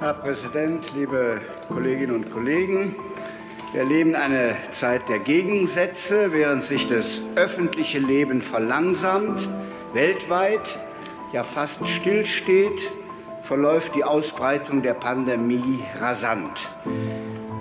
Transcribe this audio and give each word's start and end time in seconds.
Herr 0.00 0.14
Präsident, 0.14 0.94
liebe 0.94 1.40
Kolleginnen 1.66 2.14
und 2.14 2.30
Kollegen! 2.30 2.94
Wir 3.72 3.80
erleben 3.80 4.14
eine 4.14 4.54
Zeit 4.70 5.08
der 5.08 5.18
Gegensätze, 5.18 6.32
während 6.32 6.62
sich 6.62 6.86
das 6.86 7.22
öffentliche 7.34 7.98
Leben 7.98 8.40
verlangsamt, 8.40 9.48
weltweit, 9.94 10.78
ja 11.32 11.42
fast 11.42 11.88
stillsteht, 11.88 12.92
verläuft 13.42 13.96
die 13.96 14.04
Ausbreitung 14.04 14.82
der 14.82 14.94
Pandemie 14.94 15.80
rasant. 15.98 16.68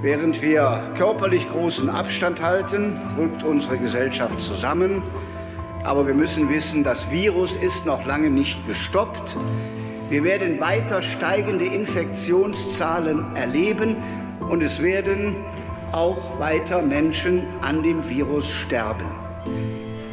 Während 0.03 0.43
wir 0.43 0.91
körperlich 0.95 1.49
großen 1.49 1.89
Abstand 1.89 2.43
halten, 2.43 3.01
rückt 3.17 3.41
unsere 3.41 3.79
Gesellschaft 3.79 4.39
zusammen. 4.39 5.01
Aber 5.83 6.05
wir 6.05 6.13
müssen 6.13 6.49
wissen, 6.51 6.83
das 6.83 7.09
Virus 7.09 7.55
ist 7.55 7.87
noch 7.87 8.05
lange 8.05 8.29
nicht 8.29 8.67
gestoppt. 8.67 9.35
Wir 10.09 10.23
werden 10.23 10.59
weiter 10.61 11.01
steigende 11.01 11.65
Infektionszahlen 11.65 13.35
erleben 13.35 13.97
und 14.49 14.63
es 14.63 14.81
werden 14.81 15.35
auch 15.91 16.39
weiter 16.39 16.81
Menschen 16.81 17.43
an 17.61 17.83
dem 17.83 18.07
Virus 18.07 18.49
sterben. 18.49 19.05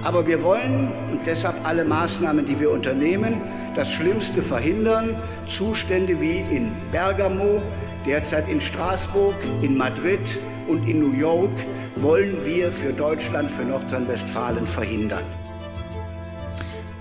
Aber 0.02 0.26
wir 0.26 0.42
wollen 0.42 0.92
und 1.12 1.20
deshalb 1.24 1.64
alle 1.64 1.84
Maßnahmen, 1.84 2.44
die 2.44 2.58
wir 2.58 2.72
unternehmen, 2.72 3.40
das 3.76 3.92
Schlimmste 3.92 4.42
verhindern. 4.42 5.16
Zustände 5.46 6.20
wie 6.20 6.38
in 6.38 6.72
Bergamo, 6.90 7.62
derzeit 8.04 8.48
in 8.48 8.60
Straßburg, 8.60 9.36
in 9.62 9.76
Madrid 9.76 10.20
und 10.66 10.88
in 10.88 11.00
New 11.00 11.12
York 11.12 11.52
wollen 11.96 12.44
wir 12.44 12.72
für 12.72 12.92
Deutschland, 12.92 13.50
für 13.50 13.64
Nordrhein-Westfalen 13.64 14.66
verhindern. 14.66 15.24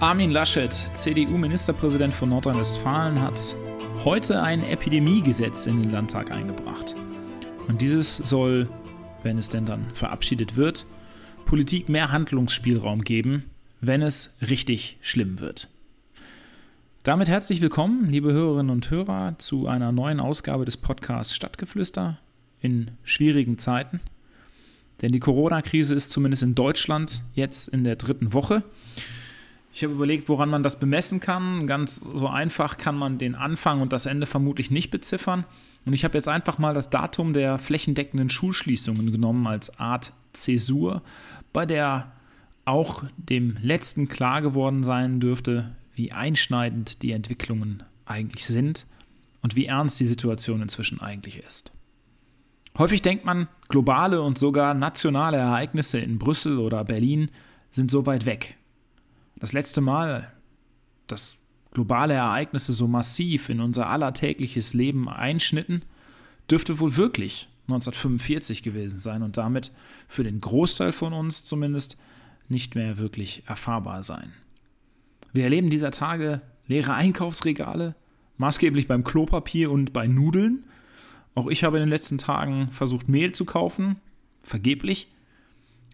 Armin 0.03 0.31
Laschet, 0.31 0.73
CDU-Ministerpräsident 0.73 2.13
von 2.13 2.27
Nordrhein-Westfalen, 2.27 3.21
hat 3.21 3.55
heute 4.03 4.43
ein 4.43 4.61
Epidemiegesetz 4.61 5.65
in 5.65 5.81
den 5.81 5.93
Landtag 5.93 6.29
eingebracht. 6.29 6.93
Und 7.69 7.79
dieses 7.79 8.17
soll, 8.17 8.67
wenn 9.23 9.37
es 9.37 9.47
denn 9.47 9.65
dann 9.65 9.85
verabschiedet 9.93 10.57
wird, 10.57 10.85
Politik 11.45 11.87
mehr 11.87 12.11
Handlungsspielraum 12.11 13.05
geben, 13.05 13.45
wenn 13.79 14.01
es 14.01 14.31
richtig 14.41 14.97
schlimm 14.99 15.39
wird. 15.39 15.69
Damit 17.03 17.29
herzlich 17.29 17.61
willkommen, 17.61 18.09
liebe 18.09 18.33
Hörerinnen 18.33 18.71
und 18.71 18.91
Hörer, 18.91 19.35
zu 19.37 19.67
einer 19.67 19.93
neuen 19.93 20.19
Ausgabe 20.19 20.65
des 20.65 20.75
Podcasts 20.75 21.33
Stadtgeflüster 21.33 22.19
in 22.59 22.91
schwierigen 23.05 23.57
Zeiten. 23.57 24.01
Denn 25.01 25.13
die 25.13 25.19
Corona-Krise 25.19 25.95
ist 25.95 26.11
zumindest 26.11 26.43
in 26.43 26.55
Deutschland 26.55 27.23
jetzt 27.35 27.69
in 27.69 27.85
der 27.85 27.95
dritten 27.95 28.33
Woche. 28.33 28.63
Ich 29.75 29.83
habe 29.83 29.93
überlegt, 29.93 30.29
woran 30.29 30.49
man 30.49 30.61
das 30.61 30.79
bemessen 30.79 31.19
kann. 31.19 31.65
Ganz 31.65 31.95
so 31.95 32.27
einfach 32.27 32.77
kann 32.77 32.95
man 32.95 33.17
den 33.17 33.33
Anfang 33.33 33.81
und 33.81 33.91
das 33.91 34.05
Ende 34.05 34.27
vermutlich 34.27 34.69
nicht 34.69 34.91
beziffern. 34.91 35.45
Und 35.83 35.93
ich 35.93 36.03
habe 36.03 36.15
jetzt 36.15 36.29
einfach 36.29 36.59
mal 36.59 36.75
das 36.75 36.91
Datum 36.91 37.33
der 37.33 37.57
flächendeckenden 37.57 38.29
Schulschließungen 38.29 39.11
genommen 39.11 39.47
als 39.47 39.79
Art 39.79 40.13
Zäsur, 40.31 41.01
bei 41.53 41.65
der 41.65 42.11
auch 42.65 43.03
dem 43.17 43.57
letzten 43.63 44.07
klar 44.07 44.43
geworden 44.43 44.83
sein 44.83 45.19
dürfte, 45.19 45.75
wie 45.95 46.11
einschneidend 46.11 47.01
die 47.01 47.11
Entwicklungen 47.11 47.81
eigentlich 48.05 48.45
sind 48.45 48.85
und 49.41 49.55
wie 49.55 49.65
ernst 49.65 49.99
die 49.99 50.05
Situation 50.05 50.61
inzwischen 50.61 51.01
eigentlich 51.01 51.39
ist. 51.39 51.71
Häufig 52.77 53.01
denkt 53.01 53.25
man, 53.25 53.47
globale 53.69 54.21
und 54.21 54.37
sogar 54.37 54.75
nationale 54.75 55.37
Ereignisse 55.37 55.97
in 55.97 56.19
Brüssel 56.19 56.59
oder 56.59 56.83
Berlin 56.83 57.31
sind 57.71 57.89
so 57.89 58.05
weit 58.05 58.27
weg. 58.27 58.57
Das 59.43 59.51
letzte 59.51 59.81
Mal, 59.81 60.31
dass 61.07 61.39
globale 61.73 62.13
Ereignisse 62.13 62.71
so 62.71 62.87
massiv 62.87 63.49
in 63.49 63.59
unser 63.59 63.89
allertägliches 63.89 64.73
Leben 64.73 65.09
einschnitten, 65.09 65.81
dürfte 66.49 66.79
wohl 66.79 66.95
wirklich 66.95 67.49
1945 67.63 68.63
gewesen 68.63 68.99
sein 68.99 69.21
und 69.21 69.35
damit 69.35 69.73
für 70.07 70.23
den 70.23 70.39
Großteil 70.39 70.93
von 70.93 71.11
uns 71.11 71.43
zumindest 71.43 71.97
nicht 72.47 72.75
mehr 72.75 72.97
wirklich 72.97 73.43
erfahrbar 73.45 74.01
sein. 74.01 74.31
Wir 75.33 75.43
erleben 75.43 75.69
dieser 75.69 75.91
Tage 75.91 76.39
leere 76.69 76.93
Einkaufsregale, 76.93 77.95
maßgeblich 78.37 78.87
beim 78.87 79.03
Klopapier 79.03 79.71
und 79.71 79.91
bei 79.91 80.07
Nudeln. 80.07 80.63
Auch 81.35 81.47
ich 81.47 81.65
habe 81.65 81.75
in 81.75 81.81
den 81.81 81.89
letzten 81.89 82.17
Tagen 82.17 82.69
versucht, 82.71 83.09
Mehl 83.09 83.33
zu 83.33 83.43
kaufen, 83.43 83.97
vergeblich. 84.39 85.09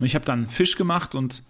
Ich 0.02 0.14
habe 0.14 0.26
dann 0.26 0.48
Fisch 0.48 0.76
gemacht 0.76 1.16
und 1.16 1.42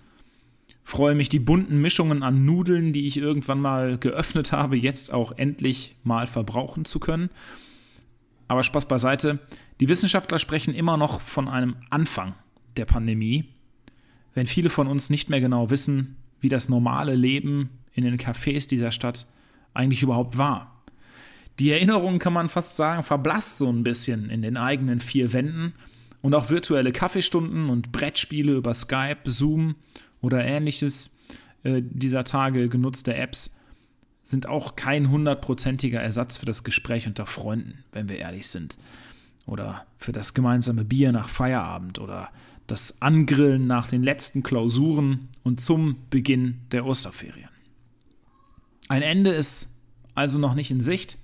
freue 0.89 1.13
mich, 1.13 1.29
die 1.29 1.38
bunten 1.38 1.79
Mischungen 1.79 2.23
an 2.23 2.45
Nudeln, 2.45 2.94
die 2.94 3.05
ich 3.05 3.17
irgendwann 3.17 3.61
mal 3.61 4.00
geöffnet 4.00 4.51
habe, 4.51 4.75
jetzt 4.75 5.13
auch 5.13 5.31
endlich 5.38 5.95
mal 6.03 6.25
verbrauchen 6.25 6.83
zu 6.83 7.00
können. 7.00 7.29
Aber 8.47 8.63
Spaß 8.63 8.88
beiseite, 8.88 9.38
die 9.79 9.88
Wissenschaftler 9.88 10.39
sprechen 10.39 10.73
immer 10.73 10.97
noch 10.97 11.22
von 11.22 11.47
einem 11.47 11.75
Anfang 11.91 12.33
der 12.75 12.85
Pandemie, 12.85 13.45
wenn 14.33 14.47
viele 14.47 14.72
von 14.72 14.88
uns 14.88 15.11
nicht 15.11 15.29
mehr 15.29 15.39
genau 15.39 15.69
wissen, 15.69 16.16
wie 16.41 16.50
das 16.50 16.69
normale 16.69 17.13
Leben 17.13 17.69
in 17.94 18.03
den 18.03 18.17
Cafés 18.17 18.67
dieser 18.67 18.91
Stadt 18.91 19.27
eigentlich 19.75 20.01
überhaupt 20.01 20.39
war. 20.39 20.83
Die 21.59 21.69
Erinnerung, 21.69 22.17
kann 22.17 22.33
man 22.33 22.47
fast 22.47 22.77
sagen, 22.77 23.03
verblasst 23.03 23.59
so 23.59 23.71
ein 23.71 23.83
bisschen 23.83 24.31
in 24.31 24.41
den 24.41 24.57
eigenen 24.57 25.01
vier 25.01 25.33
Wänden 25.33 25.73
und 26.23 26.33
auch 26.33 26.50
virtuelle 26.50 26.91
Kaffeestunden 26.91 27.69
und 27.69 27.91
Brettspiele 27.91 28.53
über 28.53 28.73
Skype, 28.73 29.19
Zoom 29.25 29.75
oder 30.22 30.44
ähnliches 30.44 31.12
äh, 31.63 31.81
dieser 31.84 32.24
Tage 32.24 32.69
genutzte 32.69 33.16
Apps 33.16 33.52
sind 34.24 34.47
auch 34.47 34.75
kein 34.75 35.09
hundertprozentiger 35.09 36.02
Ersatz 36.02 36.38
für 36.38 36.46
das 36.46 36.63
Gespräch 36.63 37.07
unter 37.07 37.25
Freunden, 37.25 37.84
wenn 37.91 38.09
wir 38.09 38.18
ehrlich 38.18 38.47
sind. 38.47 38.78
Oder 39.46 39.85
für 39.97 40.12
das 40.12 40.35
gemeinsame 40.35 40.85
Bier 40.85 41.12
nach 41.12 41.30
Feierabend 41.30 41.97
oder 41.97 42.30
das 42.68 43.02
Angrillen 43.02 43.66
nach 43.66 43.88
den 43.88 44.03
letzten 44.03 44.44
Klausuren 44.44 45.30
und 45.44 45.59
zum 45.59 45.97
Beginn 46.12 46.59
der 46.72 46.86
Osterferien. 46.86 47.50
Ein 48.88 49.01
Ende 49.01 49.31
ist 49.31 49.72
also 50.13 50.40
noch 50.40 50.53
nicht 50.53 50.69
in 50.69 50.81
Sicht. 50.81 51.18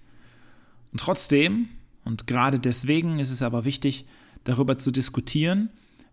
Und 0.91 1.00
trotzdem, 1.00 1.69
und 2.03 2.25
gerade 2.25 2.59
deswegen 2.59 3.19
ist 3.19 3.31
es 3.31 3.44
aber 3.44 3.66
wichtig, 3.66 4.06
darüber 4.44 4.79
zu 4.79 4.91
diskutieren, 4.91 5.69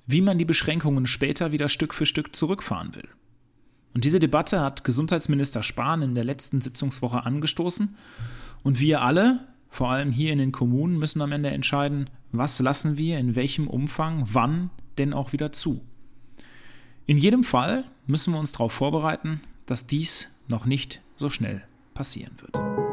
wie 0.06 0.20
man 0.20 0.38
die 0.38 0.44
Beschränkungen 0.44 1.06
später 1.06 1.52
wieder 1.52 1.68
Stück 1.68 1.94
für 1.94 2.06
Stück 2.06 2.34
zurückfahren 2.34 2.94
will. 2.94 3.08
Und 3.94 4.04
diese 4.04 4.18
Debatte 4.18 4.60
hat 4.60 4.84
Gesundheitsminister 4.84 5.62
Spahn 5.62 6.02
in 6.02 6.14
der 6.14 6.24
letzten 6.24 6.60
Sitzungswoche 6.60 7.24
angestoßen. 7.24 7.96
Und 8.62 8.80
wir 8.80 9.02
alle, 9.02 9.46
vor 9.68 9.90
allem 9.90 10.10
hier 10.10 10.32
in 10.32 10.38
den 10.38 10.52
Kommunen, 10.52 10.98
müssen 10.98 11.20
am 11.20 11.32
Ende 11.32 11.50
entscheiden, 11.50 12.08
was 12.32 12.58
lassen 12.60 12.96
wir 12.96 13.18
in 13.18 13.34
welchem 13.34 13.68
Umfang, 13.68 14.26
wann 14.32 14.70
denn 14.98 15.12
auch 15.12 15.32
wieder 15.32 15.52
zu. 15.52 15.82
In 17.06 17.18
jedem 17.18 17.44
Fall 17.44 17.84
müssen 18.06 18.32
wir 18.32 18.40
uns 18.40 18.52
darauf 18.52 18.72
vorbereiten, 18.72 19.40
dass 19.66 19.86
dies 19.86 20.30
noch 20.48 20.64
nicht 20.64 21.02
so 21.16 21.28
schnell 21.28 21.62
passieren 21.94 22.34
wird. 22.40 22.91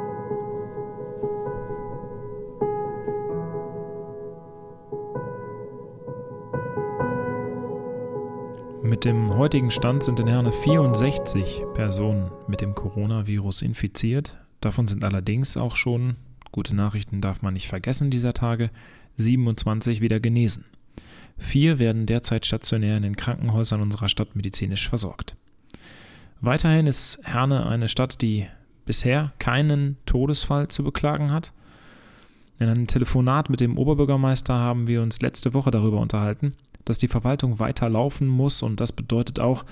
Mit 8.89 9.05
dem 9.05 9.37
heutigen 9.37 9.69
Stand 9.69 10.01
sind 10.01 10.19
in 10.19 10.25
Herne 10.25 10.51
64 10.51 11.61
Personen 11.75 12.31
mit 12.47 12.59
dem 12.61 12.73
Coronavirus 12.73 13.61
infiziert. 13.61 14.35
Davon 14.61 14.87
sind 14.87 15.03
allerdings 15.03 15.57
auch 15.57 15.75
schon, 15.75 16.15
gute 16.51 16.75
Nachrichten 16.75 17.21
darf 17.21 17.43
man 17.43 17.53
nicht 17.53 17.67
vergessen 17.67 18.09
dieser 18.09 18.33
Tage, 18.33 18.71
27 19.17 20.01
wieder 20.01 20.19
genesen. 20.19 20.65
Vier 21.37 21.77
werden 21.77 22.07
derzeit 22.07 22.47
stationär 22.47 22.97
in 22.97 23.03
den 23.03 23.15
Krankenhäusern 23.15 23.79
unserer 23.83 24.09
Stadt 24.09 24.35
medizinisch 24.35 24.89
versorgt. 24.89 25.35
Weiterhin 26.41 26.87
ist 26.87 27.19
Herne 27.21 27.67
eine 27.67 27.89
Stadt, 27.89 28.23
die 28.23 28.47
bisher 28.87 29.33
keinen 29.37 29.97
Todesfall 30.07 30.67
zu 30.67 30.83
beklagen 30.83 31.31
hat. 31.31 31.53
In 32.59 32.67
einem 32.67 32.87
Telefonat 32.87 33.51
mit 33.51 33.59
dem 33.59 33.77
Oberbürgermeister 33.77 34.55
haben 34.55 34.87
wir 34.87 35.03
uns 35.03 35.21
letzte 35.21 35.53
Woche 35.53 35.69
darüber 35.69 35.99
unterhalten, 35.99 36.55
dass 36.89 36.97
die 36.97 37.07
Verwaltung 37.07 37.59
weiter 37.59 37.87
laufen 37.87 38.27
muss 38.27 38.63
und 38.63 38.79
das 38.79 38.91
bedeutet 38.91 39.39
auch, 39.39 39.63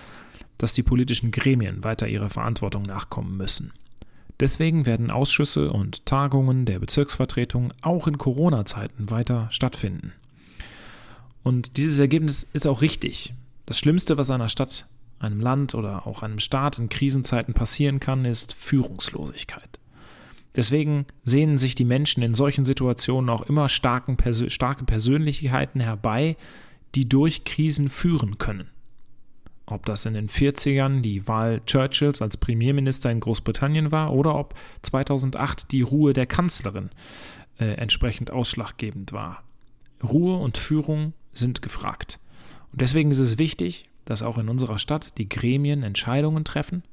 dass 0.59 0.73
die 0.73 0.83
politischen 0.83 1.31
Gremien 1.31 1.83
weiter 1.83 2.07
ihrer 2.07 2.29
Verantwortung 2.29 2.83
nachkommen 2.83 3.35
müssen. 3.37 3.73
Deswegen 4.39 4.85
werden 4.85 5.09
Ausschüsse 5.09 5.71
und 5.71 6.05
Tagungen 6.05 6.65
der 6.65 6.77
Bezirksvertretung 6.77 7.73
auch 7.81 8.07
in 8.07 8.19
Corona-Zeiten 8.19 9.09
weiter 9.09 9.47
stattfinden. 9.49 10.13
Und 11.41 11.77
dieses 11.77 11.99
Ergebnis 11.99 12.47
ist 12.53 12.67
auch 12.67 12.83
richtig. 12.83 13.33
Das 13.65 13.79
Schlimmste, 13.79 14.19
was 14.19 14.29
einer 14.29 14.49
Stadt 14.49 14.85
einem 15.17 15.39
Land 15.39 15.73
oder 15.73 16.05
auch 16.05 16.21
einem 16.21 16.37
Staat 16.37 16.77
in 16.77 16.87
Krisenzeiten 16.87 17.55
passieren 17.55 17.99
kann, 17.99 18.25
ist 18.25 18.53
Führungslosigkeit. 18.53 19.79
Deswegen 20.55 21.07
sehnen 21.23 21.57
sich 21.57 21.73
die 21.73 21.85
Menschen 21.85 22.21
in 22.21 22.35
solchen 22.35 22.63
Situationen 22.63 23.31
auch 23.31 23.41
immer 23.41 23.69
starken, 23.69 24.17
starke 24.49 24.83
Persönlichkeiten 24.83 25.79
herbei, 25.79 26.37
die 26.95 27.07
durch 27.07 27.43
Krisen 27.43 27.89
führen 27.89 28.37
können. 28.37 28.69
Ob 29.65 29.85
das 29.85 30.05
in 30.05 30.13
den 30.13 30.29
40ern 30.29 31.01
die 31.01 31.27
Wahl 31.27 31.61
Churchills 31.65 32.21
als 32.21 32.37
Premierminister 32.37 33.11
in 33.11 33.19
Großbritannien 33.19 33.91
war 33.91 34.13
oder 34.13 34.35
ob 34.35 34.55
2008 34.83 35.71
die 35.71 35.81
Ruhe 35.81 36.13
der 36.13 36.25
Kanzlerin 36.25 36.89
äh, 37.59 37.65
entsprechend 37.73 38.31
ausschlaggebend 38.31 39.11
war. 39.11 39.43
Ruhe 40.01 40.37
und 40.37 40.57
Führung 40.57 41.13
sind 41.33 41.61
gefragt. 41.61 42.19
Und 42.71 42.81
deswegen 42.81 43.11
ist 43.11 43.19
es 43.19 43.37
wichtig, 43.37 43.89
dass 44.05 44.23
auch 44.23 44.37
in 44.37 44.47
unserer 44.47 44.79
Stadt 44.79 45.17
die 45.17 45.27
Gremien 45.27 45.83
Entscheidungen 45.83 46.45
treffen, 46.45 46.83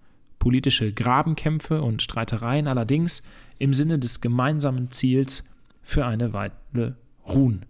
politische 0.40 0.92
Grabenkämpfe 0.92 1.80
und 1.80 2.02
Streitereien 2.02 2.66
allerdings 2.66 3.22
im 3.58 3.72
Sinne 3.72 4.00
des 4.00 4.20
gemeinsamen 4.20 4.90
Ziels 4.90 5.44
für 5.82 6.06
eine 6.06 6.32
Weile 6.32 6.96
ruhen 7.26 7.66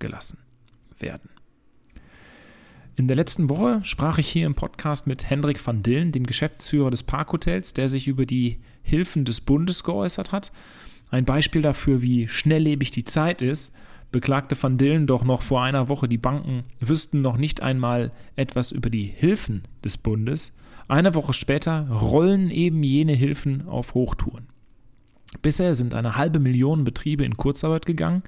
gelassen 0.00 0.38
werden. 0.98 1.30
In 3.00 3.08
der 3.08 3.16
letzten 3.16 3.48
Woche 3.48 3.80
sprach 3.82 4.18
ich 4.18 4.28
hier 4.28 4.44
im 4.44 4.54
Podcast 4.54 5.06
mit 5.06 5.30
Hendrik 5.30 5.66
van 5.66 5.82
Dillen, 5.82 6.12
dem 6.12 6.26
Geschäftsführer 6.26 6.90
des 6.90 7.02
Parkhotels, 7.02 7.72
der 7.72 7.88
sich 7.88 8.06
über 8.08 8.26
die 8.26 8.58
Hilfen 8.82 9.24
des 9.24 9.40
Bundes 9.40 9.84
geäußert 9.84 10.32
hat. 10.32 10.52
Ein 11.10 11.24
Beispiel 11.24 11.62
dafür, 11.62 12.02
wie 12.02 12.28
schnelllebig 12.28 12.90
die 12.90 13.04
Zeit 13.04 13.40
ist, 13.40 13.72
beklagte 14.12 14.54
van 14.62 14.76
Dillen 14.76 15.06
doch 15.06 15.24
noch 15.24 15.40
vor 15.40 15.62
einer 15.62 15.88
Woche, 15.88 16.08
die 16.08 16.18
Banken 16.18 16.64
wüssten 16.78 17.22
noch 17.22 17.38
nicht 17.38 17.62
einmal 17.62 18.12
etwas 18.36 18.70
über 18.70 18.90
die 18.90 19.04
Hilfen 19.04 19.62
des 19.82 19.96
Bundes. 19.96 20.52
Eine 20.86 21.14
Woche 21.14 21.32
später 21.32 21.88
rollen 21.88 22.50
eben 22.50 22.82
jene 22.82 23.14
Hilfen 23.14 23.66
auf 23.66 23.94
Hochtouren. 23.94 24.46
Bisher 25.40 25.74
sind 25.74 25.94
eine 25.94 26.16
halbe 26.16 26.38
Million 26.38 26.84
Betriebe 26.84 27.24
in 27.24 27.38
Kurzarbeit 27.38 27.86
gegangen. 27.86 28.24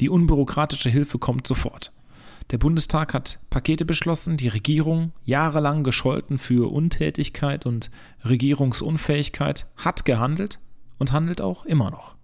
Die 0.00 0.08
unbürokratische 0.08 0.88
Hilfe 0.88 1.18
kommt 1.18 1.46
sofort. 1.46 1.92
Der 2.50 2.58
Bundestag 2.58 3.12
hat 3.12 3.40
Pakete 3.50 3.84
beschlossen, 3.84 4.36
die 4.36 4.48
Regierung, 4.48 5.12
jahrelang 5.24 5.82
gescholten 5.82 6.38
für 6.38 6.70
Untätigkeit 6.70 7.66
und 7.66 7.90
Regierungsunfähigkeit, 8.24 9.66
hat 9.76 10.04
gehandelt 10.04 10.60
und 10.98 11.10
handelt 11.10 11.40
auch 11.40 11.64
immer 11.64 11.90
noch. 11.90 12.14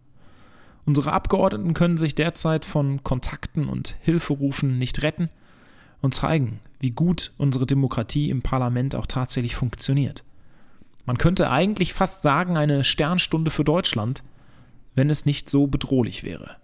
Unsere 0.85 1.13
Abgeordneten 1.13 1.75
können 1.75 1.99
sich 1.99 2.15
derzeit 2.15 2.65
von 2.65 3.03
Kontakten 3.03 3.69
und 3.69 3.97
Hilferufen 4.01 4.79
nicht 4.79 5.03
retten 5.03 5.29
und 6.01 6.15
zeigen, 6.15 6.61
wie 6.79 6.91
gut 6.91 7.33
unsere 7.37 7.67
Demokratie 7.67 8.31
im 8.31 8.43
Parlament 8.43 8.95
auch 8.95 9.07
tatsächlich 9.07 9.57
funktioniert. 9.57 10.25
Man 11.05 11.19
könnte 11.19 11.51
eigentlich 11.51 11.95
fast 11.95 12.23
sagen, 12.23 12.57
eine 12.57 12.85
Sternstunde 12.85 13.51
für 13.51 13.65
Deutschland, 13.65 14.23
wenn 14.95 15.11
es 15.11 15.27
nicht 15.27 15.51
so 15.51 15.67
bedrohlich 15.67 16.23
wäre. 16.23 16.57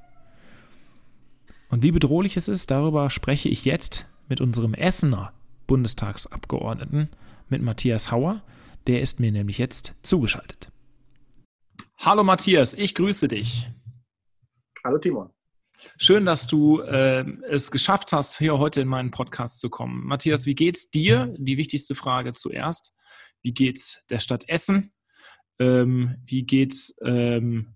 Und 1.68 1.82
wie 1.82 1.92
bedrohlich 1.92 2.36
es 2.36 2.48
ist, 2.48 2.70
darüber 2.70 3.10
spreche 3.10 3.48
ich 3.48 3.64
jetzt 3.64 4.06
mit 4.28 4.40
unserem 4.40 4.74
Essener 4.74 5.32
Bundestagsabgeordneten, 5.66 7.10
mit 7.48 7.62
Matthias 7.62 8.10
Hauer. 8.10 8.42
Der 8.86 9.02
ist 9.02 9.20
mir 9.20 9.30
nämlich 9.30 9.58
jetzt 9.58 9.94
zugeschaltet. 10.02 10.70
Hallo 11.98 12.24
Matthias, 12.24 12.74
ich 12.74 12.94
grüße 12.94 13.28
dich. 13.28 13.68
Hallo 14.82 14.98
Timon. 14.98 15.30
Schön, 15.98 16.24
dass 16.24 16.46
du 16.46 16.80
äh, 16.80 17.24
es 17.50 17.70
geschafft 17.70 18.12
hast, 18.12 18.38
hier 18.38 18.58
heute 18.58 18.80
in 18.80 18.88
meinen 18.88 19.10
Podcast 19.10 19.60
zu 19.60 19.68
kommen. 19.68 20.04
Matthias, 20.06 20.46
wie 20.46 20.54
geht's 20.54 20.90
dir? 20.90 21.34
Die 21.36 21.56
wichtigste 21.56 21.94
Frage 21.94 22.32
zuerst. 22.32 22.92
Wie 23.42 23.52
geht's 23.52 24.02
der 24.10 24.20
Stadt 24.20 24.48
Essen? 24.48 24.92
Ähm, 25.60 26.16
wie 26.24 26.44
geht's 26.44 26.96
ähm, 27.04 27.74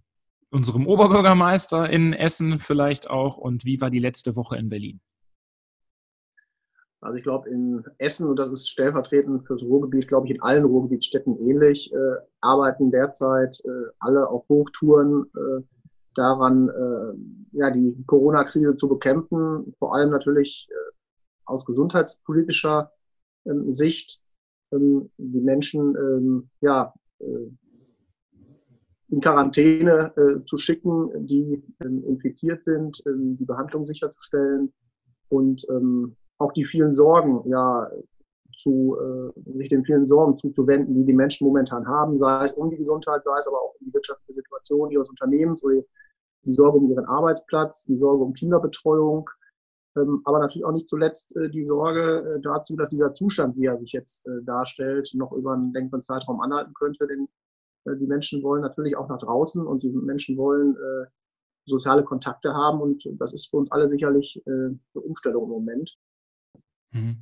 unserem 0.53 0.87
Oberbürgermeister 0.87 1.89
in 1.91 2.13
Essen 2.13 2.59
vielleicht 2.59 3.09
auch 3.09 3.39
und 3.39 3.65
wie 3.65 3.81
war 3.81 3.91
die 3.91 3.99
letzte 3.99 4.37
Woche 4.37 4.57
in 4.57 4.69
Berlin? 4.69 5.01
Also 7.01 7.17
ich 7.17 7.25
glaube 7.25 7.49
in 7.49 7.85
Essen, 7.99 8.29
und 8.29 8.37
das 8.37 8.49
ist 8.49 8.69
stellvertretend 8.69 9.45
fürs 9.45 9.65
Ruhrgebiet, 9.65 10.07
glaube 10.07 10.29
ich 10.29 10.35
in 10.35 10.43
allen 10.43 10.65
Ruhrgebietsstädten 10.65 11.37
ähnlich, 11.41 11.93
äh, 11.93 11.97
arbeiten 12.41 12.93
derzeit 12.93 13.61
äh, 13.65 13.91
alle 13.99 14.29
auf 14.29 14.49
Hochtouren 14.49 15.25
äh, 15.35 15.65
daran, 16.15 16.69
äh, 16.69 17.59
ja, 17.59 17.71
die 17.71 17.97
Corona-Krise 18.07 18.77
zu 18.77 18.89
bekämpfen, 18.89 19.75
vor 19.81 19.97
allem 19.97 20.11
natürlich 20.11 20.69
äh, 20.71 20.93
aus 21.45 21.65
gesundheitspolitischer 21.65 22.93
ähm, 23.47 23.71
Sicht 23.73 24.23
ähm, 24.73 25.11
die 25.17 25.41
Menschen 25.41 25.97
ähm, 25.97 26.51
ja, 26.61 26.95
äh, 27.19 27.25
in 29.13 29.21
Quarantäne 29.21 30.13
äh, 30.17 30.45
zu 30.45 30.57
schicken, 30.57 31.27
die 31.27 31.63
ähm, 31.85 32.03
infiziert 32.05 32.65
sind, 32.65 33.03
ähm, 33.07 33.37
die 33.39 33.45
Behandlung 33.45 33.85
sicherzustellen 33.85 34.73
und 35.29 35.67
ähm, 35.69 36.17
auch 36.39 36.53
die 36.53 36.65
vielen 36.65 36.95
Sorgen, 36.95 37.49
ja, 37.49 37.91
zu, 38.57 38.97
äh, 38.99 39.59
sich 39.59 39.69
den 39.69 39.85
vielen 39.85 40.09
Sorgen 40.09 40.39
zuzuwenden, 40.39 40.95
die 40.95 41.05
die 41.05 41.13
Menschen 41.13 41.47
momentan 41.47 41.87
haben, 41.87 42.19
sei 42.19 42.47
es 42.47 42.55
um 42.55 42.71
die 42.71 42.79
Gesundheit, 42.79 43.23
sei 43.25 43.39
es 43.39 43.47
aber 43.47 43.59
auch 43.59 43.75
um 43.79 43.87
die 43.87 43.95
wirtschaftliche 43.95 44.41
Situation 44.41 44.91
ihres 44.91 45.11
Unternehmens 45.11 45.63
oder 45.63 45.83
die 46.45 46.53
Sorge 46.53 46.79
um 46.79 46.91
ihren 46.91 47.05
Arbeitsplatz, 47.05 47.85
die 47.85 47.99
Sorge 47.99 48.25
um 48.25 48.33
Kinderbetreuung, 48.33 49.29
ähm, 49.97 50.23
aber 50.25 50.39
natürlich 50.39 50.65
auch 50.65 50.73
nicht 50.73 50.89
zuletzt 50.89 51.37
äh, 51.37 51.51
die 51.51 51.67
Sorge 51.67 52.37
äh, 52.37 52.41
dazu, 52.41 52.77
dass 52.77 52.89
dieser 52.89 53.13
Zustand, 53.13 53.57
wie 53.57 53.67
er 53.67 53.79
sich 53.79 53.93
jetzt 53.93 54.27
äh, 54.27 54.43
darstellt, 54.45 55.11
noch 55.15 55.33
über 55.33 55.53
einen 55.53 55.73
längeren 55.75 56.03
Zeitraum 56.03 56.41
anhalten 56.41 56.73
könnte, 56.73 57.07
denn 57.07 57.29
die 57.87 58.07
Menschen 58.07 58.43
wollen 58.43 58.63
natürlich 58.63 58.97
auch 58.97 59.09
nach 59.09 59.19
draußen 59.19 59.67
und 59.67 59.83
die 59.83 59.91
Menschen 59.91 60.37
wollen 60.37 60.77
äh, 60.77 61.07
soziale 61.65 62.05
Kontakte 62.05 62.53
haben 62.53 62.81
und 62.81 63.03
das 63.19 63.33
ist 63.33 63.51
für 63.51 63.57
uns 63.59 63.71
alle 63.71 63.89
sicherlich 63.89 64.41
äh, 64.47 64.51
eine 64.51 64.79
Umstellung 64.95 65.45
im 65.45 65.51
Moment. 65.51 65.97
Mhm. 66.93 67.17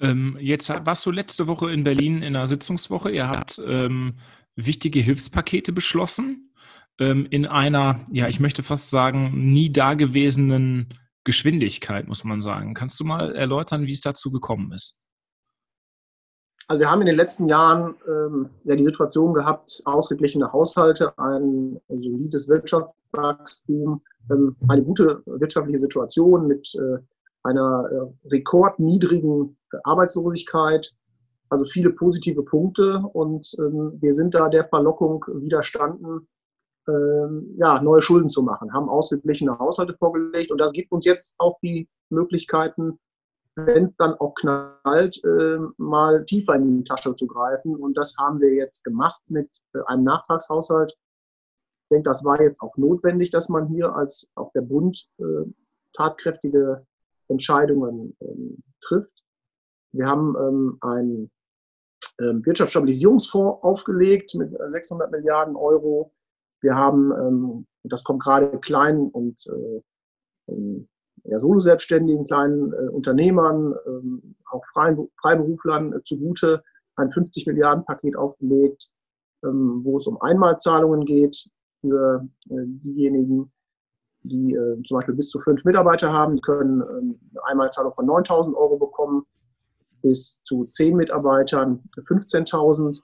Ähm, 0.00 0.36
jetzt 0.40 0.68
warst 0.68 1.06
du 1.06 1.10
letzte 1.10 1.46
Woche 1.46 1.70
in 1.70 1.84
Berlin 1.84 2.18
in 2.18 2.36
einer 2.36 2.48
Sitzungswoche. 2.48 3.10
Ihr 3.10 3.28
habt 3.28 3.60
ähm, 3.64 4.14
wichtige 4.56 5.00
Hilfspakete 5.00 5.72
beschlossen 5.72 6.52
ähm, 6.98 7.26
in 7.30 7.46
einer, 7.46 8.04
ja, 8.10 8.28
ich 8.28 8.40
möchte 8.40 8.62
fast 8.62 8.90
sagen, 8.90 9.52
nie 9.52 9.70
dagewesenen 9.70 10.88
Geschwindigkeit, 11.24 12.06
muss 12.06 12.24
man 12.24 12.42
sagen. 12.42 12.74
Kannst 12.74 12.98
du 13.00 13.04
mal 13.04 13.34
erläutern, 13.34 13.86
wie 13.86 13.92
es 13.92 14.00
dazu 14.00 14.30
gekommen 14.30 14.72
ist? 14.72 15.03
Also 16.66 16.80
wir 16.80 16.90
haben 16.90 17.02
in 17.02 17.06
den 17.06 17.16
letzten 17.16 17.48
Jahren 17.48 17.94
ähm, 18.08 18.50
ja 18.64 18.74
die 18.74 18.84
Situation 18.84 19.34
gehabt, 19.34 19.82
ausgeglichene 19.84 20.52
Haushalte, 20.52 21.16
ein 21.18 21.78
solides 21.88 22.48
Wirtschaftswachstum, 22.48 24.02
ähm, 24.30 24.56
eine 24.68 24.82
gute 24.82 25.22
wirtschaftliche 25.26 25.78
Situation 25.78 26.46
mit 26.46 26.74
äh, 26.76 26.98
einer 27.42 27.88
äh, 27.90 28.28
rekordniedrigen 28.28 29.56
Arbeitslosigkeit, 29.84 30.90
also 31.50 31.66
viele 31.66 31.90
positive 31.90 32.42
Punkte 32.42 32.98
und 33.12 33.54
ähm, 33.58 33.98
wir 34.00 34.14
sind 34.14 34.34
da 34.34 34.48
der 34.48 34.66
Verlockung 34.66 35.24
widerstanden, 35.28 36.26
ähm, 36.88 37.54
ja, 37.58 37.82
neue 37.82 38.02
Schulden 38.02 38.28
zu 38.28 38.42
machen, 38.42 38.72
haben 38.72 38.88
ausgeglichene 38.88 39.58
Haushalte 39.58 39.94
vorgelegt 39.98 40.50
und 40.50 40.58
das 40.58 40.72
gibt 40.72 40.92
uns 40.92 41.04
jetzt 41.04 41.34
auch 41.38 41.58
die 41.62 41.88
Möglichkeiten, 42.08 42.98
wenn 43.56 43.86
es 43.86 43.96
dann 43.96 44.14
auch 44.14 44.34
knallt, 44.34 45.22
äh, 45.24 45.58
mal 45.76 46.24
tiefer 46.24 46.54
in 46.54 46.78
die 46.78 46.84
Tasche 46.84 47.14
zu 47.14 47.26
greifen. 47.26 47.76
Und 47.76 47.96
das 47.96 48.16
haben 48.18 48.40
wir 48.40 48.52
jetzt 48.52 48.82
gemacht 48.82 49.22
mit 49.28 49.48
äh, 49.74 49.78
einem 49.86 50.04
Nachtragshaushalt. 50.04 50.92
Ich 50.92 51.88
denke, 51.90 52.08
das 52.08 52.24
war 52.24 52.40
jetzt 52.40 52.60
auch 52.60 52.76
notwendig, 52.76 53.30
dass 53.30 53.48
man 53.48 53.68
hier 53.68 53.94
als 53.94 54.30
auch 54.34 54.52
der 54.52 54.62
Bund 54.62 55.06
äh, 55.18 55.44
tatkräftige 55.92 56.86
Entscheidungen 57.28 58.16
ähm, 58.20 58.62
trifft. 58.80 59.22
Wir 59.92 60.06
haben 60.06 60.34
ähm, 60.36 60.78
einen 60.80 61.30
ähm, 62.20 62.44
Wirtschaftsstabilisierungsfonds 62.44 63.62
aufgelegt 63.62 64.34
mit 64.34 64.52
600 64.68 65.10
Milliarden 65.10 65.54
Euro. 65.54 66.12
Wir 66.60 66.74
haben, 66.74 67.12
ähm, 67.12 67.66
das 67.84 68.02
kommt 68.02 68.22
gerade 68.22 68.58
klein 68.58 69.08
und 69.08 69.46
äh, 69.46 70.52
ähm, 70.52 70.88
ja, 71.24 71.38
Solo-Selbstständigen, 71.38 72.26
kleinen 72.26 72.72
äh, 72.72 72.88
Unternehmern, 72.88 73.74
ähm, 73.86 74.34
auch 74.50 74.64
Freien, 74.72 75.08
Freiberuflern 75.20 75.92
äh, 75.94 76.02
zugute 76.02 76.62
ein 76.96 77.10
50 77.10 77.46
Milliarden 77.46 77.84
Paket 77.84 78.16
aufgelegt, 78.16 78.90
ähm, 79.44 79.80
wo 79.84 79.96
es 79.96 80.06
um 80.06 80.20
Einmalzahlungen 80.20 81.04
geht 81.04 81.48
für 81.80 82.28
äh, 82.50 82.64
diejenigen, 82.66 83.52
die 84.22 84.54
äh, 84.54 84.82
zum 84.84 84.98
Beispiel 84.98 85.14
bis 85.14 85.30
zu 85.30 85.40
fünf 85.40 85.64
Mitarbeiter 85.64 86.12
haben, 86.12 86.36
die 86.36 86.42
können 86.42 86.80
ähm, 86.82 87.18
eine 87.32 87.44
Einmalzahlung 87.46 87.92
von 87.94 88.06
9.000 88.06 88.54
Euro 88.54 88.78
bekommen, 88.78 89.24
bis 90.02 90.42
zu 90.44 90.64
zehn 90.66 90.96
Mitarbeitern 90.96 91.82
15.000. 91.96 93.02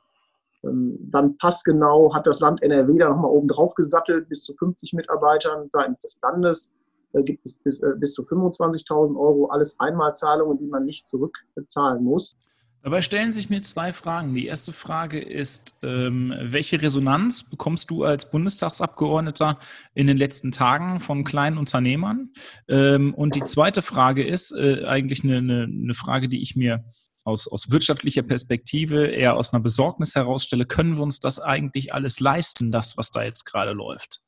Ähm, 0.63 0.99
dann 1.11 1.37
passgenau 1.39 2.15
hat 2.15 2.27
das 2.27 2.41
Land 2.41 2.63
NRW 2.63 2.99
da 2.99 3.09
nochmal 3.09 3.31
oben 3.31 3.49
drauf 3.49 3.75
gesattelt, 3.75 4.29
bis 4.29 4.43
zu 4.43 4.55
50 4.55 4.93
Mitarbeitern 4.93 5.69
seitens 5.71 6.03
des 6.03 6.21
Landes 6.23 6.75
gibt 7.13 7.45
es 7.45 7.59
bis, 7.59 7.83
äh, 7.83 7.93
bis 7.99 8.15
zu 8.15 8.23
25.000 8.23 9.19
Euro, 9.19 9.47
alles 9.47 9.79
Einmalzahlungen, 9.79 10.59
die 10.59 10.67
man 10.67 10.85
nicht 10.85 11.09
zurückbezahlen 11.09 12.05
muss. 12.05 12.37
Dabei 12.83 13.03
stellen 13.03 13.35
sich 13.35 13.51
mir 13.51 13.61
zwei 13.61 13.93
Fragen. 13.93 14.35
Die 14.35 14.47
erste 14.47 14.73
Frage 14.73 15.21
ist, 15.21 15.77
ähm, 15.83 16.33
welche 16.41 16.81
Resonanz 16.81 17.43
bekommst 17.43 17.91
du 17.91 18.05
als 18.05 18.31
Bundestagsabgeordneter 18.31 19.59
in 19.93 20.07
den 20.07 20.17
letzten 20.17 20.51
Tagen 20.51 21.01
von 21.01 21.23
kleinen 21.23 21.59
Unternehmern? 21.59 22.33
Ähm, 22.69 23.13
und 23.13 23.35
die 23.35 23.45
zweite 23.45 23.83
Frage 23.83 24.25
ist 24.25 24.53
äh, 24.53 24.85
eigentlich 24.87 25.23
eine, 25.25 25.39
eine, 25.39 25.65
eine, 25.65 25.95
Frage, 25.95 26.31
die 26.31 26.41
ich 26.41 26.57
mir 26.57 26.83
aus, 27.25 27.47
aus 27.47 27.71
wirtschaftlicher 27.71 28.23
Perspektive 28.23 29.09
eher 29.09 29.37
aus 29.37 29.53
einer 29.53 29.63
Besorgnis 29.63 30.15
herausstelle. 30.15 30.65
Können 30.65 30.97
wir 30.97 31.03
uns 31.03 31.21
das 31.21 31.39
eigentlich 31.39 31.93
alles 31.93 32.19
leisten, 32.19 32.71
das, 32.71 32.97
was 32.97 33.11
da 33.11 33.23
jetzt 33.23 33.45
gerade 33.45 33.73
läuft? 33.73 34.23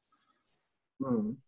Hm. 1.03 1.41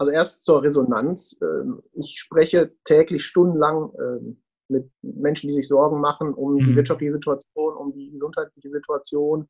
Also 0.00 0.12
erst 0.12 0.46
zur 0.46 0.62
Resonanz. 0.62 1.38
Ähm, 1.42 1.82
ich 1.92 2.18
spreche 2.18 2.72
täglich 2.84 3.22
stundenlang 3.22 3.92
ähm, 4.00 4.42
mit 4.68 4.90
Menschen, 5.02 5.48
die 5.48 5.52
sich 5.52 5.68
Sorgen 5.68 6.00
machen 6.00 6.32
um 6.32 6.56
die 6.56 6.70
mhm. 6.70 6.76
wirtschaftliche 6.76 7.12
Situation, 7.12 7.74
um 7.74 7.92
die 7.92 8.10
gesundheitliche 8.10 8.70
Situation. 8.70 9.46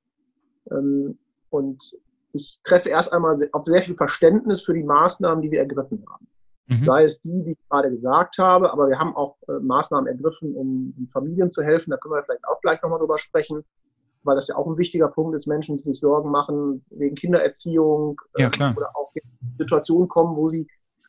Ähm, 0.73 1.21
und 1.51 1.97
ich 2.33 2.59
treffe 2.65 2.89
erst 2.89 3.13
einmal 3.13 3.37
auf 3.53 3.65
sehr 3.65 3.83
viel 3.83 3.95
Verständnis 3.95 4.63
für 4.63 4.75
die 4.75 4.83
Maßnahmen, 4.83 5.41
die 5.41 5.53
wir 5.53 5.61
ergriffen 5.61 6.05
haben. 6.11 6.27
Mhm. 6.67 6.85
Sei 6.85 7.05
es 7.05 7.21
die, 7.21 7.45
die 7.45 7.53
ich 7.53 7.69
gerade 7.69 7.91
gesagt 7.93 8.39
habe, 8.39 8.73
aber 8.73 8.89
wir 8.89 8.99
haben 8.99 9.15
auch 9.15 9.37
äh, 9.47 9.53
Maßnahmen 9.61 10.09
ergriffen, 10.09 10.57
um, 10.57 10.93
um 10.99 11.09
Familien 11.13 11.53
zu 11.53 11.63
helfen. 11.63 11.91
Da 11.91 11.97
können 11.97 12.15
wir 12.15 12.25
vielleicht 12.25 12.45
auch 12.49 12.61
gleich 12.61 12.83
nochmal 12.83 12.99
drüber 12.99 13.19
sprechen, 13.19 13.63
weil 14.23 14.35
das 14.35 14.49
ja 14.49 14.57
auch 14.57 14.67
ein 14.67 14.79
wichtiger 14.79 15.09
Punkt 15.09 15.35
ist, 15.35 15.47
Menschen, 15.47 15.79
die 15.79 15.85
sich 15.85 16.01
Sorgen 16.01 16.31
machen 16.31 16.85
wegen 16.91 17.15
Kindererziehung 17.15 18.21
ja, 18.37 18.51
ähm, 18.61 18.77
oder 18.77 18.91
auch 18.97 19.11
in 19.15 19.23
Situationen 19.59 20.09
kommen, 20.09 20.37
wo 20.37 20.49
sie 20.49 20.67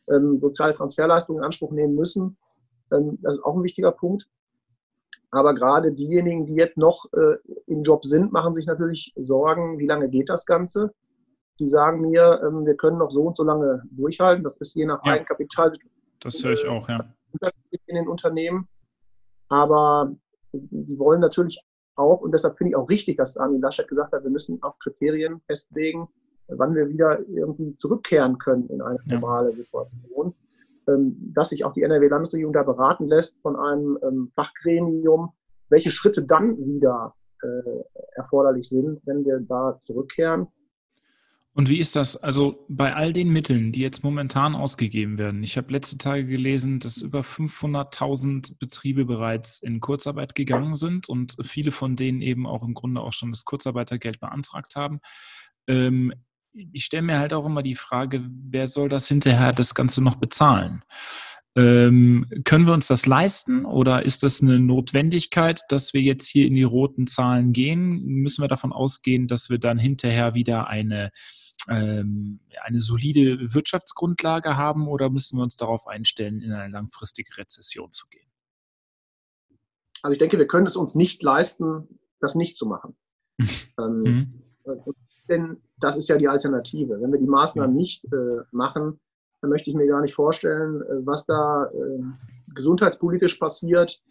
ähm, 0.09 0.39
soziale 0.39 0.75
Transferleistungen 0.75 1.41
in 1.41 1.45
Anspruch 1.45 1.71
nehmen 1.71 1.95
müssen. 1.95 2.37
Ähm, 2.91 3.19
das 3.21 3.35
ist 3.35 3.43
auch 3.43 3.55
ein 3.55 3.63
wichtiger 3.63 3.91
Punkt. 3.91 4.27
Aber 5.31 5.53
gerade 5.53 5.93
diejenigen, 5.93 6.45
die 6.45 6.55
jetzt 6.55 6.77
noch 6.77 7.05
äh, 7.13 7.37
im 7.67 7.83
Job 7.83 8.05
sind, 8.05 8.33
machen 8.33 8.53
sich 8.53 8.65
natürlich 8.65 9.13
Sorgen, 9.15 9.79
wie 9.79 9.87
lange 9.87 10.09
geht 10.09 10.29
das 10.29 10.45
Ganze? 10.45 10.93
Die 11.59 11.67
sagen 11.67 12.01
mir, 12.01 12.41
ähm, 12.45 12.65
wir 12.65 12.75
können 12.75 12.97
noch 12.97 13.11
so 13.11 13.23
und 13.23 13.37
so 13.37 13.43
lange 13.43 13.81
durchhalten. 13.91 14.43
Das 14.43 14.57
ist 14.57 14.75
je 14.75 14.85
nach 14.85 14.99
ja, 15.05 15.13
Eigenkapital. 15.13 15.71
Das 16.19 16.43
höre 16.43 16.53
ich 16.53 16.67
auch, 16.67 16.87
ja. 16.89 17.05
In 17.87 17.95
den 17.95 18.07
Unternehmen. 18.09 18.67
Aber 19.47 20.11
die 20.53 20.99
wollen 20.99 21.21
natürlich 21.21 21.63
auch, 21.95 22.21
und 22.21 22.33
deshalb 22.33 22.57
finde 22.57 22.71
ich 22.71 22.75
auch 22.75 22.89
richtig, 22.89 23.17
dass 23.17 23.37
Armin 23.37 23.61
Laschet 23.61 23.87
gesagt 23.87 24.13
hat, 24.13 24.23
wir 24.23 24.31
müssen 24.31 24.61
auch 24.63 24.77
Kriterien 24.79 25.41
festlegen, 25.47 26.07
wann 26.47 26.75
wir 26.75 26.89
wieder 26.89 27.19
irgendwie 27.27 27.75
zurückkehren 27.75 28.37
können 28.37 28.67
in 28.69 28.81
eine 28.81 28.99
normale. 29.07 29.53
Situation. 29.53 30.33
Ähm, 30.87 31.15
dass 31.33 31.49
sich 31.49 31.63
auch 31.63 31.73
die 31.73 31.83
NRW-Landesregierung 31.83 32.53
da 32.53 32.63
beraten 32.63 33.07
lässt 33.07 33.39
von 33.41 33.55
einem 33.55 33.99
ähm, 34.03 34.31
Fachgremium, 34.35 35.31
welche 35.69 35.91
Schritte 35.91 36.23
dann 36.23 36.57
wieder 36.57 37.13
äh, 37.43 37.83
erforderlich 38.15 38.67
sind, 38.67 38.99
wenn 39.05 39.23
wir 39.23 39.39
da 39.41 39.79
zurückkehren. 39.83 40.47
Und 41.53 41.67
wie 41.67 41.79
ist 41.79 41.97
das? 41.97 42.15
Also 42.15 42.65
bei 42.69 42.95
all 42.95 43.11
den 43.11 43.29
Mitteln, 43.29 43.73
die 43.73 43.81
jetzt 43.81 44.03
momentan 44.03 44.55
ausgegeben 44.55 45.17
werden. 45.17 45.43
Ich 45.43 45.57
habe 45.57 45.73
letzte 45.73 45.97
Tage 45.97 46.25
gelesen, 46.25 46.79
dass 46.79 47.01
über 47.01 47.21
500.000 47.21 48.57
Betriebe 48.57 49.03
bereits 49.03 49.59
in 49.59 49.81
Kurzarbeit 49.81 50.33
gegangen 50.33 50.75
sind 50.75 51.09
und 51.09 51.35
viele 51.43 51.71
von 51.71 51.97
denen 51.97 52.21
eben 52.21 52.47
auch 52.47 52.63
im 52.63 52.73
Grunde 52.73 53.01
auch 53.01 53.11
schon 53.11 53.31
das 53.31 53.43
Kurzarbeitergeld 53.43 54.21
beantragt 54.21 54.77
haben. 54.77 55.01
Ähm, 55.67 56.13
ich 56.53 56.85
stelle 56.85 57.03
mir 57.03 57.19
halt 57.19 57.33
auch 57.33 57.45
immer 57.45 57.63
die 57.63 57.75
Frage, 57.75 58.23
wer 58.29 58.67
soll 58.67 58.87
das 58.87 59.07
hinterher 59.07 59.51
das 59.51 59.75
Ganze 59.75 60.01
noch 60.01 60.15
bezahlen? 60.15 60.83
Ähm, 61.55 62.25
können 62.45 62.65
wir 62.65 62.73
uns 62.73 62.87
das 62.87 63.05
leisten 63.05 63.65
oder 63.65 64.05
ist 64.05 64.23
das 64.23 64.41
eine 64.41 64.59
Notwendigkeit, 64.59 65.61
dass 65.67 65.93
wir 65.93 66.01
jetzt 66.01 66.27
hier 66.27 66.47
in 66.47 66.55
die 66.55 66.63
roten 66.63 67.07
Zahlen 67.07 67.51
gehen? 67.51 68.05
Müssen 68.05 68.41
wir 68.41 68.47
davon 68.47 68.71
ausgehen, 68.71 69.27
dass 69.27 69.49
wir 69.49 69.57
dann 69.57 69.77
hinterher 69.77 70.33
wieder 70.33 70.67
eine, 70.67 71.11
ähm, 71.67 72.39
eine 72.63 72.79
solide 72.79 73.53
Wirtschaftsgrundlage 73.53 74.55
haben 74.55 74.87
oder 74.87 75.09
müssen 75.09 75.37
wir 75.37 75.43
uns 75.43 75.57
darauf 75.57 75.87
einstellen, 75.87 76.41
in 76.41 76.53
eine 76.53 76.71
langfristige 76.71 77.37
Rezession 77.37 77.91
zu 77.91 78.07
gehen? 78.07 78.31
Also 80.03 80.13
ich 80.13 80.19
denke, 80.19 80.37
wir 80.37 80.47
können 80.47 80.67
es 80.67 80.77
uns 80.77 80.95
nicht 80.95 81.21
leisten, 81.21 81.99
das 82.21 82.35
nicht 82.35 82.57
zu 82.57 82.65
machen. 82.65 82.95
ähm, 83.77 84.03
mhm. 84.03 84.43
Denn 85.27 85.57
das 85.81 85.97
ist 85.97 86.07
ja 86.07 86.17
die 86.17 86.29
Alternative. 86.29 87.01
Wenn 87.01 87.11
wir 87.11 87.19
die 87.19 87.27
Maßnahmen 87.27 87.75
nicht 87.75 88.05
äh, 88.05 88.43
machen, 88.51 89.01
dann 89.41 89.49
möchte 89.49 89.69
ich 89.69 89.75
mir 89.75 89.87
gar 89.87 90.01
nicht 90.01 90.15
vorstellen, 90.15 90.81
äh, 90.81 91.05
was 91.05 91.25
da 91.25 91.65
äh, 91.65 92.03
gesundheitspolitisch 92.53 93.35
passiert, 93.37 94.01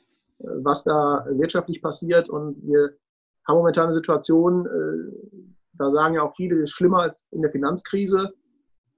äh, 0.41 0.45
was 0.63 0.85
da 0.85 1.25
wirtschaftlich 1.31 1.81
passiert. 1.81 2.29
Und 2.29 2.57
wir 2.67 2.97
haben 3.47 3.59
momentan 3.59 3.87
eine 3.87 3.95
Situation, 3.95 4.67
äh, 4.67 5.47
da 5.75 5.91
sagen 5.93 6.15
ja 6.15 6.23
auch 6.23 6.35
viele, 6.37 6.57
es 6.57 6.71
ist 6.71 6.73
schlimmer 6.73 7.03
als 7.03 7.27
in 7.31 7.43
der 7.43 7.51
Finanzkrise. 7.51 8.33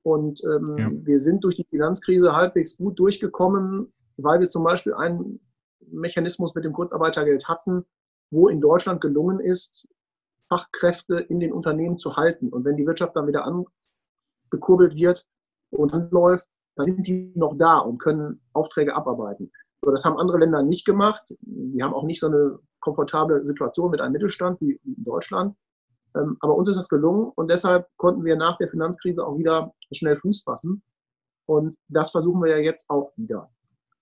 Und 0.03 0.43
ähm, 0.45 0.77
ja. 0.79 0.91
wir 0.93 1.21
sind 1.21 1.45
durch 1.45 1.57
die 1.57 1.67
Finanzkrise 1.71 2.35
halbwegs 2.35 2.77
gut 2.77 2.99
durchgekommen, 2.99 3.93
weil 4.17 4.41
wir 4.41 4.49
zum 4.49 4.65
Beispiel 4.65 4.95
einen 4.95 5.39
Mechanismus 5.87 6.55
mit 6.55 6.65
dem 6.65 6.73
Kurzarbeitergeld 6.73 7.47
hatten, 7.47 7.85
wo 8.31 8.49
in 8.49 8.61
Deutschland 8.61 9.01
gelungen 9.01 9.39
ist, 9.39 9.87
Fachkräfte 10.49 11.19
in 11.19 11.39
den 11.39 11.53
Unternehmen 11.53 11.99
zu 11.99 12.17
halten. 12.17 12.49
Und 12.49 12.65
wenn 12.65 12.77
die 12.77 12.87
Wirtschaft 12.87 13.15
dann 13.15 13.29
wieder 13.29 13.45
angekurbelt 13.45 14.97
wird 14.97 15.29
und 15.73 15.93
anläuft, 15.93 16.47
dann 16.77 16.87
sind 16.87 17.07
die 17.07 17.33
noch 17.35 17.57
da 17.59 17.79
und 17.79 17.99
können 17.99 18.41
Aufträge 18.53 18.95
abarbeiten. 18.95 19.51
So, 19.85 19.91
das 19.91 20.05
haben 20.05 20.19
andere 20.19 20.39
Länder 20.39 20.63
nicht 20.63 20.85
gemacht. 20.85 21.23
Die 21.41 21.83
haben 21.83 21.93
auch 21.93 22.05
nicht 22.05 22.21
so 22.21 22.29
eine 22.29 22.59
komfortable 22.81 23.45
Situation 23.47 23.91
mit 23.91 24.01
einem 24.01 24.13
Mittelstand 24.13 24.61
wie 24.61 24.81
in 24.85 25.05
Deutschland. 25.05 25.57
Ähm, 26.15 26.37
aber 26.41 26.55
uns 26.55 26.69
ist 26.69 26.77
das 26.77 26.89
gelungen 26.89 27.33
und 27.35 27.51
deshalb 27.51 27.89
konnten 27.97 28.25
wir 28.25 28.37
nach 28.37 28.59
der 28.59 28.69
Finanzkrise 28.69 29.27
auch 29.27 29.39
wieder 29.39 29.73
schnell 29.93 30.19
Fuß 30.19 30.43
fassen. 30.43 30.83
Und 31.47 31.75
das 31.89 32.11
versuchen 32.11 32.43
wir 32.43 32.51
ja 32.51 32.59
jetzt 32.59 32.89
auch 32.91 33.13
wieder. 33.17 33.51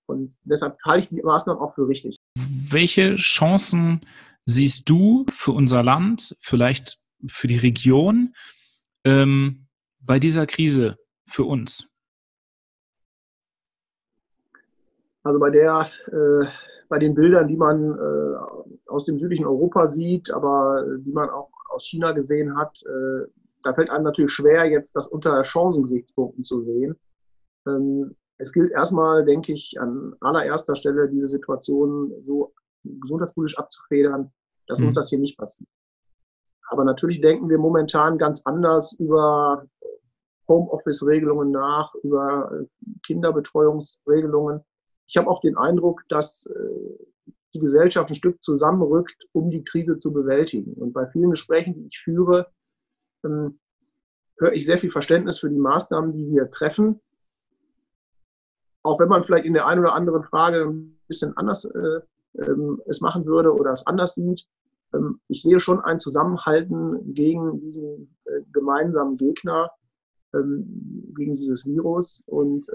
Und 0.07 0.37
deshalb 0.43 0.77
halte 0.85 1.05
ich 1.05 1.09
die 1.09 1.23
Maßnahmen 1.23 1.62
auch 1.62 1.75
für 1.75 1.87
richtig. 1.87 2.17
Welche 2.37 3.15
Chancen 3.15 4.00
siehst 4.45 4.89
du 4.89 5.25
für 5.31 5.53
unser 5.53 5.83
Land, 5.83 6.37
vielleicht 6.41 6.99
für 7.27 7.47
die 7.47 7.59
Region 7.59 8.35
ähm, 9.05 9.69
bei 10.00 10.19
dieser 10.19 10.47
Krise 10.47 10.99
für 11.31 11.45
uns? 11.45 11.89
Also 15.23 15.39
bei 15.39 15.51
der, 15.51 15.91
äh, 16.07 16.47
bei 16.89 16.99
den 16.99 17.15
Bildern, 17.15 17.49
die 17.49 17.57
man 17.57 17.93
äh, 17.93 18.89
aus 18.89 19.05
dem 19.05 19.19
südlichen 19.19 19.47
Europa 19.47 19.87
sieht, 19.87 20.33
aber 20.33 20.85
äh, 20.87 20.99
die 21.01 21.13
man 21.13 21.29
auch 21.31 21.51
aus 21.71 21.87
China 21.87 22.13
gesehen 22.13 22.57
hat, 22.57 22.83
äh, 22.87 23.27
da 23.63 23.75
fällt 23.75 23.91
einem 23.91 24.05
natürlich 24.05 24.33
schwer, 24.33 24.67
jetzt 24.67 24.97
das 24.97 25.07
unter 25.07 25.45
Chancengesichtspunkten 25.45 26.45
zu 26.45 26.63
sehen. 26.63 26.97
Ähm, 27.67 28.17
es 28.39 28.53
gilt 28.53 28.73
erstmal, 28.73 29.25
denke 29.25 29.53
ich, 29.53 29.77
an 29.79 30.15
allererster 30.21 30.75
Stelle 30.75 31.11
diese 31.11 31.29
Situation 31.29 32.13
so 32.25 32.55
gesundheitspolitisch 32.83 33.59
abzufedern, 33.59 34.33
dass 34.67 34.79
mhm. 34.79 34.87
uns 34.87 34.95
das 34.95 35.11
hier 35.11 35.19
nicht 35.19 35.37
passiert. 35.37 35.69
Aber 36.71 36.85
natürlich 36.85 37.21
denken 37.21 37.51
wir 37.51 37.59
momentan 37.59 38.17
ganz 38.17 38.43
anders 38.47 38.95
über 38.95 39.67
Homeoffice-Regelungen 40.50 41.50
nach, 41.50 41.95
über 42.02 42.50
äh, 42.52 42.66
Kinderbetreuungsregelungen. 43.07 44.61
Ich 45.07 45.16
habe 45.16 45.28
auch 45.28 45.40
den 45.40 45.57
Eindruck, 45.57 46.02
dass 46.09 46.47
äh, 46.47 47.33
die 47.54 47.61
Gesellschaft 47.61 48.11
ein 48.11 48.16
Stück 48.16 48.42
zusammenrückt, 48.45 49.26
um 49.33 49.50
die 49.50 49.64
Krise 49.64 49.97
zu 49.97 50.12
bewältigen. 50.12 50.75
Und 50.75 50.92
bei 50.92 51.07
vielen 51.07 51.30
Gesprächen, 51.30 51.75
die 51.75 51.87
ich 51.87 51.99
führe, 51.99 52.49
ähm, 53.25 53.59
höre 54.38 54.52
ich 54.52 54.66
sehr 54.66 54.78
viel 54.78 54.90
Verständnis 54.90 55.38
für 55.38 55.50
die 55.50 55.59
Maßnahmen, 55.59 56.12
die 56.12 56.30
wir 56.30 56.50
treffen. 56.50 57.00
Auch 58.83 58.99
wenn 58.99 59.09
man 59.09 59.25
vielleicht 59.25 59.47
in 59.47 59.54
der 59.54 59.66
einen 59.66 59.80
oder 59.80 59.95
anderen 59.95 60.25
Frage 60.25 60.64
ein 60.64 60.99
bisschen 61.07 61.37
anders 61.37 61.64
äh, 61.64 62.00
ähm, 62.38 62.80
es 62.87 63.00
machen 63.00 63.26
würde 63.26 63.54
oder 63.54 63.73
es 63.73 63.87
anders 63.87 64.14
sieht. 64.14 64.47
Ähm, 64.95 65.21
ich 65.28 65.42
sehe 65.42 65.61
schon 65.61 65.80
ein 65.80 65.99
Zusammenhalten 65.99 67.14
gegen 67.14 67.61
diesen 67.61 68.16
äh, 68.25 68.42
gemeinsamen 68.52 69.16
Gegner, 69.16 69.71
ähm, 70.35 71.13
gegen 71.17 71.37
dieses 71.37 71.67
Virus. 71.67 72.23
Und 72.27 72.67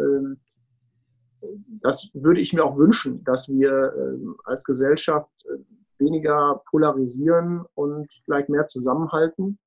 das 1.82 2.10
würde 2.14 2.42
ich 2.42 2.54
mir 2.54 2.64
auch 2.66 2.78
wünschen, 2.78 3.24
dass 3.24 3.48
wir 3.50 3.94
als 4.46 4.64
Gesellschaft 4.64 5.30
äh, 5.46 5.58
weniger 6.00 6.62
polarisieren 6.70 7.66
und 7.76 8.12
vielleicht 8.26 8.50
mehr 8.50 8.66
zusammenhalten. 8.66 9.60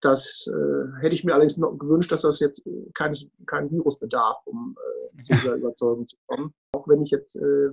Das 0.00 0.46
äh, 0.46 1.00
hätte 1.00 1.14
ich 1.14 1.24
mir 1.24 1.32
allerdings 1.32 1.56
noch 1.56 1.76
gewünscht, 1.76 2.12
dass 2.12 2.22
das 2.22 2.38
jetzt 2.38 2.68
keines, 2.94 3.28
kein 3.46 3.70
Virus 3.70 3.98
bedarf, 3.98 4.36
um 4.44 4.76
äh, 5.16 5.22
zu 5.24 5.32
dieser 5.32 5.54
Überzeugung 5.56 6.06
zu 6.06 6.16
kommen. 6.26 6.54
Auch 6.72 6.86
wenn 6.86 7.02
ich 7.02 7.10
jetzt 7.10 7.36
äh, 7.36 7.70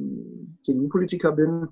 CDU-Politiker 0.61 1.33
bin, 1.33 1.67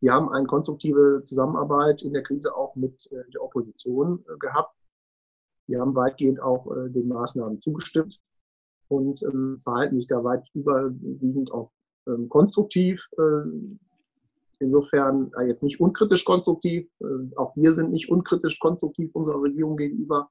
wir 0.00 0.12
haben 0.12 0.30
eine 0.30 0.46
konstruktive 0.46 1.22
Zusammenarbeit 1.24 2.02
in 2.02 2.12
der 2.12 2.22
Krise 2.22 2.54
auch 2.54 2.76
mit 2.76 3.10
äh, 3.10 3.28
der 3.32 3.42
Opposition 3.42 4.24
äh, 4.28 4.38
gehabt. 4.38 4.76
Wir 5.66 5.80
haben 5.80 5.94
weitgehend 5.94 6.40
auch 6.40 6.70
äh, 6.74 6.90
den 6.90 7.08
Maßnahmen 7.08 7.60
zugestimmt 7.62 8.20
und 8.88 9.22
ähm, 9.22 9.58
verhalten 9.60 9.96
sich 9.96 10.06
da 10.06 10.22
weit 10.22 10.44
überwiegend 10.54 11.52
auch 11.52 11.70
ähm, 12.06 12.28
konstruktiv. 12.28 13.06
Äh, 13.18 13.48
Insofern 14.64 15.32
äh, 15.38 15.46
jetzt 15.46 15.62
nicht 15.62 15.80
unkritisch 15.80 16.24
konstruktiv. 16.24 16.88
Äh, 17.00 17.36
auch 17.36 17.56
wir 17.56 17.72
sind 17.72 17.92
nicht 17.92 18.10
unkritisch 18.10 18.58
konstruktiv 18.58 19.10
unserer 19.14 19.42
Regierung 19.42 19.76
gegenüber, 19.76 20.30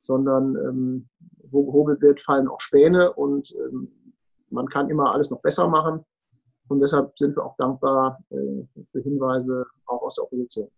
sondern 0.00 0.56
ähm, 0.56 1.08
wo 1.50 1.64
gehobelt 1.64 2.00
wird, 2.00 2.20
fallen 2.20 2.48
auch 2.48 2.60
Späne 2.60 3.12
und 3.12 3.54
ähm, 3.54 3.90
man 4.50 4.66
kann 4.68 4.88
immer 4.88 5.12
alles 5.12 5.30
noch 5.30 5.40
besser 5.40 5.68
machen. 5.68 6.04
Und 6.68 6.80
deshalb 6.80 7.18
sind 7.18 7.36
wir 7.36 7.44
auch 7.44 7.56
dankbar 7.56 8.18
äh, 8.30 8.84
für 8.90 9.00
Hinweise 9.02 9.66
auch 9.86 10.02
aus 10.02 10.14
der 10.14 10.24
Opposition. 10.24 10.70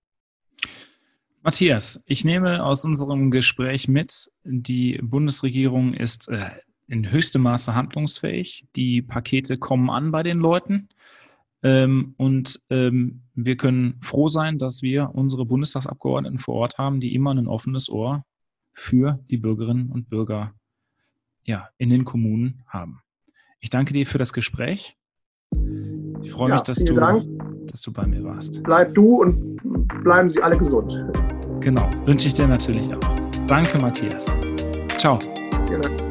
Matthias, 1.42 2.02
ich 2.04 2.24
nehme 2.24 2.62
aus 2.64 2.84
unserem 2.84 3.30
Gespräch 3.30 3.88
mit, 3.88 4.30
die 4.44 4.98
Bundesregierung 5.02 5.94
ist 5.94 6.28
äh, 6.28 6.50
in 6.86 7.10
höchstem 7.10 7.42
Maße 7.42 7.74
handlungsfähig. 7.74 8.66
Die 8.76 9.00
Pakete 9.00 9.56
kommen 9.56 9.88
an 9.88 10.10
bei 10.10 10.22
den 10.22 10.38
Leuten. 10.38 10.90
Ähm, 11.62 12.14
und 12.18 12.60
ähm, 12.68 13.22
wir 13.34 13.56
können 13.56 13.98
froh 14.02 14.28
sein, 14.28 14.58
dass 14.58 14.82
wir 14.82 15.10
unsere 15.14 15.46
Bundestagsabgeordneten 15.46 16.38
vor 16.38 16.56
Ort 16.56 16.78
haben, 16.78 17.00
die 17.00 17.14
immer 17.14 17.32
ein 17.32 17.46
offenes 17.46 17.88
Ohr 17.88 18.24
für 18.72 19.20
die 19.30 19.38
Bürgerinnen 19.38 19.90
und 19.90 20.10
Bürger 20.10 20.52
ja, 21.42 21.68
in 21.78 21.88
den 21.88 22.04
Kommunen 22.04 22.62
haben. 22.66 23.00
Ich 23.60 23.70
danke 23.70 23.94
dir 23.94 24.06
für 24.06 24.18
das 24.18 24.32
Gespräch. 24.32 24.96
Ich 26.22 26.32
freue 26.32 26.50
ja, 26.50 26.56
mich, 26.56 26.62
dass 26.62 26.84
du, 26.84 26.94
dass 26.94 27.82
du 27.82 27.92
bei 27.92 28.06
mir 28.06 28.24
warst. 28.24 28.62
Bleib 28.62 28.94
du 28.94 29.22
und 29.22 29.58
bleiben 30.02 30.28
Sie 30.28 30.42
alle 30.42 30.58
gesund. 30.58 31.02
Genau, 31.60 31.90
wünsche 32.06 32.28
ich 32.28 32.34
dir 32.34 32.48
natürlich 32.48 32.92
auch. 32.94 33.16
Danke, 33.46 33.78
Matthias. 33.78 34.34
Ciao. 34.96 35.18
Vielen 35.66 36.10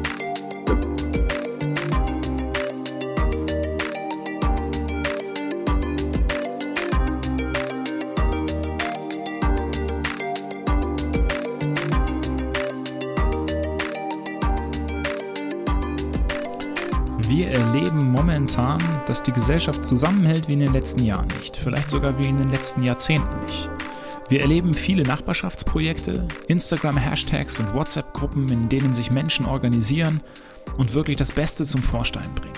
Wir 17.28 17.50
erleben 17.50 18.10
momentan, 18.10 18.78
dass 19.06 19.22
die 19.22 19.32
Gesellschaft 19.32 19.84
zusammenhält 19.84 20.46
wie 20.46 20.52
in 20.52 20.60
den 20.60 20.72
letzten 20.72 21.04
Jahren 21.04 21.28
nicht, 21.38 21.56
vielleicht 21.56 21.90
sogar 21.90 22.18
wie 22.18 22.28
in 22.28 22.36
den 22.36 22.50
letzten 22.50 22.82
Jahrzehnten 22.82 23.40
nicht. 23.46 23.70
Wir 24.30 24.42
erleben 24.42 24.74
viele 24.74 25.02
Nachbarschaftsprojekte, 25.02 26.28
Instagram-Hashtags 26.46 27.58
und 27.58 27.74
WhatsApp-Gruppen, 27.74 28.48
in 28.48 28.68
denen 28.68 28.94
sich 28.94 29.10
Menschen 29.10 29.44
organisieren 29.44 30.20
und 30.78 30.94
wirklich 30.94 31.16
das 31.16 31.32
Beste 31.32 31.64
zum 31.64 31.82
Vorstein 31.82 32.32
bringen. 32.36 32.54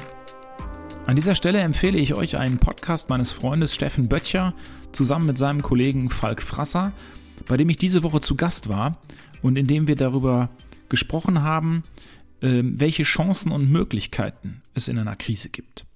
An 1.06 1.16
dieser 1.16 1.34
Stelle 1.34 1.60
empfehle 1.60 1.96
ich 1.96 2.12
euch 2.12 2.36
einen 2.36 2.58
Podcast 2.58 3.08
meines 3.08 3.32
Freundes 3.32 3.74
Steffen 3.74 4.10
Böttcher 4.10 4.52
zusammen 4.92 5.24
mit 5.24 5.38
seinem 5.38 5.62
Kollegen 5.62 6.10
Falk 6.10 6.42
Frasser, 6.42 6.92
bei 7.48 7.56
dem 7.56 7.70
ich 7.70 7.78
diese 7.78 8.02
Woche 8.02 8.20
zu 8.20 8.36
Gast 8.36 8.68
war 8.68 8.98
und 9.40 9.56
in 9.56 9.66
dem 9.66 9.88
wir 9.88 9.96
darüber 9.96 10.50
gesprochen 10.90 11.40
haben, 11.40 11.84
ähm, 12.42 12.78
welche 12.78 13.04
Chancen 13.04 13.50
und 13.50 13.72
Möglichkeiten 13.72 14.60
es 14.74 14.88
in 14.88 14.98
einer 14.98 15.16
Krise 15.16 15.48
gibt. 15.48 15.86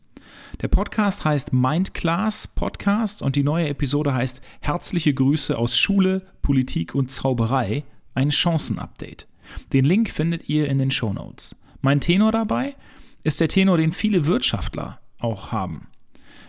Der 0.60 0.68
Podcast 0.68 1.24
heißt 1.24 1.52
Mindclass 1.52 2.48
Podcast 2.48 3.22
und 3.22 3.36
die 3.36 3.42
neue 3.42 3.68
Episode 3.68 4.14
heißt 4.14 4.40
Herzliche 4.60 5.12
Grüße 5.12 5.56
aus 5.56 5.78
Schule, 5.78 6.22
Politik 6.42 6.94
und 6.94 7.10
Zauberei, 7.10 7.84
ein 8.14 8.30
Chancenupdate. 8.30 9.26
Den 9.72 9.84
Link 9.84 10.10
findet 10.10 10.48
ihr 10.48 10.68
in 10.68 10.78
den 10.78 10.90
Show 10.90 11.12
Notes. 11.12 11.56
Mein 11.80 12.00
Tenor 12.00 12.32
dabei 12.32 12.74
ist 13.22 13.40
der 13.40 13.48
Tenor, 13.48 13.76
den 13.76 13.92
viele 13.92 14.26
Wirtschaftler 14.26 15.00
auch 15.18 15.52
haben. 15.52 15.88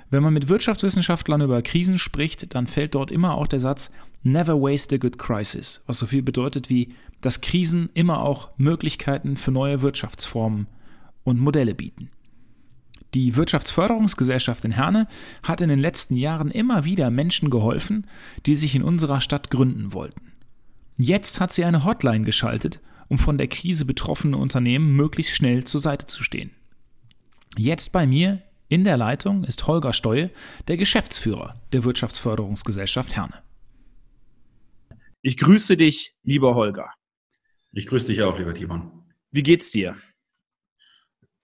Wenn 0.10 0.24
man 0.24 0.34
mit 0.34 0.48
Wirtschaftswissenschaftlern 0.48 1.42
über 1.42 1.62
Krisen 1.62 1.98
spricht, 1.98 2.56
dann 2.56 2.68
fällt 2.68 2.96
dort 2.96 3.12
immer 3.12 3.36
auch 3.36 3.48
der 3.48 3.60
Satz 3.60 3.92
Never 4.24 4.62
waste 4.62 4.96
a 4.96 4.98
good 4.98 5.20
crisis, 5.20 5.84
was 5.86 6.00
so 6.00 6.06
viel 6.06 6.22
bedeutet 6.22 6.70
wie, 6.70 6.94
dass 7.22 7.42
Krisen 7.42 7.90
immer 7.94 8.24
auch 8.24 8.50
Möglichkeiten 8.58 9.38
für 9.38 9.52
neue 9.52 9.82
Wirtschaftsformen 9.82 10.68
und 11.24 11.40
Modelle 11.40 11.76
bieten. 11.76 12.10
Die 13.18 13.36
Wirtschaftsförderungsgesellschaft 13.36 14.64
in 14.64 14.74
Herne 14.74 15.08
hat 15.42 15.62
in 15.62 15.70
den 15.70 15.80
letzten 15.80 16.16
Jahren 16.16 16.52
immer 16.52 16.86
wieder 16.86 17.10
Menschen 17.10 17.50
geholfen, 17.50 18.06
die 18.46 18.54
sich 18.54 18.76
in 18.76 18.84
unserer 18.84 19.22
Stadt 19.22 19.50
gründen 19.50 19.92
wollten. 19.92 20.34
Jetzt 21.00 21.40
hat 21.40 21.52
sie 21.52 21.66
eine 21.66 21.84
Hotline 21.84 22.26
geschaltet, 22.26 22.80
um 23.08 23.18
von 23.18 23.40
der 23.40 23.48
Krise 23.48 23.86
betroffene 23.86 24.38
Unternehmen 24.38 24.96
möglichst 24.96 25.36
schnell 25.36 25.64
zur 25.64 25.82
Seite 25.82 26.06
zu 26.06 26.22
stehen. 26.22 26.52
Jetzt 27.58 27.92
bei 27.92 28.06
mir 28.06 28.44
in 28.70 28.84
der 28.84 28.98
Leitung 28.98 29.46
ist 29.46 29.66
Holger 29.66 29.94
Steue, 29.94 30.30
der 30.68 30.78
Geschäftsführer 30.78 31.56
der 31.74 31.86
Wirtschaftsförderungsgesellschaft 31.86 33.16
Herne. 33.16 33.42
Ich 35.24 35.38
grüße 35.38 35.76
dich, 35.76 36.14
lieber 36.22 36.54
Holger. 36.54 36.92
Ich 37.72 37.88
grüße 37.88 38.10
dich 38.10 38.22
auch, 38.22 38.38
lieber 38.38 38.54
Timon. 38.54 38.92
Wie 39.32 39.42
geht's 39.42 39.72
dir? 39.72 39.98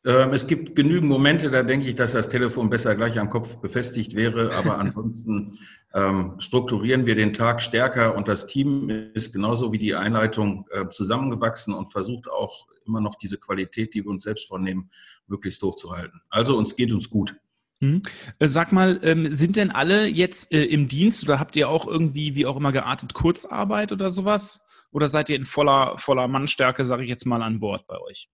Ähm, 0.05 0.33
es 0.33 0.47
gibt 0.47 0.75
genügend 0.75 1.09
Momente, 1.09 1.49
da 1.49 1.63
denke 1.63 1.87
ich, 1.87 1.95
dass 1.95 2.11
das 2.11 2.27
Telefon 2.27 2.69
besser 2.69 2.95
gleich 2.95 3.17
am 3.19 3.29
Kopf 3.29 3.57
befestigt 3.57 4.15
wäre. 4.15 4.53
Aber 4.53 4.77
ansonsten 4.79 5.57
ähm, 5.93 6.35
strukturieren 6.39 7.05
wir 7.05 7.15
den 7.15 7.33
Tag 7.33 7.61
stärker 7.61 8.15
und 8.15 8.27
das 8.27 8.45
Team 8.45 8.89
ist 9.13 9.31
genauso 9.31 9.71
wie 9.71 9.77
die 9.77 9.95
Einleitung 9.95 10.67
äh, 10.71 10.89
zusammengewachsen 10.89 11.73
und 11.73 11.91
versucht 11.91 12.29
auch 12.29 12.67
immer 12.85 12.99
noch 12.99 13.15
diese 13.15 13.37
Qualität, 13.37 13.93
die 13.93 14.03
wir 14.03 14.11
uns 14.11 14.23
selbst 14.23 14.47
vornehmen, 14.47 14.89
möglichst 15.27 15.61
hochzuhalten. 15.63 16.21
Also 16.29 16.57
uns 16.57 16.75
geht 16.75 16.91
uns 16.91 17.09
gut. 17.09 17.35
Hm. 17.79 18.01
Äh, 18.39 18.47
sag 18.49 18.73
mal, 18.73 18.99
ähm, 19.03 19.33
sind 19.33 19.55
denn 19.55 19.71
alle 19.71 20.07
jetzt 20.07 20.53
äh, 20.53 20.65
im 20.65 20.87
Dienst 20.89 21.23
oder 21.23 21.39
habt 21.39 21.55
ihr 21.55 21.69
auch 21.69 21.87
irgendwie, 21.87 22.35
wie 22.35 22.45
auch 22.45 22.57
immer 22.57 22.73
geartet, 22.73 23.13
Kurzarbeit 23.13 23.91
oder 23.93 24.09
sowas? 24.09 24.65
Oder 24.91 25.07
seid 25.07 25.29
ihr 25.29 25.37
in 25.37 25.45
voller, 25.45 25.97
voller 25.97 26.27
Mannstärke, 26.27 26.85
sage 26.85 27.03
ich 27.03 27.09
jetzt 27.09 27.25
mal, 27.25 27.41
an 27.41 27.59
Bord 27.59 27.87
bei 27.87 27.99
euch? 27.99 28.29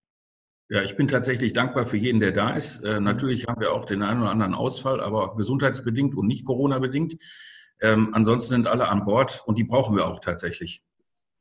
Ja, 0.72 0.84
ich 0.84 0.96
bin 0.96 1.08
tatsächlich 1.08 1.54
dankbar 1.54 1.88
für 1.88 1.98
jeden, 1.98 2.20
der 2.20 2.32
da 2.32 2.52
ist. 2.52 2.84
Äh, 2.84 3.00
natürlich 3.00 3.48
haben 3.48 3.60
wir 3.60 3.74
auch 3.74 3.86
den 3.86 4.04
einen 4.04 4.22
oder 4.22 4.30
anderen 4.30 4.54
Ausfall, 4.54 5.02
aber 5.02 5.36
gesundheitsbedingt 5.36 6.16
und 6.16 6.28
nicht 6.28 6.46
Corona-bedingt. 6.46 7.18
Ähm, 7.82 8.14
ansonsten 8.14 8.50
sind 8.50 8.68
alle 8.68 8.88
an 8.88 9.04
Bord 9.04 9.42
und 9.48 9.58
die 9.58 9.64
brauchen 9.64 9.96
wir 9.96 10.08
auch 10.08 10.20
tatsächlich. 10.20 10.84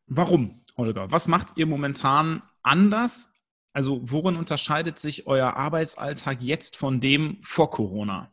Warum, 0.07 0.65
Holger? 0.79 1.11
Was 1.11 1.29
macht 1.29 1.59
ihr 1.59 1.67
momentan 1.67 2.43
anders? 2.63 3.35
Also 3.75 4.01
worin 4.03 4.37
unterscheidet 4.37 4.99
sich 4.99 5.27
euer 5.27 5.55
Arbeitsalltag 5.57 6.41
jetzt 6.41 6.79
von 6.79 6.99
dem 6.99 7.39
vor 7.43 7.71
Corona? 7.71 8.33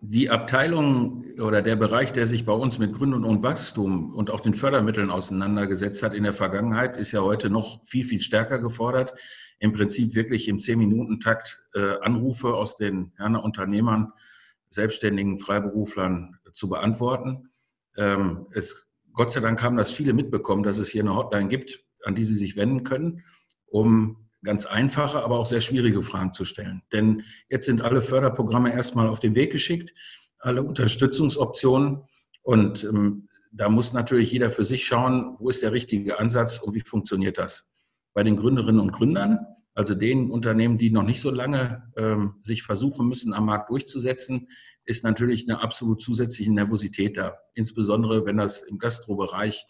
Die 0.00 0.30
Abteilung 0.30 1.24
oder 1.40 1.60
der 1.60 1.74
Bereich, 1.74 2.12
der 2.12 2.28
sich 2.28 2.44
bei 2.44 2.52
uns 2.52 2.78
mit 2.78 2.92
Gründung 2.92 3.24
und 3.24 3.42
Wachstum 3.42 4.14
und 4.14 4.30
auch 4.30 4.40
den 4.40 4.54
Fördermitteln 4.54 5.10
auseinandergesetzt 5.10 6.02
hat 6.04 6.14
in 6.14 6.22
der 6.22 6.32
Vergangenheit, 6.32 6.96
ist 6.96 7.10
ja 7.10 7.22
heute 7.22 7.50
noch 7.50 7.84
viel, 7.84 8.04
viel 8.04 8.20
stärker 8.20 8.60
gefordert. 8.60 9.14
Im 9.58 9.72
Prinzip 9.72 10.14
wirklich 10.14 10.46
im 10.46 10.60
Zehn-Minuten-Takt 10.60 11.60
äh, 11.74 11.96
Anrufe 12.00 12.54
aus 12.54 12.76
den 12.76 13.12
Herner 13.16 13.42
Unternehmern, 13.42 14.12
Selbstständigen, 14.70 15.38
Freiberuflern 15.38 16.38
zu 16.52 16.68
beantworten. 16.68 17.50
Ähm, 17.96 18.46
es, 18.52 18.88
Gott 19.12 19.32
sei 19.32 19.40
Dank 19.40 19.60
haben 19.62 19.76
das 19.76 19.90
viele 19.90 20.12
mitbekommen, 20.12 20.62
dass 20.62 20.78
es 20.78 20.90
hier 20.90 21.02
eine 21.02 21.16
Hotline 21.16 21.48
gibt, 21.48 21.84
an 22.04 22.14
die 22.14 22.24
sie 22.24 22.36
sich 22.36 22.56
wenden 22.56 22.84
können, 22.84 23.24
um 23.66 24.27
ganz 24.42 24.66
einfache, 24.66 25.22
aber 25.22 25.38
auch 25.38 25.46
sehr 25.46 25.60
schwierige 25.60 26.02
Fragen 26.02 26.32
zu 26.32 26.44
stellen. 26.44 26.82
Denn 26.92 27.22
jetzt 27.48 27.66
sind 27.66 27.82
alle 27.82 28.02
Förderprogramme 28.02 28.72
erstmal 28.72 29.08
auf 29.08 29.20
den 29.20 29.34
Weg 29.34 29.52
geschickt, 29.52 29.92
alle 30.38 30.62
Unterstützungsoptionen. 30.62 32.02
Und 32.42 32.84
ähm, 32.84 33.28
da 33.52 33.68
muss 33.68 33.92
natürlich 33.92 34.30
jeder 34.30 34.50
für 34.50 34.64
sich 34.64 34.84
schauen, 34.86 35.36
wo 35.38 35.48
ist 35.48 35.62
der 35.62 35.72
richtige 35.72 36.18
Ansatz 36.18 36.58
und 36.58 36.74
wie 36.74 36.80
funktioniert 36.80 37.38
das. 37.38 37.66
Bei 38.14 38.22
den 38.22 38.36
Gründerinnen 38.36 38.80
und 38.80 38.92
Gründern, 38.92 39.38
also 39.74 39.94
den 39.94 40.30
Unternehmen, 40.30 40.78
die 40.78 40.90
noch 40.90 41.02
nicht 41.02 41.20
so 41.20 41.30
lange 41.30 41.90
ähm, 41.96 42.34
sich 42.42 42.62
versuchen 42.62 43.08
müssen, 43.08 43.32
am 43.32 43.46
Markt 43.46 43.70
durchzusetzen, 43.70 44.48
ist 44.84 45.04
natürlich 45.04 45.48
eine 45.48 45.60
absolut 45.60 46.00
zusätzliche 46.00 46.52
Nervosität 46.52 47.16
da. 47.16 47.38
Insbesondere, 47.54 48.24
wenn 48.24 48.38
das 48.38 48.62
im 48.62 48.78
Gastrobereich 48.78 49.66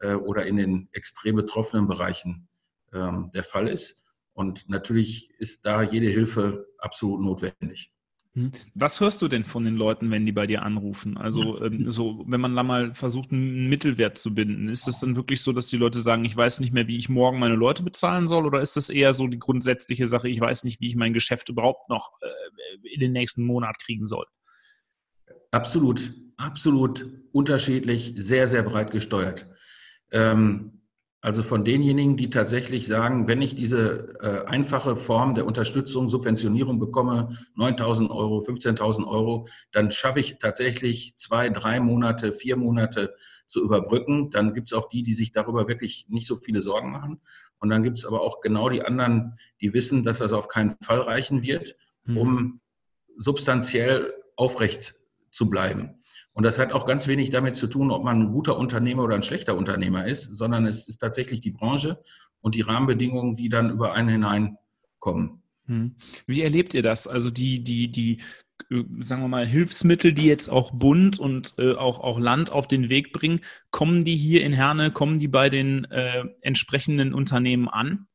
äh, 0.00 0.14
oder 0.14 0.46
in 0.46 0.56
den 0.56 0.88
extrem 0.92 1.36
betroffenen 1.36 1.86
Bereichen 1.86 2.48
ähm, 2.92 3.30
der 3.34 3.44
Fall 3.44 3.68
ist. 3.68 4.01
Und 4.34 4.68
natürlich 4.68 5.30
ist 5.38 5.66
da 5.66 5.82
jede 5.82 6.08
Hilfe 6.08 6.66
absolut 6.78 7.20
notwendig. 7.20 7.92
Hm. 8.34 8.50
Was 8.74 8.98
hörst 9.00 9.20
du 9.20 9.28
denn 9.28 9.44
von 9.44 9.64
den 9.64 9.76
Leuten, 9.76 10.10
wenn 10.10 10.24
die 10.24 10.32
bei 10.32 10.46
dir 10.46 10.62
anrufen? 10.62 11.18
Also 11.18 11.62
ähm, 11.62 11.84
so, 11.90 12.24
wenn 12.26 12.40
man 12.40 12.56
da 12.56 12.62
mal 12.62 12.94
versucht, 12.94 13.30
einen 13.30 13.68
Mittelwert 13.68 14.16
zu 14.16 14.34
binden, 14.34 14.68
ist 14.68 14.88
es 14.88 15.00
dann 15.00 15.16
wirklich 15.16 15.42
so, 15.42 15.52
dass 15.52 15.66
die 15.66 15.76
Leute 15.76 15.98
sagen, 15.98 16.24
ich 16.24 16.34
weiß 16.34 16.60
nicht 16.60 16.72
mehr, 16.72 16.88
wie 16.88 16.96
ich 16.96 17.10
morgen 17.10 17.38
meine 17.38 17.56
Leute 17.56 17.82
bezahlen 17.82 18.28
soll? 18.28 18.46
Oder 18.46 18.62
ist 18.62 18.76
das 18.76 18.88
eher 18.88 19.12
so 19.12 19.26
die 19.26 19.38
grundsätzliche 19.38 20.08
Sache, 20.08 20.30
ich 20.30 20.40
weiß 20.40 20.64
nicht, 20.64 20.80
wie 20.80 20.88
ich 20.88 20.96
mein 20.96 21.12
Geschäft 21.12 21.50
überhaupt 21.50 21.90
noch 21.90 22.12
äh, 22.22 22.88
in 22.88 23.00
den 23.00 23.12
nächsten 23.12 23.44
Monat 23.44 23.78
kriegen 23.78 24.06
soll? 24.06 24.24
Absolut, 25.50 26.14
absolut 26.38 27.06
unterschiedlich, 27.32 28.14
sehr, 28.16 28.46
sehr 28.46 28.62
breit 28.62 28.90
gesteuert. 28.90 29.46
Ähm, 30.10 30.81
also 31.24 31.44
von 31.44 31.64
denjenigen, 31.64 32.16
die 32.16 32.30
tatsächlich 32.30 32.88
sagen, 32.88 33.28
wenn 33.28 33.40
ich 33.42 33.54
diese 33.54 34.16
äh, 34.20 34.44
einfache 34.44 34.96
Form 34.96 35.34
der 35.34 35.46
Unterstützung, 35.46 36.08
Subventionierung 36.08 36.80
bekomme, 36.80 37.28
9.000 37.56 38.10
Euro, 38.10 38.40
15.000 38.40 39.06
Euro, 39.06 39.46
dann 39.70 39.92
schaffe 39.92 40.18
ich 40.18 40.40
tatsächlich 40.40 41.14
zwei, 41.16 41.48
drei 41.48 41.78
Monate, 41.78 42.32
vier 42.32 42.56
Monate 42.56 43.14
zu 43.46 43.62
überbrücken. 43.62 44.32
Dann 44.32 44.52
gibt 44.52 44.68
es 44.68 44.72
auch 44.72 44.88
die, 44.88 45.04
die 45.04 45.14
sich 45.14 45.30
darüber 45.30 45.68
wirklich 45.68 46.06
nicht 46.08 46.26
so 46.26 46.34
viele 46.34 46.60
Sorgen 46.60 46.90
machen. 46.90 47.20
Und 47.60 47.68
dann 47.68 47.84
gibt 47.84 47.98
es 47.98 48.04
aber 48.04 48.22
auch 48.22 48.40
genau 48.40 48.68
die 48.68 48.82
anderen, 48.82 49.36
die 49.60 49.72
wissen, 49.72 50.02
dass 50.02 50.18
das 50.18 50.32
auf 50.32 50.48
keinen 50.48 50.72
Fall 50.82 51.02
reichen 51.02 51.44
wird, 51.44 51.76
mhm. 52.04 52.16
um 52.18 52.60
substanziell 53.16 54.12
aufrecht 54.34 54.96
zu 55.30 55.48
bleiben. 55.48 56.01
Und 56.34 56.44
das 56.44 56.58
hat 56.58 56.72
auch 56.72 56.86
ganz 56.86 57.06
wenig 57.08 57.30
damit 57.30 57.56
zu 57.56 57.66
tun, 57.66 57.90
ob 57.90 58.04
man 58.04 58.22
ein 58.22 58.32
guter 58.32 58.56
Unternehmer 58.56 59.02
oder 59.02 59.14
ein 59.14 59.22
schlechter 59.22 59.56
Unternehmer 59.56 60.06
ist, 60.06 60.34
sondern 60.34 60.66
es 60.66 60.88
ist 60.88 60.98
tatsächlich 60.98 61.40
die 61.40 61.50
Branche 61.50 62.02
und 62.40 62.54
die 62.54 62.62
Rahmenbedingungen, 62.62 63.36
die 63.36 63.48
dann 63.48 63.70
über 63.70 63.92
einen 63.92 64.08
hineinkommen. 64.08 65.42
Hm. 65.66 65.94
Wie 66.26 66.42
erlebt 66.42 66.74
ihr 66.74 66.82
das? 66.82 67.06
Also 67.06 67.30
die, 67.30 67.62
die, 67.62 67.90
die, 67.92 68.20
äh, 68.70 68.82
sagen 69.00 69.22
wir 69.22 69.28
mal, 69.28 69.46
Hilfsmittel, 69.46 70.12
die 70.12 70.26
jetzt 70.26 70.48
auch 70.48 70.70
Bund 70.72 71.18
und 71.18 71.54
äh, 71.58 71.74
auch, 71.74 72.00
auch 72.00 72.18
Land 72.18 72.50
auf 72.50 72.66
den 72.66 72.88
Weg 72.88 73.12
bringen, 73.12 73.40
kommen 73.70 74.04
die 74.04 74.16
hier 74.16 74.42
in 74.42 74.52
Herne, 74.52 74.90
kommen 74.90 75.18
die 75.18 75.28
bei 75.28 75.50
den 75.50 75.84
äh, 75.84 76.24
entsprechenden 76.40 77.12
Unternehmen 77.12 77.68
an? 77.68 78.06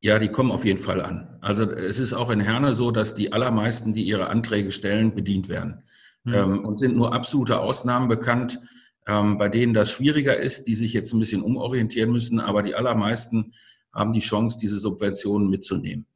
Ja, 0.00 0.20
die 0.20 0.28
kommen 0.28 0.52
auf 0.52 0.64
jeden 0.64 0.78
Fall 0.78 1.00
an. 1.00 1.38
Also 1.40 1.68
es 1.72 1.98
ist 1.98 2.12
auch 2.12 2.30
in 2.30 2.40
Herne 2.40 2.74
so, 2.74 2.92
dass 2.92 3.16
die 3.16 3.32
allermeisten, 3.32 3.92
die 3.92 4.04
ihre 4.04 4.28
Anträge 4.28 4.70
stellen, 4.70 5.14
bedient 5.14 5.48
werden. 5.48 5.82
Mhm. 6.24 6.34
Ähm, 6.34 6.64
und 6.64 6.78
sind 6.78 6.96
nur 6.96 7.12
absolute 7.12 7.60
Ausnahmen 7.60 8.08
bekannt, 8.08 8.60
ähm, 9.06 9.38
bei 9.38 9.48
denen 9.48 9.74
das 9.74 9.90
schwieriger 9.90 10.36
ist, 10.36 10.64
die 10.64 10.74
sich 10.74 10.92
jetzt 10.92 11.12
ein 11.12 11.18
bisschen 11.18 11.42
umorientieren 11.42 12.12
müssen, 12.12 12.40
aber 12.40 12.62
die 12.62 12.74
allermeisten 12.74 13.54
haben 13.92 14.12
die 14.12 14.20
Chance, 14.20 14.58
diese 14.60 14.78
Subventionen 14.78 15.48
mitzunehmen. 15.48 16.06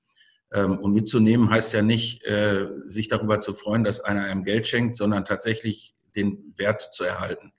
Ähm, 0.53 0.79
und 0.79 0.93
mitzunehmen 0.93 1.51
heißt 1.51 1.73
ja 1.73 1.83
nicht, 1.83 2.23
äh, 2.25 2.69
sich 2.87 3.09
darüber 3.09 3.39
zu 3.39 3.55
freuen, 3.55 3.85
dass 3.85 4.01
einer 4.01 4.25
einem 4.25 4.45
Geld 4.45 4.67
schenkt, 4.67 4.97
sondern 4.97 5.25
tatsächlich 5.25 5.95
den 6.15 6.53
Wert 6.57 6.93
zu 6.93 7.05
erhalten. 7.05 7.53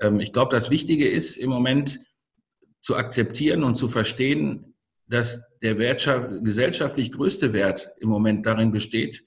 Ähm, 0.00 0.20
ich 0.20 0.32
glaube, 0.32 0.54
das 0.54 0.70
Wichtige 0.70 1.08
ist 1.08 1.36
im 1.36 1.50
Moment 1.50 2.00
zu 2.80 2.96
akzeptieren 2.96 3.62
und 3.62 3.74
zu 3.74 3.88
verstehen, 3.88 4.74
dass 5.06 5.42
der 5.60 5.74
gesellschaftlich 5.74 7.12
größte 7.12 7.52
Wert 7.52 7.90
im 7.98 8.08
Moment 8.08 8.46
darin 8.46 8.70
besteht, 8.70 9.24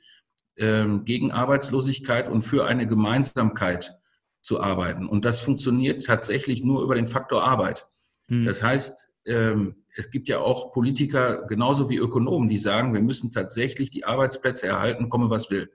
gegen 0.55 1.31
Arbeitslosigkeit 1.31 2.29
und 2.29 2.43
für 2.43 2.65
eine 2.65 2.87
Gemeinsamkeit 2.87 3.97
zu 4.43 4.61
arbeiten. 4.61 5.07
Und 5.07 5.25
das 5.25 5.41
funktioniert 5.41 6.05
tatsächlich 6.05 6.63
nur 6.63 6.83
über 6.83 6.95
den 6.95 7.07
Faktor 7.07 7.43
Arbeit. 7.43 7.87
Hm. 8.27 8.45
Das 8.45 8.61
heißt, 8.61 9.09
ähm, 9.25 9.75
es 9.95 10.11
gibt 10.11 10.27
ja 10.27 10.39
auch 10.39 10.73
Politiker 10.73 11.47
genauso 11.47 11.89
wie 11.89 11.97
Ökonomen, 11.97 12.49
die 12.49 12.57
sagen, 12.57 12.93
wir 12.93 13.01
müssen 13.01 13.31
tatsächlich 13.31 13.89
die 13.89 14.05
Arbeitsplätze 14.05 14.67
erhalten, 14.67 15.09
komme 15.09 15.29
was 15.29 15.49
will. 15.49 15.71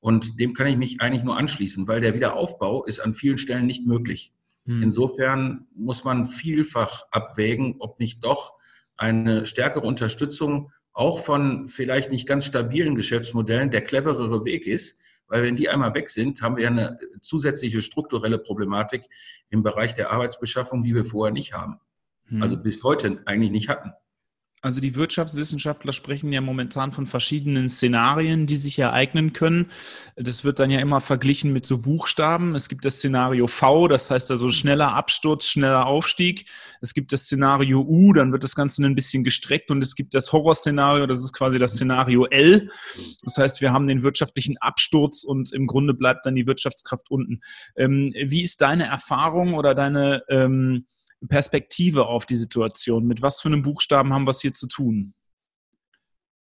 Und 0.00 0.38
dem 0.38 0.54
kann 0.54 0.68
ich 0.68 0.76
mich 0.76 1.00
eigentlich 1.00 1.24
nur 1.24 1.36
anschließen, 1.36 1.88
weil 1.88 2.00
der 2.00 2.14
Wiederaufbau 2.14 2.84
ist 2.84 3.00
an 3.00 3.14
vielen 3.14 3.36
Stellen 3.36 3.66
nicht 3.66 3.84
möglich. 3.84 4.32
Hm. 4.64 4.82
Insofern 4.82 5.66
muss 5.74 6.04
man 6.04 6.24
vielfach 6.24 7.02
abwägen, 7.10 7.76
ob 7.80 7.98
nicht 7.98 8.24
doch 8.24 8.54
eine 8.96 9.44
stärkere 9.46 9.86
Unterstützung 9.86 10.72
auch 10.98 11.20
von 11.20 11.68
vielleicht 11.68 12.10
nicht 12.10 12.26
ganz 12.26 12.44
stabilen 12.44 12.96
Geschäftsmodellen 12.96 13.70
der 13.70 13.82
cleverere 13.82 14.44
Weg 14.44 14.66
ist, 14.66 14.98
weil 15.28 15.44
wenn 15.44 15.54
die 15.54 15.68
einmal 15.68 15.94
weg 15.94 16.10
sind, 16.10 16.42
haben 16.42 16.56
wir 16.56 16.66
eine 16.66 16.98
zusätzliche 17.20 17.82
strukturelle 17.82 18.38
Problematik 18.38 19.04
im 19.48 19.62
Bereich 19.62 19.94
der 19.94 20.10
Arbeitsbeschaffung, 20.10 20.82
die 20.82 20.96
wir 20.96 21.04
vorher 21.04 21.32
nicht 21.32 21.52
haben. 21.52 21.78
Hm. 22.26 22.42
Also 22.42 22.56
bis 22.56 22.82
heute 22.82 23.22
eigentlich 23.26 23.52
nicht 23.52 23.68
hatten. 23.68 23.92
Also 24.60 24.80
die 24.80 24.96
Wirtschaftswissenschaftler 24.96 25.92
sprechen 25.92 26.32
ja 26.32 26.40
momentan 26.40 26.90
von 26.90 27.06
verschiedenen 27.06 27.68
Szenarien, 27.68 28.46
die 28.46 28.56
sich 28.56 28.76
ereignen 28.78 29.32
können. 29.32 29.70
Das 30.16 30.42
wird 30.42 30.58
dann 30.58 30.70
ja 30.70 30.80
immer 30.80 31.00
verglichen 31.00 31.52
mit 31.52 31.64
so 31.64 31.78
Buchstaben. 31.78 32.56
Es 32.56 32.68
gibt 32.68 32.84
das 32.84 32.96
Szenario 32.96 33.46
V, 33.46 33.86
das 33.86 34.10
heißt 34.10 34.32
also 34.32 34.50
schneller 34.50 34.94
Absturz, 34.94 35.46
schneller 35.46 35.86
Aufstieg. 35.86 36.46
Es 36.80 36.92
gibt 36.92 37.12
das 37.12 37.24
Szenario 37.24 37.82
U, 37.82 38.12
dann 38.12 38.32
wird 38.32 38.42
das 38.42 38.56
Ganze 38.56 38.84
ein 38.84 38.96
bisschen 38.96 39.22
gestreckt 39.22 39.70
und 39.70 39.82
es 39.82 39.94
gibt 39.94 40.14
das 40.14 40.32
Horrorszenario, 40.32 41.06
das 41.06 41.22
ist 41.22 41.32
quasi 41.32 41.60
das 41.60 41.72
Szenario 41.72 42.26
L. 42.26 42.68
Das 43.22 43.38
heißt, 43.38 43.60
wir 43.60 43.72
haben 43.72 43.86
den 43.86 44.02
wirtschaftlichen 44.02 44.56
Absturz 44.58 45.22
und 45.22 45.52
im 45.52 45.68
Grunde 45.68 45.94
bleibt 45.94 46.26
dann 46.26 46.34
die 46.34 46.48
Wirtschaftskraft 46.48 47.10
unten. 47.10 47.40
Ähm, 47.76 48.12
wie 48.14 48.42
ist 48.42 48.60
deine 48.60 48.86
Erfahrung 48.86 49.54
oder 49.54 49.74
deine 49.74 50.24
ähm, 50.28 50.86
Perspektive 51.26 52.06
auf 52.06 52.26
die 52.26 52.36
Situation? 52.36 53.06
Mit 53.06 53.22
was 53.22 53.40
für 53.40 53.48
einem 53.48 53.62
Buchstaben 53.62 54.12
haben 54.12 54.26
wir 54.26 54.30
es 54.30 54.40
hier 54.40 54.52
zu 54.52 54.68
tun? 54.68 55.14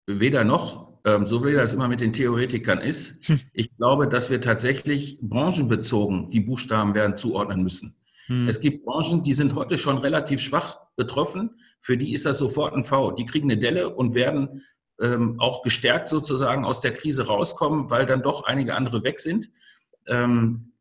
Weder 0.07 0.45
noch, 0.45 0.99
ähm, 1.05 1.27
so 1.27 1.45
wie 1.45 1.53
das 1.53 1.73
immer 1.73 1.89
mit 1.89 2.01
den 2.01 2.13
Theoretikern 2.13 2.81
ist. 2.81 3.17
Hm. 3.27 3.41
Ich 3.53 3.75
glaube, 3.77 4.09
dass 4.09 4.31
wir 4.31 4.41
tatsächlich 4.41 5.19
branchenbezogen 5.21 6.31
die 6.31 6.41
Buchstaben 6.41 6.95
werden 6.95 7.17
zuordnen 7.17 7.63
müssen. 7.63 7.97
Hm. 8.27 8.49
Es 8.49 8.61
gibt 8.61 8.85
Branchen, 8.85 9.23
die 9.23 9.35
sind 9.35 9.55
heute 9.55 9.79
schon 9.79 9.99
relativ 9.99 10.41
schwach 10.41 10.79
betroffen. 10.97 11.59
Für 11.81 11.97
die 11.97 12.13
ist 12.13 12.27
das 12.27 12.39
sofort 12.39 12.75
ein 12.75 12.85
V. 12.85 13.13
Die 13.13 13.27
kriegen 13.27 13.51
eine 13.51 13.61
Delle 13.61 13.95
und 13.95 14.15
werden 14.15 14.63
ähm, 15.01 15.41
auch 15.41 15.63
gestärkt 15.63 16.09
sozusagen 16.09 16.65
aus 16.65 16.81
der 16.81 16.93
Krise 16.93 17.27
rauskommen, 17.27 17.91
weil 17.91 18.07
dann 18.07 18.23
doch 18.23 18.45
einige 18.45 18.75
andere 18.75 19.05
weg 19.05 19.21
sind. 19.21 19.51
Ähm, 20.07 20.74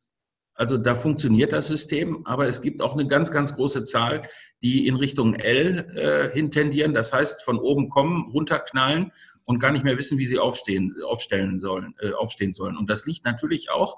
also 0.55 0.77
da 0.77 0.95
funktioniert 0.95 1.51
das 1.51 1.67
System, 1.67 2.25
aber 2.25 2.47
es 2.47 2.61
gibt 2.61 2.81
auch 2.81 2.93
eine 2.93 3.07
ganz, 3.07 3.31
ganz 3.31 3.55
große 3.55 3.83
Zahl, 3.83 4.23
die 4.61 4.87
in 4.87 4.95
Richtung 4.95 5.33
L 5.33 5.79
äh, 5.95 6.31
hintendieren. 6.33 6.93
Das 6.93 7.11
heißt, 7.11 7.43
von 7.43 7.57
oben 7.57 7.89
kommen, 7.89 8.31
runterknallen 8.31 9.11
und 9.45 9.59
gar 9.59 9.71
nicht 9.71 9.83
mehr 9.83 9.97
wissen, 9.97 10.17
wie 10.17 10.25
sie 10.25 10.39
aufstehen, 10.39 10.95
aufstellen 11.05 11.59
sollen, 11.59 11.95
äh, 11.99 12.11
aufstehen 12.13 12.53
sollen. 12.53 12.77
Und 12.77 12.89
das 12.89 13.05
liegt 13.05 13.25
natürlich 13.25 13.71
auch 13.71 13.97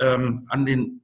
ähm, 0.00 0.46
an 0.48 0.66
den, 0.66 1.02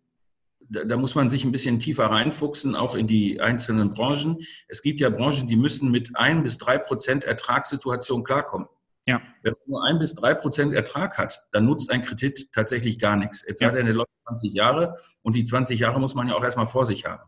da, 0.61 0.85
da 0.85 0.97
muss 0.97 1.15
man 1.15 1.31
sich 1.31 1.45
ein 1.45 1.53
bisschen 1.53 1.79
tiefer 1.79 2.07
reinfuchsen, 2.07 2.75
auch 2.75 2.95
in 2.95 3.07
die 3.07 3.41
einzelnen 3.41 3.95
Branchen. 3.95 4.39
Es 4.67 4.83
gibt 4.83 5.01
ja 5.01 5.11
Branchen, 5.11 5.47
die 5.47 5.57
müssen 5.57 5.91
mit 5.91 6.17
ein 6.17 6.43
bis 6.43 6.59
drei 6.59 6.77
Prozent 6.77 7.25
Ertragssituation 7.25 8.25
klarkommen. 8.25 8.69
Ja. 9.09 9.23
Wenn 9.43 9.55
man 9.55 9.63
nur 9.69 9.85
ein 9.87 9.99
bis 9.99 10.15
drei 10.15 10.35
Prozent 10.35 10.75
Ertrag 10.75 11.17
hat, 11.17 11.47
dann 11.53 11.65
nutzt 11.65 11.91
ein 11.91 12.03
Kredit 12.03 12.53
tatsächlich 12.53 12.99
gar 12.99 13.17
nichts. 13.17 13.43
Jetzt 13.49 13.63
ja. 13.63 13.69
hat 13.69 13.75
er 13.75 13.81
eine 13.81 13.93
läuft 13.93 14.11
20 14.27 14.53
Jahre 14.53 14.99
und 15.23 15.35
die 15.35 15.45
20 15.45 15.81
Jahre 15.81 15.99
muss 15.99 16.15
man 16.15 16.29
ja 16.29 16.35
auch 16.35 16.45
erstmal 16.45 16.67
vor 16.67 16.85
sich 16.85 17.07
haben. 17.07 17.23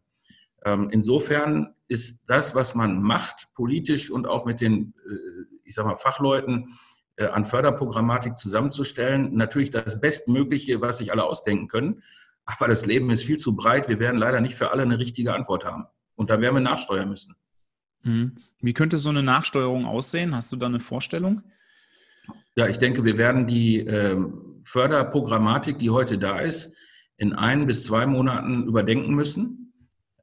Ähm, 0.67 0.91
insofern 0.91 1.75
ist 1.89 2.21
das, 2.27 2.55
was 2.55 2.75
man 2.75 3.01
macht, 3.01 3.49
politisch 3.55 4.11
und 4.11 4.27
auch 4.27 4.45
mit 4.45 4.61
den, 4.61 4.93
äh, 5.09 5.57
ich 5.65 5.75
sag 5.75 5.87
mal, 5.87 5.97
Fachleuten 5.97 6.79
äh, 7.17 7.29
an 7.29 7.47
Förderprogrammatik 7.47 8.37
zusammenzustellen, 8.37 9.35
natürlich 9.35 9.71
das 9.71 9.99
Bestmögliche, 9.99 10.83
was 10.83 10.99
sich 10.99 11.13
alle 11.13 11.25
ausdenken 11.25 11.67
können. 11.67 12.03
Aber 12.45 12.69
das 12.69 12.85
Leben 12.85 13.09
ist 13.09 13.25
viel 13.25 13.39
zu 13.39 13.57
breit. 13.57 13.89
Wir 13.89 14.01
werden 14.01 14.19
leider 14.19 14.43
nicht 14.43 14.55
für 14.55 14.71
alle 14.71 14.83
eine 14.83 14.99
richtige 14.99 15.33
Antwort 15.33 15.65
haben. 15.65 15.87
Und 16.15 16.29
da 16.29 16.43
werden 16.43 16.57
wir 16.57 16.61
nachsteuern 16.61 17.09
müssen. 17.09 17.37
Mhm. 18.03 18.37
Wie 18.61 18.75
könnte 18.75 18.99
so 18.99 19.09
eine 19.09 19.23
Nachsteuerung 19.23 19.87
aussehen? 19.87 20.37
Hast 20.37 20.53
du 20.53 20.57
da 20.57 20.67
eine 20.67 20.81
Vorstellung? 20.81 21.41
Ja, 22.57 22.67
ich 22.67 22.79
denke, 22.79 23.05
wir 23.05 23.17
werden 23.17 23.47
die 23.47 23.79
ähm, 23.79 24.61
Förderprogrammatik, 24.63 25.79
die 25.79 25.91
heute 25.91 26.19
da 26.19 26.41
ist, 26.41 26.75
in 27.17 27.33
ein 27.33 27.67
bis 27.67 27.85
zwei 27.85 28.07
Monaten 28.07 28.65
überdenken 28.67 29.15
müssen. 29.15 29.73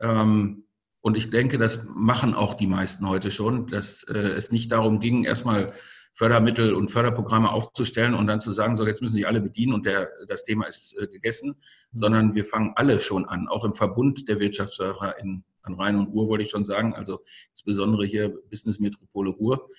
Ähm, 0.02 0.66
und 1.02 1.16
ich 1.16 1.30
denke, 1.30 1.58
das 1.58 1.86
machen 1.86 2.34
auch 2.34 2.56
die 2.56 2.68
meisten 2.68 3.08
heute 3.08 3.32
schon, 3.32 3.68
dass 3.68 4.04
äh, 4.04 4.18
es 4.18 4.52
nicht 4.52 4.72
darum 4.72 5.00
ging, 5.00 5.24
erstmal 5.24 5.74
Fördermittel 6.14 6.74
und 6.74 6.90
Förderprogramme 6.90 7.52
aufzustellen 7.52 8.16
und 8.16 8.26
dann 8.26 8.40
zu 8.40 8.52
sagen, 8.52 8.76
so 8.76 8.86
jetzt 8.86 9.02
müssen 9.02 9.16
sich 9.16 9.28
alle 9.28 9.40
bedienen 9.40 9.74
und 9.74 9.86
der, 9.86 10.10
das 10.28 10.44
Thema 10.44 10.66
ist 10.66 10.98
äh, 11.00 11.08
gegessen, 11.08 11.56
sondern 11.92 12.34
wir 12.34 12.44
fangen 12.44 12.74
alle 12.76 13.00
schon 13.00 13.26
an, 13.26 13.48
auch 13.48 13.64
im 13.64 13.76
Verbund 13.76 14.28
der 14.28 14.40
Wirtschaftsförderer 14.40 15.20
in, 15.20 15.44
an 15.62 15.76
Rhein 15.76 15.96
und 15.96 16.08
Ruhr, 16.08 16.28
wollte 16.28 16.44
ich 16.44 16.50
schon 16.50 16.66
sagen, 16.66 16.96
also 16.96 17.20
insbesondere 17.52 18.06
hier 18.06 18.36
Business 18.50 18.80
Metropole 18.80 19.30
Ruhr. 19.30 19.70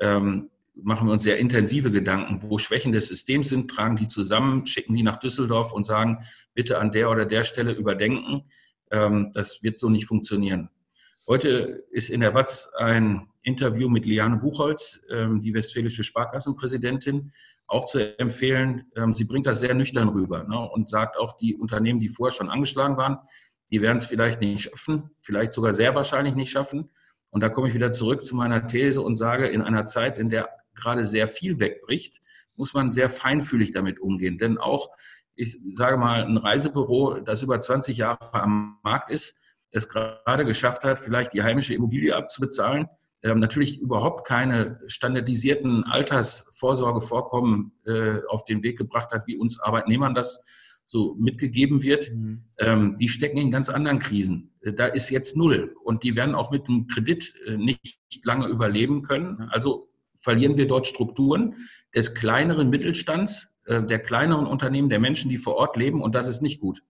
Ähm, 0.00 0.50
machen 0.82 1.06
wir 1.06 1.12
uns 1.12 1.22
sehr 1.22 1.38
intensive 1.38 1.90
Gedanken, 1.90 2.40
wo 2.42 2.58
Schwächen 2.58 2.92
des 2.92 3.08
Systems 3.08 3.48
sind, 3.48 3.70
tragen 3.70 3.96
die 3.96 4.08
zusammen, 4.08 4.66
schicken 4.66 4.94
die 4.94 5.02
nach 5.02 5.16
Düsseldorf 5.16 5.72
und 5.72 5.84
sagen, 5.84 6.24
bitte 6.54 6.78
an 6.78 6.92
der 6.92 7.10
oder 7.10 7.26
der 7.26 7.44
Stelle 7.44 7.72
überdenken. 7.72 8.44
Ähm, 8.90 9.30
das 9.32 9.62
wird 9.62 9.78
so 9.78 9.88
nicht 9.88 10.06
funktionieren. 10.06 10.70
Heute 11.26 11.84
ist 11.90 12.10
in 12.10 12.20
der 12.20 12.34
Watz 12.34 12.68
ein 12.76 13.28
Interview 13.42 13.88
mit 13.88 14.04
Liane 14.04 14.36
Buchholz, 14.36 15.00
ähm, 15.10 15.40
die 15.40 15.54
westfälische 15.54 16.02
Sparkassenpräsidentin, 16.02 17.32
auch 17.66 17.86
zu 17.86 18.18
empfehlen. 18.18 18.90
Ähm, 18.96 19.14
sie 19.14 19.24
bringt 19.24 19.46
das 19.46 19.60
sehr 19.60 19.74
nüchtern 19.74 20.08
rüber 20.08 20.44
ne, 20.44 20.58
und 20.58 20.90
sagt 20.90 21.16
auch, 21.18 21.36
die 21.36 21.54
Unternehmen, 21.54 22.00
die 22.00 22.08
vorher 22.08 22.32
schon 22.32 22.50
angeschlagen 22.50 22.96
waren, 22.96 23.18
die 23.70 23.80
werden 23.80 23.98
es 23.98 24.06
vielleicht 24.06 24.40
nicht 24.40 24.62
schaffen, 24.62 25.10
vielleicht 25.18 25.52
sogar 25.52 25.72
sehr 25.72 25.94
wahrscheinlich 25.94 26.34
nicht 26.34 26.50
schaffen. 26.50 26.90
Und 27.30 27.40
da 27.40 27.48
komme 27.48 27.68
ich 27.68 27.74
wieder 27.74 27.90
zurück 27.90 28.24
zu 28.24 28.36
meiner 28.36 28.66
These 28.66 29.00
und 29.00 29.16
sage, 29.16 29.48
in 29.48 29.62
einer 29.62 29.86
Zeit, 29.86 30.18
in 30.18 30.28
der 30.28 30.48
gerade 30.74 31.06
sehr 31.06 31.28
viel 31.28 31.60
wegbricht, 31.60 32.20
muss 32.56 32.74
man 32.74 32.90
sehr 32.90 33.08
feinfühlig 33.08 33.72
damit 33.72 34.00
umgehen. 34.00 34.38
Denn 34.38 34.58
auch, 34.58 34.90
ich 35.34 35.58
sage 35.72 35.96
mal, 35.96 36.24
ein 36.24 36.36
Reisebüro, 36.36 37.20
das 37.20 37.42
über 37.42 37.60
20 37.60 37.96
Jahre 37.98 38.34
am 38.34 38.78
Markt 38.82 39.10
ist, 39.10 39.36
es 39.70 39.88
gerade 39.88 40.44
geschafft 40.44 40.84
hat, 40.84 41.00
vielleicht 41.00 41.32
die 41.32 41.42
heimische 41.42 41.74
Immobilie 41.74 42.14
abzubezahlen, 42.14 42.86
ähm, 43.24 43.40
natürlich 43.40 43.80
überhaupt 43.80 44.26
keine 44.26 44.80
standardisierten 44.86 45.84
Altersvorsorgevorkommen 45.84 47.72
äh, 47.86 48.18
auf 48.28 48.44
den 48.44 48.62
Weg 48.62 48.78
gebracht 48.78 49.12
hat, 49.12 49.26
wie 49.26 49.36
uns 49.36 49.58
Arbeitnehmern 49.58 50.14
das 50.14 50.40
so 50.86 51.14
mitgegeben 51.18 51.82
wird, 51.82 52.12
mhm. 52.12 52.44
ähm, 52.58 52.96
die 52.98 53.08
stecken 53.08 53.38
in 53.38 53.50
ganz 53.50 53.70
anderen 53.70 53.98
Krisen. 53.98 54.52
Da 54.60 54.86
ist 54.86 55.10
jetzt 55.10 55.36
null 55.36 55.74
und 55.82 56.02
die 56.02 56.16
werden 56.16 56.34
auch 56.34 56.50
mit 56.50 56.68
einem 56.68 56.86
Kredit 56.86 57.34
äh, 57.46 57.56
nicht 57.56 57.98
lange 58.24 58.46
überleben 58.46 59.02
können. 59.02 59.48
Also 59.50 59.88
verlieren 60.24 60.56
wir 60.56 60.66
dort 60.66 60.86
Strukturen 60.86 61.54
des 61.94 62.14
kleineren 62.14 62.70
Mittelstands, 62.70 63.48
äh, 63.66 63.82
der 63.82 63.98
kleineren 63.98 64.46
Unternehmen, 64.46 64.88
der 64.88 64.98
Menschen, 64.98 65.28
die 65.30 65.38
vor 65.38 65.56
Ort 65.56 65.76
leben. 65.76 66.02
Und 66.02 66.14
das 66.14 66.28
ist 66.28 66.40
nicht 66.40 66.60
gut. 66.60 66.82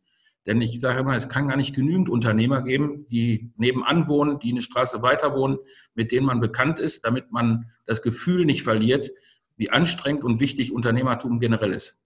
Denn 0.47 0.61
ich 0.61 0.81
sage 0.81 1.01
immer, 1.01 1.17
es 1.17 1.29
kann 1.29 1.49
gar 1.49 1.57
nicht 1.57 1.75
genügend 1.75 2.09
Unternehmer 2.09 2.63
geben, 2.63 3.07
die 3.09 3.51
nebenan 3.57 4.07
wohnen, 4.07 4.39
die 4.39 4.53
eine 4.53 4.63
Straße 4.63 5.03
weiter 5.03 5.35
wohnen, 5.35 5.59
mit 5.95 6.13
denen 6.13 6.27
man 6.27 6.41
bekannt 6.41 6.79
ist, 6.79 7.05
damit 7.05 7.33
man 7.33 7.71
das 7.87 8.03
Gefühl 8.03 8.45
nicht 8.45 8.63
verliert, 8.63 9.11
wie 9.57 9.71
anstrengend 9.71 10.23
und 10.23 10.41
wichtig 10.41 10.73
Unternehmertum 10.73 11.41
generell 11.41 11.73
ist. 11.73 12.01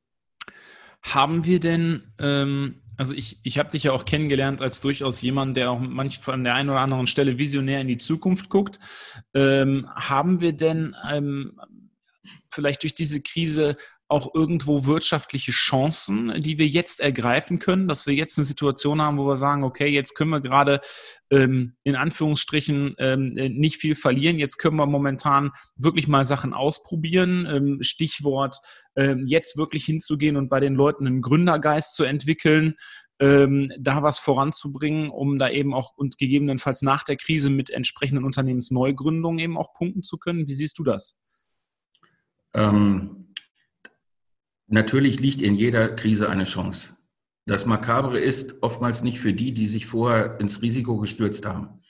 Haben 1.03 1.45
wir 1.45 1.61
denn, 1.61 2.13
ähm, 2.19 2.83
also 2.99 3.15
ich, 3.15 3.39
ich 3.45 3.59
habe 3.59 3.71
dich 3.71 3.85
ja 3.85 3.93
auch 3.93 4.05
kennengelernt 4.05 4.61
als 4.61 4.81
durchaus 4.81 5.23
jemand, 5.23 5.57
der 5.57 5.71
auch 5.71 5.79
manchmal 5.79 6.35
an 6.35 6.45
der 6.45 6.55
einen 6.55 6.69
oder 6.69 6.81
anderen 6.81 7.07
Stelle 7.07 7.39
visionär 7.39 7.81
in 7.81 7.87
die 7.87 7.97
Zukunft 7.97 8.49
guckt. 8.51 8.81
Ähm, 9.35 9.89
haben 9.95 10.41
wir 10.41 10.53
denn 10.53 10.97
ähm, 11.09 11.61
vielleicht 12.51 12.83
durch 12.83 12.97
diese 12.97 13.23
Krise 13.23 13.77
auch 14.09 14.35
irgendwo 14.35 14.87
wirtschaftliche 14.87 15.53
Chancen, 15.53 16.33
die 16.43 16.57
wir 16.57 16.67
jetzt 16.67 17.01
ergreifen 17.01 17.59
können, 17.59 17.89
dass 17.89 18.07
wir 18.07 18.15
jetzt 18.15 18.39
eine 18.39 18.47
Situation 18.47 19.03
haben, 19.03 19.19
wo 19.19 19.27
wir 19.27 19.37
sagen, 19.37 19.65
okay, 19.65 19.87
jetzt 19.87 20.15
können 20.15 20.31
wir 20.31 20.41
gerade 20.41 20.81
ähm, 21.31 21.77
in 21.85 21.95
Anführungsstrichen 21.95 22.95
ähm, 22.99 23.35
nicht 23.35 23.77
viel 23.77 23.95
verlieren, 23.95 24.39
jetzt 24.39 24.57
können 24.57 24.77
wir 24.77 24.87
momentan 24.87 25.51
wirklich 25.77 26.09
mal 26.09 26.25
Sachen 26.25 26.55
ausprobieren. 26.55 27.47
Ähm, 27.51 27.79
Stichwort, 27.83 28.57
ähm, 28.97 29.27
jetzt 29.27 29.59
wirklich 29.59 29.85
hinzugehen 29.85 30.37
und 30.37 30.49
bei 30.49 30.61
den 30.61 30.75
Leuten 30.75 31.07
einen 31.07 31.21
Gründergeist 31.21 31.95
zu 31.95 32.05
entwickeln, 32.05 32.77
ähm, 33.21 33.71
da 33.79 34.03
was 34.03 34.19
voranzubringen, 34.19 35.11
um 35.11 35.39
da 35.39 35.51
eben 35.51 35.75
auch 35.75 35.93
und 35.97 36.17
gegebenenfalls 36.17 36.81
nach 36.81 37.03
der 37.03 37.17
Krise 37.17 37.51
mit 37.51 37.69
entsprechenden 37.69 38.25
Unternehmensneugründungen 38.25 39.39
eben 39.39 39.59
auch 39.59 39.75
punkten 39.75 40.03
zu 40.03 40.17
können. 40.17 40.49
Wie 40.49 40.55
siehst 40.55 40.79
du 40.79 40.85
das? 40.85 41.19
Ähm, 42.55 43.18
Natürlich 44.71 45.19
liegt 45.19 45.41
in 45.41 45.55
jeder 45.55 45.89
Krise 45.89 46.29
eine 46.29 46.45
Chance. 46.45 46.95
Das 47.47 47.65
Makabre 47.65 48.21
ist 48.21 48.57
oftmals 48.61 49.03
nicht 49.03 49.19
für 49.19 49.33
die, 49.33 49.55
die 49.55 49.67
sich 49.67 49.87
vorher 49.87 50.39
ins 50.41 50.61
Risiko 50.61 50.99
gestürzt 50.99 51.47
haben. 51.47 51.81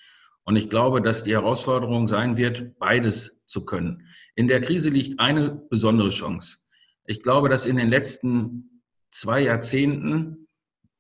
Und 0.44 0.54
ich 0.54 0.70
glaube, 0.70 1.02
dass 1.02 1.24
die 1.24 1.32
Herausforderung 1.32 2.06
sein 2.06 2.36
wird, 2.36 2.78
beides 2.78 3.42
zu 3.46 3.64
können. 3.64 4.06
In 4.36 4.46
der 4.46 4.60
Krise 4.60 4.90
liegt 4.90 5.18
eine 5.18 5.50
besondere 5.50 6.10
Chance. 6.10 6.58
Ich 7.04 7.20
glaube, 7.20 7.48
dass 7.48 7.66
in 7.66 7.76
den 7.76 7.88
letzten 7.88 8.82
zwei 9.10 9.40
Jahrzehnten 9.42 10.46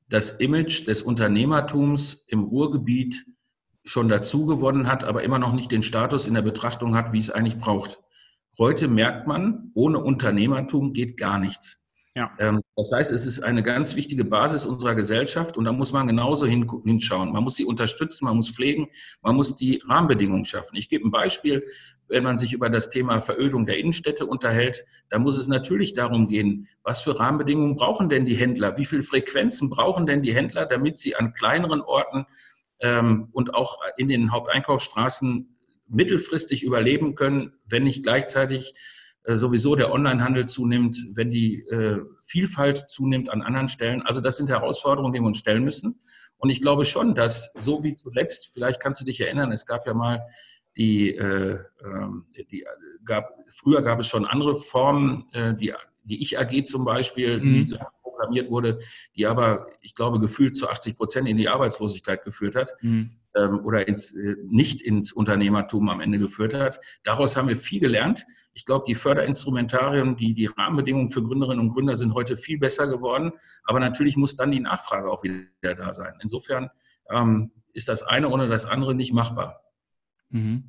das 0.08 0.32
Image 0.32 0.88
des 0.88 1.02
Unternehmertums 1.02 2.24
im 2.26 2.42
Ruhrgebiet 2.42 3.24
schon 3.84 4.08
dazu 4.08 4.46
gewonnen 4.46 4.88
hat, 4.88 5.04
aber 5.04 5.22
immer 5.22 5.38
noch 5.38 5.52
nicht 5.52 5.70
den 5.70 5.84
Status 5.84 6.26
in 6.26 6.34
der 6.34 6.42
Betrachtung 6.42 6.96
hat, 6.96 7.12
wie 7.12 7.20
es 7.20 7.30
eigentlich 7.30 7.58
braucht. 7.58 8.00
Heute 8.58 8.88
merkt 8.88 9.28
man, 9.28 9.70
ohne 9.74 9.98
Unternehmertum 9.98 10.92
geht 10.92 11.16
gar 11.16 11.38
nichts. 11.38 11.80
Ja. 12.16 12.32
Ähm, 12.40 12.60
das 12.74 12.90
heißt, 12.92 13.12
es 13.12 13.24
ist 13.24 13.44
eine 13.44 13.62
ganz 13.62 13.94
wichtige 13.94 14.24
Basis 14.24 14.66
unserer 14.66 14.96
Gesellschaft 14.96 15.56
und 15.56 15.64
da 15.64 15.72
muss 15.72 15.92
man 15.92 16.08
genauso 16.08 16.44
hinschauen. 16.46 17.30
Man 17.32 17.44
muss 17.44 17.54
sie 17.54 17.64
unterstützen, 17.64 18.24
man 18.24 18.34
muss 18.34 18.50
pflegen, 18.50 18.88
man 19.22 19.36
muss 19.36 19.54
die 19.54 19.80
Rahmenbedingungen 19.86 20.44
schaffen. 20.44 20.74
Ich 20.74 20.88
gebe 20.88 21.06
ein 21.06 21.12
Beispiel. 21.12 21.64
Wenn 22.08 22.24
man 22.24 22.38
sich 22.38 22.52
über 22.54 22.70
das 22.70 22.90
Thema 22.90 23.20
Verödung 23.20 23.66
der 23.66 23.78
Innenstädte 23.78 24.26
unterhält, 24.26 24.84
da 25.10 25.20
muss 25.20 25.38
es 25.38 25.46
natürlich 25.46 25.94
darum 25.94 26.26
gehen, 26.26 26.66
was 26.82 27.02
für 27.02 27.20
Rahmenbedingungen 27.20 27.76
brauchen 27.76 28.08
denn 28.08 28.26
die 28.26 28.34
Händler? 28.34 28.76
Wie 28.76 28.86
viele 28.86 29.02
Frequenzen 29.02 29.70
brauchen 29.70 30.06
denn 30.06 30.22
die 30.22 30.34
Händler, 30.34 30.66
damit 30.66 30.98
sie 30.98 31.14
an 31.14 31.34
kleineren 31.34 31.82
Orten 31.82 32.24
ähm, 32.80 33.28
und 33.30 33.54
auch 33.54 33.78
in 33.96 34.08
den 34.08 34.32
Haupteinkaufsstraßen 34.32 35.54
mittelfristig 35.88 36.62
überleben 36.62 37.14
können, 37.14 37.52
wenn 37.66 37.84
nicht 37.84 38.02
gleichzeitig 38.02 38.74
äh, 39.24 39.36
sowieso 39.36 39.76
der 39.76 39.92
Onlinehandel 39.92 40.46
zunimmt, 40.46 40.98
wenn 41.12 41.30
die 41.30 41.60
äh, 41.68 42.00
Vielfalt 42.22 42.86
zunimmt 42.88 43.30
an 43.30 43.42
anderen 43.42 43.68
Stellen. 43.68 44.02
Also 44.02 44.20
das 44.20 44.36
sind 44.36 44.48
Herausforderungen, 44.48 45.12
die 45.12 45.20
wir 45.20 45.26
uns 45.26 45.38
stellen 45.38 45.64
müssen. 45.64 46.00
Und 46.38 46.50
ich 46.50 46.60
glaube 46.60 46.84
schon, 46.84 47.14
dass 47.14 47.50
so 47.58 47.82
wie 47.84 47.94
zuletzt, 47.94 48.50
vielleicht 48.54 48.80
kannst 48.80 49.00
du 49.00 49.04
dich 49.04 49.20
erinnern, 49.20 49.52
es 49.52 49.66
gab 49.66 49.86
ja 49.86 49.94
mal 49.94 50.22
die, 50.76 51.10
äh, 51.10 51.58
ähm, 51.84 52.26
die 52.50 52.64
gab, 53.04 53.34
früher 53.50 53.82
gab 53.82 53.98
es 53.98 54.06
schon 54.06 54.24
andere 54.24 54.56
Formen, 54.56 55.26
äh, 55.32 55.54
die, 55.54 55.74
die 56.04 56.22
Ich-AG 56.22 56.64
zum 56.64 56.84
Beispiel, 56.84 57.38
mhm. 57.38 57.42
die 57.42 57.78
programmiert 58.18 58.50
wurde, 58.50 58.80
die 59.16 59.26
aber, 59.26 59.68
ich 59.80 59.94
glaube, 59.94 60.18
gefühlt 60.18 60.56
zu 60.56 60.68
80 60.68 60.96
Prozent 60.96 61.28
in 61.28 61.36
die 61.36 61.48
Arbeitslosigkeit 61.48 62.24
geführt 62.24 62.56
hat 62.56 62.74
mhm. 62.80 63.08
ähm, 63.34 63.60
oder 63.64 63.86
ins, 63.86 64.12
äh, 64.12 64.36
nicht 64.44 64.82
ins 64.82 65.12
Unternehmertum 65.12 65.88
am 65.88 66.00
Ende 66.00 66.18
geführt 66.18 66.54
hat. 66.54 66.80
Daraus 67.04 67.36
haben 67.36 67.48
wir 67.48 67.56
viel 67.56 67.80
gelernt. 67.80 68.26
Ich 68.52 68.66
glaube, 68.66 68.84
die 68.88 68.94
Förderinstrumentarien, 68.94 70.16
die, 70.16 70.34
die 70.34 70.46
Rahmenbedingungen 70.46 71.10
für 71.10 71.22
Gründerinnen 71.22 71.60
und 71.60 71.72
Gründer 71.72 71.96
sind 71.96 72.14
heute 72.14 72.36
viel 72.36 72.58
besser 72.58 72.88
geworden. 72.88 73.32
Aber 73.64 73.78
natürlich 73.78 74.16
muss 74.16 74.36
dann 74.36 74.50
die 74.50 74.60
Nachfrage 74.60 75.10
auch 75.10 75.22
wieder 75.22 75.74
da 75.74 75.92
sein. 75.92 76.14
Insofern 76.22 76.70
ähm, 77.10 77.52
ist 77.72 77.88
das 77.88 78.02
eine 78.02 78.28
ohne 78.28 78.48
das 78.48 78.66
andere 78.66 78.94
nicht 78.94 79.12
machbar. 79.12 79.62
Mhm. 80.30 80.68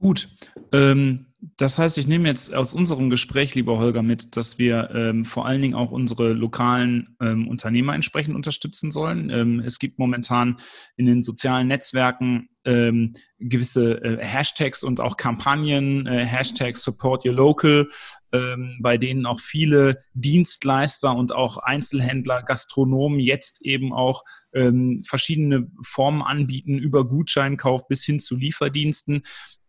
Gut. 0.00 0.28
Ähm, 0.72 1.31
das 1.56 1.76
heißt, 1.78 1.98
ich 1.98 2.06
nehme 2.06 2.28
jetzt 2.28 2.54
aus 2.54 2.72
unserem 2.72 3.10
Gespräch, 3.10 3.56
lieber 3.56 3.78
Holger, 3.78 4.02
mit, 4.02 4.36
dass 4.36 4.58
wir 4.58 4.90
ähm, 4.94 5.24
vor 5.24 5.44
allen 5.44 5.60
Dingen 5.60 5.74
auch 5.74 5.90
unsere 5.90 6.34
lokalen 6.34 7.16
ähm, 7.20 7.48
Unternehmer 7.48 7.96
entsprechend 7.96 8.36
unterstützen 8.36 8.92
sollen. 8.92 9.28
Ähm, 9.28 9.58
es 9.58 9.80
gibt 9.80 9.98
momentan 9.98 10.58
in 10.96 11.06
den 11.06 11.22
sozialen 11.22 11.66
Netzwerken 11.66 12.48
ähm, 12.64 13.14
gewisse 13.40 14.00
äh, 14.04 14.24
Hashtags 14.24 14.84
und 14.84 15.00
auch 15.00 15.16
Kampagnen, 15.16 16.06
äh, 16.06 16.24
Hashtag 16.24 16.76
Support 16.76 17.26
Your 17.26 17.34
Local, 17.34 17.88
ähm, 18.32 18.78
bei 18.80 18.96
denen 18.96 19.26
auch 19.26 19.40
viele 19.40 19.98
Dienstleister 20.14 21.16
und 21.16 21.34
auch 21.34 21.58
Einzelhändler, 21.58 22.44
Gastronomen 22.44 23.18
jetzt 23.18 23.62
eben 23.62 23.92
auch 23.92 24.22
ähm, 24.54 25.02
verschiedene 25.04 25.68
Formen 25.82 26.22
anbieten, 26.22 26.78
über 26.78 27.04
Gutscheinkauf 27.04 27.88
bis 27.88 28.04
hin 28.04 28.20
zu 28.20 28.36
Lieferdiensten. 28.36 29.22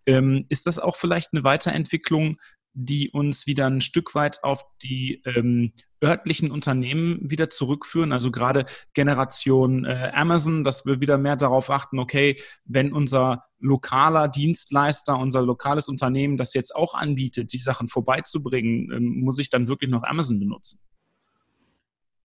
Ähm, 0.06 0.46
ist 0.50 0.68
das 0.68 0.80
auch 0.80 0.96
vielleicht 0.96 1.34
eine 1.34 1.44
Weiterentwicklung, 1.44 2.38
die 2.74 3.12
uns 3.12 3.46
wieder 3.46 3.68
ein 3.68 3.82
Stück 3.82 4.16
weit 4.16 4.44
auf 4.44 4.64
die 4.82 5.22
ähm, 5.26 5.74
örtlichen 6.04 6.52
Unternehmen 6.52 7.20
wieder 7.22 7.50
zurückführen? 7.50 8.12
Also 8.12 8.32
gerade 8.32 8.66
Generation 8.94 9.86
äh, 9.86 10.12
Amazon, 10.14 10.64
dass 10.64 10.86
wir 10.86 11.00
wieder 11.00 11.18
mehr 11.18 11.36
darauf 11.36 11.70
achten, 11.70 12.00
okay, 12.00 12.42
wenn 12.66 12.92
unser 12.92 13.44
lokaler 13.60 14.28
Dienstleister, 14.28 15.18
unser 15.18 15.44
lokales 15.44 15.88
Unternehmen 15.88 16.38
das 16.38 16.54
jetzt 16.54 16.76
auch 16.76 16.96
anbietet, 16.96 17.54
die 17.54 17.60
Sachen 17.60 17.88
vorbeizubringen, 17.88 18.92
ähm, 18.92 19.20
muss 19.22 19.40
ich 19.40 19.50
dann 19.50 19.68
wirklich 19.68 19.92
noch 19.92 20.04
Amazon 20.04 20.40
benutzen? 20.40 20.80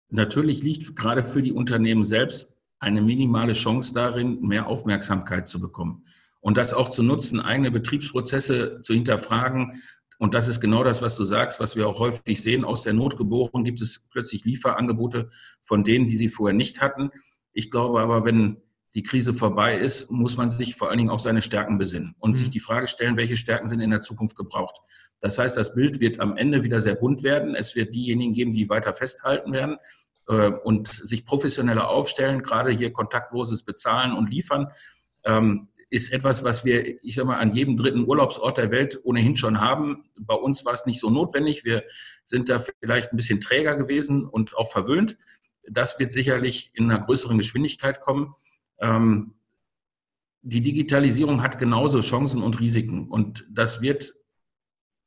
Natürlich 0.09 0.63
liegt 0.63 0.95
gerade 0.95 1.25
für 1.25 1.43
die 1.43 1.51
Unternehmen 1.51 2.05
selbst 2.05 2.53
eine 2.79 3.01
minimale 3.01 3.53
Chance 3.53 3.93
darin, 3.93 4.39
mehr 4.41 4.67
Aufmerksamkeit 4.67 5.49
zu 5.49 5.59
bekommen 5.59 6.05
und 6.39 6.57
das 6.57 6.73
auch 6.73 6.89
zu 6.89 7.03
nutzen, 7.03 7.39
eigene 7.39 7.71
Betriebsprozesse 7.71 8.79
zu 8.81 8.93
hinterfragen. 8.93 9.81
Und 10.19 10.33
das 10.33 10.47
ist 10.47 10.59
genau 10.61 10.83
das, 10.83 11.01
was 11.01 11.15
du 11.15 11.25
sagst, 11.25 11.59
was 11.59 11.75
wir 11.75 11.87
auch 11.87 11.99
häufig 11.99 12.41
sehen. 12.41 12.65
Aus 12.65 12.83
der 12.83 12.93
Not 12.93 13.17
geboren 13.17 13.63
gibt 13.63 13.81
es 13.81 14.05
plötzlich 14.09 14.45
Lieferangebote 14.45 15.29
von 15.61 15.83
denen, 15.83 16.07
die 16.07 16.17
sie 16.17 16.29
vorher 16.29 16.55
nicht 16.55 16.81
hatten. 16.81 17.11
Ich 17.53 17.69
glaube 17.69 18.01
aber, 18.01 18.25
wenn 18.25 18.57
die 18.95 19.03
Krise 19.03 19.33
vorbei 19.33 19.77
ist, 19.77 20.09
muss 20.09 20.37
man 20.37 20.49
sich 20.49 20.75
vor 20.75 20.89
allen 20.89 20.97
Dingen 20.97 21.11
auf 21.11 21.21
seine 21.21 21.43
Stärken 21.43 21.77
besinnen 21.77 22.15
und 22.17 22.31
mhm. 22.31 22.35
sich 22.35 22.49
die 22.49 22.59
Frage 22.59 22.87
stellen, 22.87 23.15
welche 23.15 23.37
Stärken 23.37 23.67
sind 23.67 23.79
in 23.79 23.91
der 23.91 24.01
Zukunft 24.01 24.35
gebraucht. 24.35 24.81
Das 25.21 25.37
heißt, 25.37 25.55
das 25.55 25.75
Bild 25.75 25.99
wird 25.99 26.19
am 26.19 26.35
Ende 26.35 26.63
wieder 26.63 26.81
sehr 26.81 26.95
bunt 26.95 27.21
werden. 27.21 27.53
Es 27.53 27.75
wird 27.75 27.93
diejenigen 27.93 28.33
geben, 28.33 28.53
die 28.53 28.69
weiter 28.69 28.93
festhalten 28.93 29.53
werden 29.53 29.77
äh, 30.27 30.49
und 30.49 30.87
sich 30.87 31.25
professioneller 31.25 31.89
aufstellen, 31.89 32.41
gerade 32.41 32.71
hier 32.71 32.91
kontaktloses 32.91 33.63
Bezahlen 33.63 34.13
und 34.13 34.31
Liefern. 34.31 34.71
Ähm, 35.25 35.67
ist 35.89 36.11
etwas, 36.11 36.43
was 36.43 36.65
wir, 36.65 37.03
ich 37.03 37.15
sag 37.15 37.25
mal, 37.25 37.37
an 37.37 37.53
jedem 37.53 37.77
dritten 37.77 38.05
Urlaubsort 38.05 38.57
der 38.57 38.71
Welt 38.71 38.99
ohnehin 39.03 39.35
schon 39.35 39.61
haben. 39.61 40.05
Bei 40.19 40.35
uns 40.35 40.65
war 40.65 40.73
es 40.73 40.85
nicht 40.85 40.99
so 40.99 41.09
notwendig. 41.09 41.63
Wir 41.63 41.83
sind 42.23 42.49
da 42.49 42.59
vielleicht 42.59 43.13
ein 43.13 43.17
bisschen 43.17 43.39
träger 43.39 43.75
gewesen 43.75 44.25
und 44.25 44.55
auch 44.55 44.69
verwöhnt. 44.69 45.17
Das 45.69 45.97
wird 45.99 46.11
sicherlich 46.11 46.71
in 46.73 46.91
einer 46.91 47.03
größeren 47.03 47.37
Geschwindigkeit 47.37 48.01
kommen. 48.01 48.35
Ähm, 48.79 49.35
die 50.41 50.61
Digitalisierung 50.61 51.41
hat 51.41 51.59
genauso 51.59 52.01
Chancen 52.01 52.43
und 52.43 52.59
Risiken. 52.59 53.07
Und 53.07 53.45
das 53.49 53.81
wird 53.81 54.13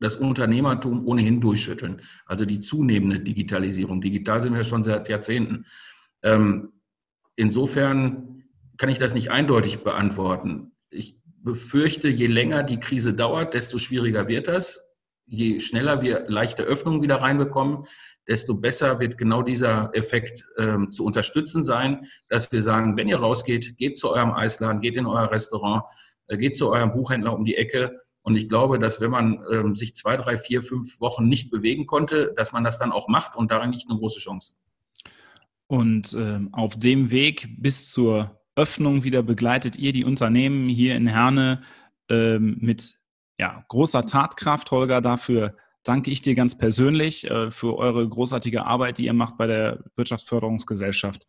das 0.01 0.17
Unternehmertum 0.17 1.07
ohnehin 1.07 1.41
durchschütteln. 1.41 2.01
Also 2.25 2.47
die 2.47 2.61
zunehmende 2.61 3.21
Digitalisierung. 3.21 4.01
Digital 4.01 4.41
sind 4.41 4.55
wir 4.55 4.65
schon 4.65 4.83
seit 4.83 5.09
Jahrzehnten. 5.11 5.67
Ähm, 6.23 6.73
insofern 7.37 8.40
kann 8.81 8.89
ich 8.89 8.99
das 8.99 9.13
nicht 9.13 9.31
eindeutig 9.31 9.85
beantworten. 9.85 10.73
Ich 10.89 11.21
befürchte, 11.25 12.09
je 12.09 12.29
länger 12.29 12.63
die 12.63 12.81
Krise 12.81 13.13
dauert, 13.13 13.53
desto 13.53 13.77
schwieriger 13.77 14.27
wird 14.27 14.49
das. 14.49 14.81
Je 15.27 15.61
schneller 15.61 16.01
wir 16.01 16.25
leichte 16.29 16.63
Öffnungen 16.63 17.03
wieder 17.03 17.17
reinbekommen, 17.17 17.85
desto 18.27 18.55
besser 18.55 18.99
wird 18.99 19.19
genau 19.19 19.43
dieser 19.43 19.91
Effekt 19.93 20.47
ähm, 20.57 20.91
zu 20.91 21.05
unterstützen 21.05 21.63
sein, 21.63 22.07
dass 22.31 22.53
wir 22.53 22.63
sagen, 22.63 22.97
wenn 22.97 23.07
ihr 23.07 23.19
rausgeht, 23.19 23.77
geht 23.77 23.99
zu 23.99 24.13
eurem 24.13 24.33
Eisladen, 24.33 24.81
geht 24.81 24.97
in 24.97 25.05
euer 25.05 25.31
Restaurant, 25.31 25.83
äh, 26.29 26.39
geht 26.39 26.57
zu 26.57 26.71
eurem 26.71 26.91
Buchhändler 26.91 27.35
um 27.35 27.45
die 27.45 27.57
Ecke 27.57 28.01
Und 28.23 28.37
ich 28.37 28.49
glaube, 28.49 28.79
dass 28.79 28.99
wenn 29.03 29.11
man 29.11 29.45
ähm, 29.53 29.75
sich 29.75 29.95
zwei, 29.95 30.17
drei, 30.17 30.39
vier, 30.39 30.63
fünf 30.63 31.03
Wochen 31.03 31.29
nicht 31.29 31.51
bewegen 31.51 31.87
konnte, 31.87 32.33
dass 32.35 32.53
man 32.53 32.65
das 32.65 32.79
dann 32.79 32.93
auch 32.93 33.09
macht 33.09 33.37
und 33.37 33.51
darin 33.51 33.69
nicht 33.69 33.91
eine 33.91 33.99
große 33.99 34.21
Chance. 34.21 34.55
Und 35.67 36.15
ähm, 36.15 36.49
auf 36.53 36.79
dem 36.79 37.11
Weg 37.11 37.47
bis 37.59 37.91
zur 37.91 38.40
Öffnung 38.57 39.05
wieder 39.05 39.23
begleitet 39.23 39.77
ihr 39.77 39.93
die 39.93 40.05
Unternehmen 40.05 40.69
hier 40.69 40.97
in 40.97 41.07
Herne 41.07 41.63
ähm, 42.09 42.59
mit 42.61 42.95
ja, 43.39 43.65
großer 43.69 44.05
Tatkraft, 44.07 44.71
Holger. 44.71 45.01
Dafür 45.01 45.57
danke 45.85 46.11
ich 46.11 46.23
dir 46.23 46.35
ganz 46.35 46.59
persönlich 46.59 47.31
äh, 47.31 47.51
für 47.51 47.77
eure 47.77 48.07
großartige 48.07 48.67
Arbeit, 48.67 48.99
die 48.99 49.07
ihr 49.07 49.15
macht 49.15 49.39
bei 49.39 49.47
der 49.47 49.85
Wirtschaftsförderungsgesellschaft. 49.97 51.27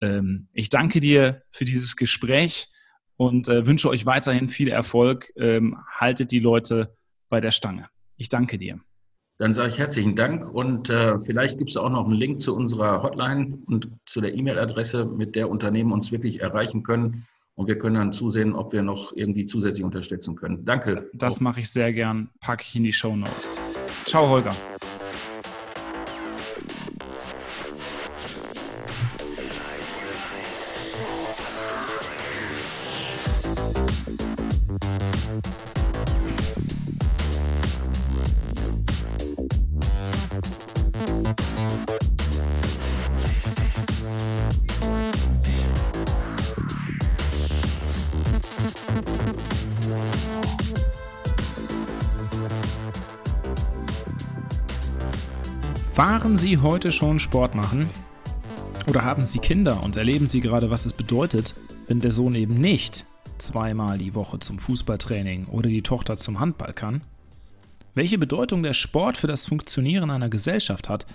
Ähm, 0.00 0.48
ich 0.52 0.68
danke 0.68 1.00
dir 1.00 1.42
für 1.50 1.64
dieses 1.64 1.96
Gespräch 1.96 2.68
und 3.16 3.48
äh, 3.48 3.66
wünsche 3.66 3.88
euch 3.88 4.06
weiterhin 4.06 4.48
viel 4.48 4.68
Erfolg. 4.68 5.32
Ähm, 5.36 5.78
haltet 5.90 6.30
die 6.30 6.40
Leute 6.40 6.96
bei 7.28 7.40
der 7.40 7.50
Stange. 7.50 7.88
Ich 8.16 8.28
danke 8.28 8.58
dir. 8.58 8.80
Dann 9.38 9.54
sage 9.54 9.70
ich 9.70 9.78
herzlichen 9.78 10.14
Dank 10.14 10.48
und 10.48 10.90
äh, 10.90 11.18
vielleicht 11.18 11.58
gibt 11.58 11.70
es 11.70 11.76
auch 11.76 11.90
noch 11.90 12.04
einen 12.04 12.14
Link 12.14 12.40
zu 12.40 12.54
unserer 12.54 13.02
Hotline 13.02 13.58
und 13.66 13.88
zu 14.06 14.20
der 14.20 14.34
E-Mail-Adresse, 14.34 15.06
mit 15.06 15.34
der 15.34 15.50
Unternehmen 15.50 15.92
uns 15.92 16.12
wirklich 16.12 16.40
erreichen 16.40 16.84
können. 16.84 17.26
Und 17.56 17.68
wir 17.68 17.78
können 17.78 17.96
dann 17.96 18.12
zusehen, 18.12 18.54
ob 18.54 18.72
wir 18.72 18.82
noch 18.82 19.12
irgendwie 19.14 19.46
zusätzlich 19.46 19.84
unterstützen 19.84 20.34
können. 20.36 20.64
Danke. 20.64 21.08
Das 21.14 21.40
mache 21.40 21.60
ich 21.60 21.70
sehr 21.70 21.92
gern. 21.92 22.30
Packe 22.40 22.64
ich 22.66 22.76
in 22.76 22.84
die 22.84 22.92
Show 22.92 23.14
Notes. 23.14 23.56
Ciao, 24.04 24.28
Holger. 24.28 24.56
Waren 56.34 56.40
Sie 56.40 56.58
heute 56.58 56.90
schon 56.90 57.20
Sport 57.20 57.54
machen? 57.54 57.88
Oder 58.88 59.04
haben 59.04 59.22
Sie 59.22 59.38
Kinder 59.38 59.84
und 59.84 59.94
erleben 59.94 60.28
Sie 60.28 60.40
gerade, 60.40 60.68
was 60.68 60.84
es 60.84 60.92
bedeutet, 60.92 61.54
wenn 61.86 62.00
der 62.00 62.10
Sohn 62.10 62.34
eben 62.34 62.58
nicht 62.58 63.06
zweimal 63.38 63.98
die 63.98 64.16
Woche 64.16 64.40
zum 64.40 64.58
Fußballtraining 64.58 65.44
oder 65.44 65.68
die 65.68 65.82
Tochter 65.82 66.16
zum 66.16 66.40
Handball 66.40 66.72
kann? 66.72 67.02
Welche 67.94 68.18
Bedeutung 68.18 68.64
der 68.64 68.72
Sport 68.72 69.16
für 69.16 69.28
das 69.28 69.46
Funktionieren 69.46 70.10
einer 70.10 70.28
Gesellschaft 70.28 70.88
hat, 70.88 71.06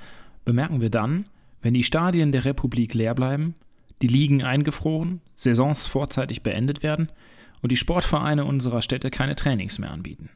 bemerken 0.46 0.80
wir 0.80 0.90
dann, 0.90 1.26
wenn 1.62 1.74
die 1.74 1.84
Stadien 1.84 2.32
der 2.32 2.46
Republik 2.46 2.94
leer 2.94 3.14
bleiben, 3.14 3.56
die 4.02 4.08
Ligen 4.08 4.42
eingefroren, 4.42 5.20
Saisons 5.36 5.86
vorzeitig 5.86 6.44
beendet 6.44 6.82
werden 6.82 7.12
und 7.62 7.74
die 7.74 7.78
Sportvereine 7.78 8.46
unserer 8.46 8.82
Städte 8.82 9.10
keine 9.12 9.36
Trainings 9.36 9.80
mehr 9.80 9.92
anbieten. 9.92 10.30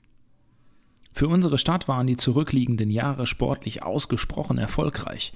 Für 1.14 1.28
unsere 1.28 1.58
Stadt 1.58 1.88
waren 1.88 2.08
die 2.08 2.18
zurückliegenden 2.18 2.90
Jahre 2.90 3.28
sportlich 3.28 3.84
ausgesprochen 3.84 4.58
erfolgreich. 4.58 5.32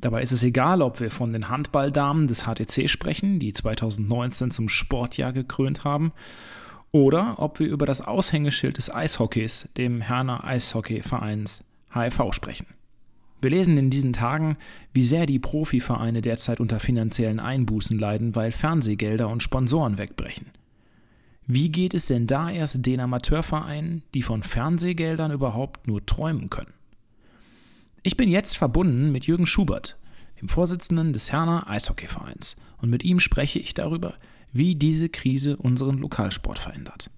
Dabei 0.00 0.22
ist 0.22 0.32
es 0.32 0.42
egal, 0.42 0.80
ob 0.80 0.98
wir 0.98 1.10
von 1.10 1.30
den 1.30 1.50
Handballdamen 1.50 2.26
des 2.26 2.44
HTC 2.44 2.88
sprechen, 2.88 3.38
die 3.38 3.52
2019 3.52 4.50
zum 4.50 4.70
Sportjahr 4.70 5.34
gekrönt 5.34 5.84
haben, 5.84 6.12
oder 6.90 7.34
ob 7.36 7.60
wir 7.60 7.68
über 7.68 7.86
das 7.86 8.00
Aushängeschild 8.00 8.78
des 8.78 8.92
Eishockeys, 8.92 9.68
dem 9.76 10.00
Herner 10.00 10.42
Eishockeyvereins 10.42 11.64
HFV, 11.92 12.32
sprechen. 12.32 12.66
Wir 13.42 13.50
lesen 13.50 13.78
in 13.78 13.90
diesen 13.90 14.12
Tagen, 14.12 14.56
wie 14.92 15.04
sehr 15.04 15.26
die 15.26 15.38
Profivereine 15.38 16.20
derzeit 16.20 16.60
unter 16.60 16.80
finanziellen 16.80 17.40
Einbußen 17.40 17.98
leiden, 17.98 18.34
weil 18.34 18.52
Fernsehgelder 18.52 19.28
und 19.28 19.42
Sponsoren 19.42 19.98
wegbrechen. 19.98 20.46
Wie 21.52 21.72
geht 21.72 21.94
es 21.94 22.06
denn 22.06 22.28
da 22.28 22.48
erst 22.48 22.86
den 22.86 23.00
Amateurvereinen, 23.00 24.04
die 24.14 24.22
von 24.22 24.44
Fernsehgeldern 24.44 25.32
überhaupt 25.32 25.88
nur 25.88 26.06
träumen 26.06 26.48
können? 26.48 26.72
Ich 28.04 28.16
bin 28.16 28.30
jetzt 28.30 28.56
verbunden 28.56 29.10
mit 29.10 29.26
Jürgen 29.26 29.46
Schubert, 29.46 29.98
dem 30.40 30.48
Vorsitzenden 30.48 31.12
des 31.12 31.32
Herner 31.32 31.68
Eishockeyvereins, 31.68 32.56
und 32.80 32.88
mit 32.88 33.02
ihm 33.02 33.18
spreche 33.18 33.58
ich 33.58 33.74
darüber, 33.74 34.16
wie 34.52 34.76
diese 34.76 35.08
Krise 35.08 35.56
unseren 35.56 35.98
Lokalsport 35.98 36.60
verändert. 36.60 37.10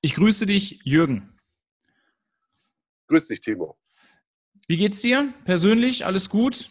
Ich 0.00 0.14
grüße 0.14 0.46
dich, 0.46 0.78
Jürgen. 0.84 1.36
Grüß 3.08 3.26
dich, 3.26 3.40
Timo. 3.40 3.76
Wie 4.68 4.76
geht's 4.76 5.02
dir 5.02 5.34
persönlich? 5.44 6.06
Alles 6.06 6.30
gut? 6.30 6.70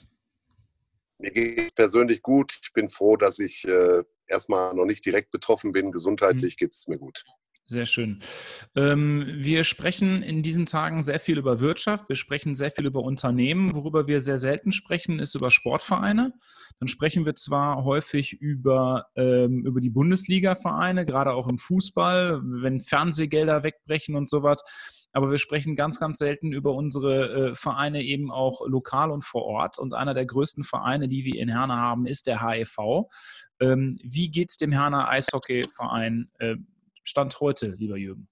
Mir 1.17 1.31
geht 1.31 1.67
es 1.67 1.73
persönlich 1.73 2.21
gut. 2.21 2.57
Ich 2.63 2.71
bin 2.71 2.89
froh, 2.89 3.17
dass 3.17 3.39
ich 3.39 3.65
äh, 3.65 4.03
erstmal 4.29 4.73
noch 4.73 4.85
nicht 4.85 5.05
direkt 5.05 5.31
betroffen 5.31 5.71
bin. 5.71 5.91
Gesundheitlich 5.91 6.55
mhm. 6.55 6.57
geht 6.57 6.73
es 6.73 6.87
mir 6.87 6.97
gut. 6.97 7.23
Sehr 7.69 7.85
schön. 7.85 8.19
Ähm, 8.75 9.27
wir 9.27 9.63
sprechen 9.63 10.23
in 10.23 10.41
diesen 10.41 10.65
Tagen 10.65 11.03
sehr 11.03 11.19
viel 11.19 11.37
über 11.37 11.59
Wirtschaft, 11.59 12.09
wir 12.09 12.15
sprechen 12.15 12.55
sehr 12.55 12.71
viel 12.71 12.87
über 12.87 13.03
Unternehmen. 13.03 13.75
Worüber 13.75 14.07
wir 14.07 14.21
sehr 14.21 14.39
selten 14.39 14.71
sprechen, 14.71 15.19
ist 15.19 15.35
über 15.35 15.51
Sportvereine. 15.51 16.33
Dann 16.79 16.87
sprechen 16.87 17.27
wir 17.27 17.35
zwar 17.35 17.83
häufig 17.83 18.33
über, 18.33 19.05
ähm, 19.15 19.67
über 19.67 19.81
die 19.81 19.91
Bundesliga-Vereine, 19.91 21.05
gerade 21.05 21.33
auch 21.33 21.47
im 21.47 21.59
Fußball, 21.59 22.41
wenn 22.43 22.81
Fernsehgelder 22.81 23.61
wegbrechen 23.61 24.15
und 24.15 24.31
sowas 24.31 24.63
aber 25.11 25.31
wir 25.31 25.39
sprechen 25.39 25.75
ganz, 25.75 25.99
ganz 25.99 26.19
selten 26.19 26.51
über 26.51 26.73
unsere 26.73 27.51
äh, 27.51 27.55
Vereine 27.55 28.03
eben 28.03 28.31
auch 28.31 28.61
lokal 28.67 29.11
und 29.11 29.25
vor 29.25 29.43
Ort. 29.43 29.79
Und 29.79 29.93
einer 29.93 30.13
der 30.13 30.25
größten 30.25 30.63
Vereine, 30.63 31.07
die 31.07 31.25
wir 31.25 31.39
in 31.39 31.49
Herne 31.49 31.75
haben, 31.75 32.05
ist 32.05 32.27
der 32.27 32.41
HEV. 32.41 33.07
Ähm, 33.61 33.99
wie 34.03 34.29
geht 34.29 34.51
es 34.51 34.57
dem 34.57 34.71
Herner 34.71 35.09
Eishockeyverein 35.09 36.31
äh, 36.39 36.55
Stand 37.03 37.39
heute, 37.39 37.75
lieber 37.77 37.97
Jürgen? 37.97 38.27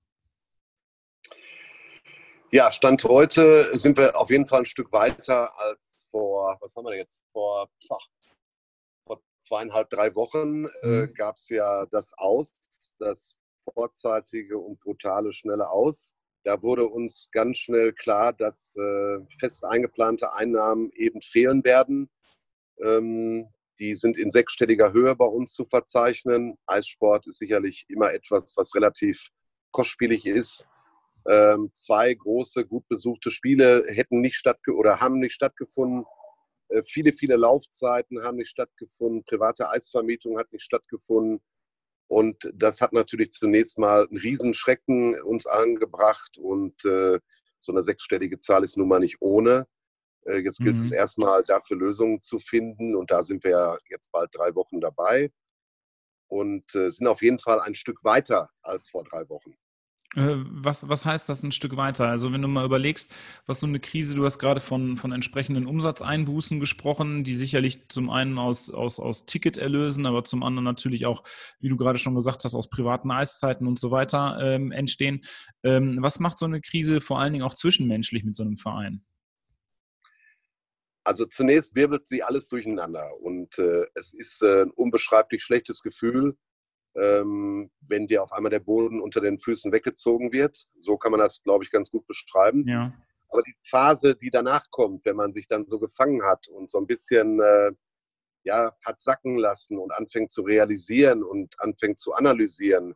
Ja, 2.51 2.71
Stand 2.71 3.03
heute 3.03 3.77
sind 3.77 3.97
wir 3.97 4.15
auf 4.15 4.29
jeden 4.29 4.45
Fall 4.45 4.59
ein 4.59 4.65
Stück 4.65 4.91
weiter 4.91 5.57
als 5.59 6.07
vor, 6.11 6.57
was 6.61 6.75
haben 6.75 6.85
wir 6.85 6.95
jetzt, 6.95 7.21
vor, 7.33 7.69
vor 7.85 7.99
zweieinhalb, 9.41 9.89
drei 9.89 10.13
Wochen 10.15 10.65
äh, 10.81 10.87
mhm. 10.87 11.13
gab 11.13 11.35
es 11.37 11.49
ja 11.49 11.85
das 11.87 12.13
Aus, 12.17 12.91
das 12.99 13.35
vorzeitige 13.73 14.57
und 14.57 14.79
brutale, 14.79 15.33
schnelle 15.33 15.69
Aus. 15.69 16.13
Da 16.43 16.61
wurde 16.61 16.87
uns 16.87 17.29
ganz 17.31 17.57
schnell 17.57 17.93
klar, 17.93 18.31
dass 18.33 18.75
äh, 18.75 19.19
fest 19.39 19.65
eingeplante 19.65 20.33
Einnahmen 20.33 20.91
eben 20.93 21.21
fehlen 21.21 21.63
werden. 21.63 22.09
Ähm, 22.81 23.49
die 23.79 23.95
sind 23.95 24.17
in 24.17 24.31
sechsstelliger 24.31 24.93
Höhe 24.93 25.15
bei 25.15 25.25
uns 25.25 25.53
zu 25.53 25.65
verzeichnen. 25.65 26.57
Eissport 26.65 27.27
ist 27.27 27.39
sicherlich 27.39 27.85
immer 27.87 28.13
etwas, 28.13 28.55
was 28.57 28.73
relativ 28.75 29.29
kostspielig 29.71 30.25
ist. 30.25 30.65
Ähm, 31.27 31.71
zwei 31.73 32.13
große, 32.13 32.65
gut 32.65 32.87
besuchte 32.87 33.31
Spiele 33.31 33.85
hätten 33.87 34.21
nicht 34.21 34.35
stattgefunden 34.35 34.79
oder 34.79 35.01
haben 35.01 35.19
nicht 35.19 35.33
stattgefunden. 35.33 36.05
Äh, 36.69 36.83
viele, 36.85 37.13
viele 37.13 37.35
Laufzeiten 37.35 38.23
haben 38.23 38.37
nicht 38.37 38.49
stattgefunden. 38.49 39.23
Private 39.25 39.69
Eisvermietung 39.69 40.37
hat 40.37 40.51
nicht 40.53 40.63
stattgefunden. 40.63 41.41
Und 42.07 42.49
das 42.53 42.79
hat 42.79 42.93
natürlich 42.93 43.31
zunächst 43.31 43.77
mal 43.77 44.07
einen 44.07 44.17
Riesenschrecken 44.17 45.21
uns 45.21 45.45
angebracht. 45.45 46.37
Und 46.37 46.83
äh, 46.85 47.19
so 47.59 47.71
eine 47.73 47.83
sechsstellige 47.83 48.39
Zahl 48.39 48.63
ist 48.63 48.77
nun 48.77 48.87
mal 48.87 48.99
nicht 48.99 49.17
ohne. 49.19 49.67
Äh, 50.25 50.39
jetzt 50.39 50.59
gilt 50.59 50.75
mhm. 50.75 50.81
es 50.81 50.91
erstmal 50.91 51.43
dafür 51.43 51.77
Lösungen 51.77 52.21
zu 52.21 52.39
finden. 52.39 52.95
Und 52.95 53.11
da 53.11 53.23
sind 53.23 53.43
wir 53.43 53.51
ja 53.51 53.77
jetzt 53.89 54.11
bald 54.11 54.29
drei 54.33 54.55
Wochen 54.55 54.81
dabei. 54.81 55.31
Und 56.27 56.75
äh, 56.75 56.91
sind 56.91 57.07
auf 57.07 57.21
jeden 57.21 57.39
Fall 57.39 57.61
ein 57.61 57.75
Stück 57.75 58.03
weiter 58.03 58.49
als 58.61 58.89
vor 58.89 59.03
drei 59.03 59.27
Wochen. 59.29 59.55
Äh, 60.15 60.35
was, 60.49 60.87
was 60.87 61.05
heißt 61.05 61.27
das 61.27 61.43
ein 61.43 61.51
Stück 61.51 61.75
weiter? 61.75 62.07
Also 62.07 62.31
wenn 62.31 62.41
du 62.41 62.47
mal 62.47 62.65
überlegst, 62.65 63.13
was 63.45 63.59
so 63.59 63.67
eine 63.67 63.79
Krise, 63.79 64.15
du 64.15 64.25
hast 64.25 64.39
gerade 64.39 64.59
von, 64.59 64.97
von 64.97 65.11
entsprechenden 65.11 65.67
Umsatzeinbußen 65.67 66.59
gesprochen, 66.59 67.23
die 67.23 67.35
sicherlich 67.35 67.89
zum 67.89 68.09
einen 68.09 68.39
aus, 68.39 68.69
aus, 68.69 68.99
aus 68.99 69.25
Ticketerlösen, 69.25 70.05
aber 70.05 70.23
zum 70.23 70.43
anderen 70.43 70.63
natürlich 70.63 71.05
auch, 71.05 71.23
wie 71.59 71.69
du 71.69 71.75
gerade 71.75 71.99
schon 71.99 72.15
gesagt 72.15 72.45
hast, 72.45 72.55
aus 72.55 72.69
privaten 72.69 73.11
Eiszeiten 73.11 73.67
und 73.67 73.79
so 73.79 73.91
weiter 73.91 74.39
ähm, 74.41 74.71
entstehen. 74.71 75.21
Ähm, 75.63 75.97
was 76.01 76.19
macht 76.19 76.37
so 76.37 76.45
eine 76.45 76.61
Krise 76.61 77.01
vor 77.01 77.19
allen 77.19 77.33
Dingen 77.33 77.45
auch 77.45 77.53
zwischenmenschlich 77.53 78.23
mit 78.23 78.35
so 78.35 78.43
einem 78.43 78.57
Verein? 78.57 79.03
Also 81.07 81.25
zunächst 81.25 81.73
wirbelt 81.73 82.05
sie 82.09 82.21
alles 82.21 82.49
durcheinander 82.49 83.17
und 83.21 83.57
äh, 83.59 83.85
es 83.93 84.13
ist 84.13 84.41
äh, 84.41 84.63
ein 84.63 84.71
unbeschreiblich 84.71 85.41
schlechtes 85.41 85.81
Gefühl, 85.81 86.37
ähm, 86.95 87.71
wenn 87.79 88.07
dir 88.07 88.23
auf 88.23 88.33
einmal 88.33 88.49
der 88.49 88.59
Boden 88.59 88.99
unter 88.99 89.21
den 89.21 89.39
Füßen 89.39 89.71
weggezogen 89.71 90.33
wird. 90.33 90.67
So 90.81 90.97
kann 90.97 91.11
man 91.11 91.21
das, 91.21 91.41
glaube 91.43 91.63
ich, 91.63 91.71
ganz 91.71 91.91
gut 91.91 92.05
beschreiben. 92.07 92.67
Ja. 92.67 92.91
Aber 93.29 93.41
die 93.41 93.55
Phase, 93.69 94.17
die 94.17 94.29
danach 94.29 94.69
kommt, 94.69 95.05
wenn 95.05 95.15
man 95.15 95.31
sich 95.31 95.47
dann 95.47 95.65
so 95.65 95.79
gefangen 95.79 96.23
hat 96.23 96.45
und 96.49 96.69
so 96.69 96.77
ein 96.77 96.87
bisschen 96.87 97.39
äh, 97.39 97.71
ja, 98.43 98.73
hat 98.83 99.01
sacken 99.01 99.37
lassen 99.37 99.77
und 99.77 99.93
anfängt 99.93 100.33
zu 100.33 100.41
realisieren 100.41 101.23
und 101.23 101.55
anfängt 101.61 101.99
zu 101.99 102.15
analysieren, 102.15 102.95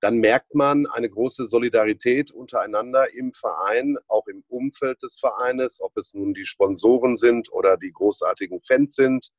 dann 0.00 0.18
merkt 0.18 0.54
man 0.54 0.86
eine 0.86 1.10
große 1.10 1.46
Solidarität 1.46 2.30
untereinander 2.30 3.12
im 3.12 3.34
Verein, 3.34 3.98
auch 4.08 4.26
im 4.28 4.42
Umfeld 4.48 5.02
des 5.02 5.18
Vereines, 5.18 5.80
ob 5.80 5.96
es 5.98 6.14
nun 6.14 6.32
die 6.32 6.46
Sponsoren 6.46 7.18
sind 7.18 7.52
oder 7.52 7.76
die 7.76 7.92
großartigen 7.92 8.62
Fans 8.62 8.94
sind, 8.94 9.30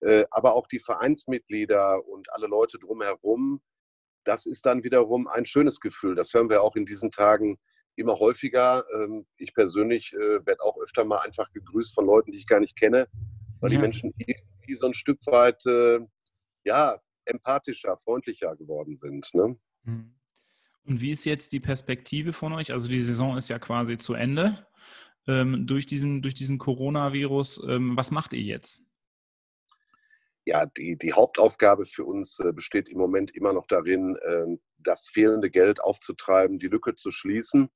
äh, 0.00 0.24
aber 0.30 0.54
auch 0.54 0.68
die 0.68 0.78
Vereinsmitglieder 0.78 2.06
und 2.06 2.32
alle 2.32 2.46
Leute 2.46 2.78
drumherum. 2.78 3.60
Das 4.24 4.46
ist 4.46 4.64
dann 4.64 4.84
wiederum 4.84 5.26
ein 5.26 5.44
schönes 5.44 5.80
Gefühl. 5.80 6.14
Das 6.14 6.32
hören 6.32 6.50
wir 6.50 6.62
auch 6.62 6.76
in 6.76 6.86
diesen 6.86 7.10
Tagen 7.10 7.58
immer 7.96 8.18
häufiger. 8.20 8.84
Ähm, 8.94 9.26
ich 9.38 9.54
persönlich 9.54 10.12
äh, 10.12 10.46
werde 10.46 10.62
auch 10.62 10.78
öfter 10.80 11.04
mal 11.04 11.18
einfach 11.18 11.50
gegrüßt 11.52 11.94
von 11.94 12.06
Leuten, 12.06 12.30
die 12.30 12.38
ich 12.38 12.46
gar 12.46 12.60
nicht 12.60 12.78
kenne, 12.78 13.08
weil 13.60 13.72
ja. 13.72 13.76
die 13.76 13.82
Menschen 13.82 14.14
irgendwie 14.18 14.76
so 14.76 14.86
ein 14.86 14.94
Stück 14.94 15.18
weit 15.26 15.66
äh, 15.66 15.98
ja, 16.62 17.00
empathischer, 17.24 17.98
freundlicher 18.04 18.54
geworden 18.54 18.96
sind. 18.96 19.28
Ne? 19.34 19.56
Mhm. 19.84 20.14
Und 20.84 21.00
wie 21.00 21.10
ist 21.10 21.24
jetzt 21.24 21.52
die 21.52 21.60
Perspektive 21.60 22.32
von 22.32 22.52
euch? 22.52 22.72
Also 22.72 22.88
die 22.88 23.00
Saison 23.00 23.36
ist 23.36 23.48
ja 23.48 23.58
quasi 23.58 23.96
zu 23.96 24.14
Ende 24.14 24.66
ähm, 25.26 25.66
durch 25.66 25.86
diesen, 25.86 26.22
durch 26.22 26.34
diesen 26.34 26.58
Coronavirus. 26.58 27.62
Ähm, 27.68 27.96
was 27.96 28.10
macht 28.10 28.32
ihr 28.32 28.42
jetzt? 28.42 28.84
Ja, 30.46 30.66
die, 30.66 30.96
die 30.96 31.12
Hauptaufgabe 31.12 31.86
für 31.86 32.04
uns 32.04 32.38
äh, 32.40 32.52
besteht 32.52 32.88
im 32.88 32.98
Moment 32.98 33.34
immer 33.36 33.52
noch 33.52 33.66
darin, 33.66 34.16
äh, 34.16 34.56
das 34.78 35.08
fehlende 35.08 35.50
Geld 35.50 35.80
aufzutreiben, 35.80 36.58
die 36.58 36.68
Lücke 36.68 36.96
zu 36.96 37.12
schließen. 37.12 37.70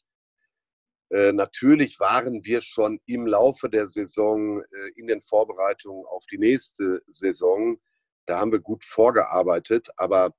Äh, 1.11 1.33
natürlich 1.33 2.01
waren 2.01 2.43
wir 2.45 2.63
schon 2.63 3.01
im 3.07 3.27
Laufe 3.27 3.69
der 3.69 3.87
Saison 3.87 4.63
äh, 4.63 4.91
in 4.97 5.07
den 5.07 5.21
Vorbereitungen 5.21 6.05
auf 6.07 6.25
die 6.27 6.39
nächste 6.39 7.03
Saison. 7.09 7.79
Da 8.27 8.41
haben 8.41 8.53
wir 8.53 8.61
gut 8.61 8.85
vorgearbeitet, 8.85 9.91
aber 9.97 10.35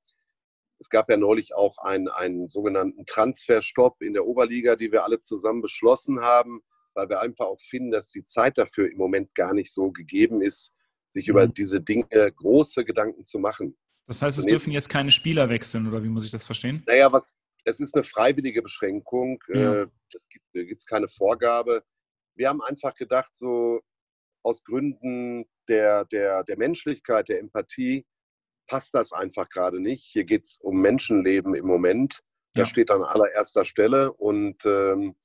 es 0.79 0.89
gab 0.89 1.09
ja 1.09 1.17
neulich 1.17 1.53
auch 1.55 1.77
einen, 1.79 2.07
einen 2.09 2.49
sogenannten 2.49 3.05
Transferstopp 3.05 4.01
in 4.01 4.13
der 4.13 4.25
Oberliga, 4.25 4.75
die 4.75 4.91
wir 4.91 5.03
alle 5.03 5.19
zusammen 5.19 5.61
beschlossen 5.61 6.21
haben, 6.21 6.61
weil 6.93 7.09
wir 7.09 7.21
einfach 7.21 7.45
auch 7.45 7.61
finden, 7.61 7.91
dass 7.91 8.09
die 8.09 8.23
Zeit 8.23 8.57
dafür 8.57 8.91
im 8.91 8.97
Moment 8.97 9.33
gar 9.35 9.53
nicht 9.53 9.73
so 9.73 9.91
gegeben 9.91 10.41
ist, 10.41 10.73
sich 11.09 11.27
mhm. 11.27 11.31
über 11.31 11.47
diese 11.47 11.81
Dinge 11.81 12.05
große 12.09 12.85
Gedanken 12.85 13.23
zu 13.23 13.39
machen. 13.39 13.77
Das 14.07 14.21
heißt, 14.21 14.37
es 14.37 14.45
dürfen 14.45 14.71
jetzt 14.71 14.89
keine 14.89 15.11
Spieler 15.11 15.49
wechseln, 15.49 15.87
oder 15.87 16.03
wie 16.03 16.09
muss 16.09 16.25
ich 16.25 16.31
das 16.31 16.45
verstehen? 16.45 16.83
Naja, 16.85 17.11
was, 17.11 17.35
es 17.63 17.79
ist 17.79 17.95
eine 17.95 18.03
freiwillige 18.03 18.61
Beschränkung. 18.61 19.43
Ja. 19.47 19.81
Äh, 19.81 19.87
es 20.13 20.27
gibt 20.29 20.79
es 20.81 20.85
keine 20.85 21.07
Vorgabe. 21.07 21.83
Wir 22.35 22.49
haben 22.49 22.61
einfach 22.61 22.93
gedacht, 22.95 23.35
so 23.35 23.81
aus 24.43 24.63
Gründen 24.63 25.45
der, 25.67 26.05
der, 26.05 26.43
der 26.43 26.57
Menschlichkeit, 26.57 27.29
der 27.29 27.39
Empathie, 27.39 28.05
passt 28.67 28.93
das 28.93 29.13
einfach 29.13 29.49
gerade 29.49 29.79
nicht. 29.79 30.03
Hier 30.03 30.23
geht 30.23 30.45
es 30.45 30.57
um 30.61 30.81
Menschenleben 30.81 31.55
im 31.55 31.65
Moment. 31.65 32.21
Das 32.53 32.61
ja. 32.61 32.65
steht 32.65 32.91
an 32.91 33.03
allererster 33.03 33.65
Stelle. 33.65 34.13
Und 34.13 34.65
ähm, 34.65 35.15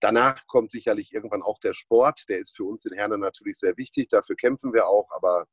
danach 0.00 0.46
kommt 0.46 0.70
sicherlich 0.70 1.12
irgendwann 1.12 1.42
auch 1.42 1.58
der 1.60 1.74
Sport. 1.74 2.28
Der 2.28 2.38
ist 2.38 2.56
für 2.56 2.64
uns 2.64 2.84
in 2.84 2.94
Herne 2.94 3.18
natürlich 3.18 3.58
sehr 3.58 3.76
wichtig. 3.76 4.08
Dafür 4.08 4.36
kämpfen 4.36 4.72
wir 4.72 4.86
auch. 4.86 5.10
Aber 5.10 5.46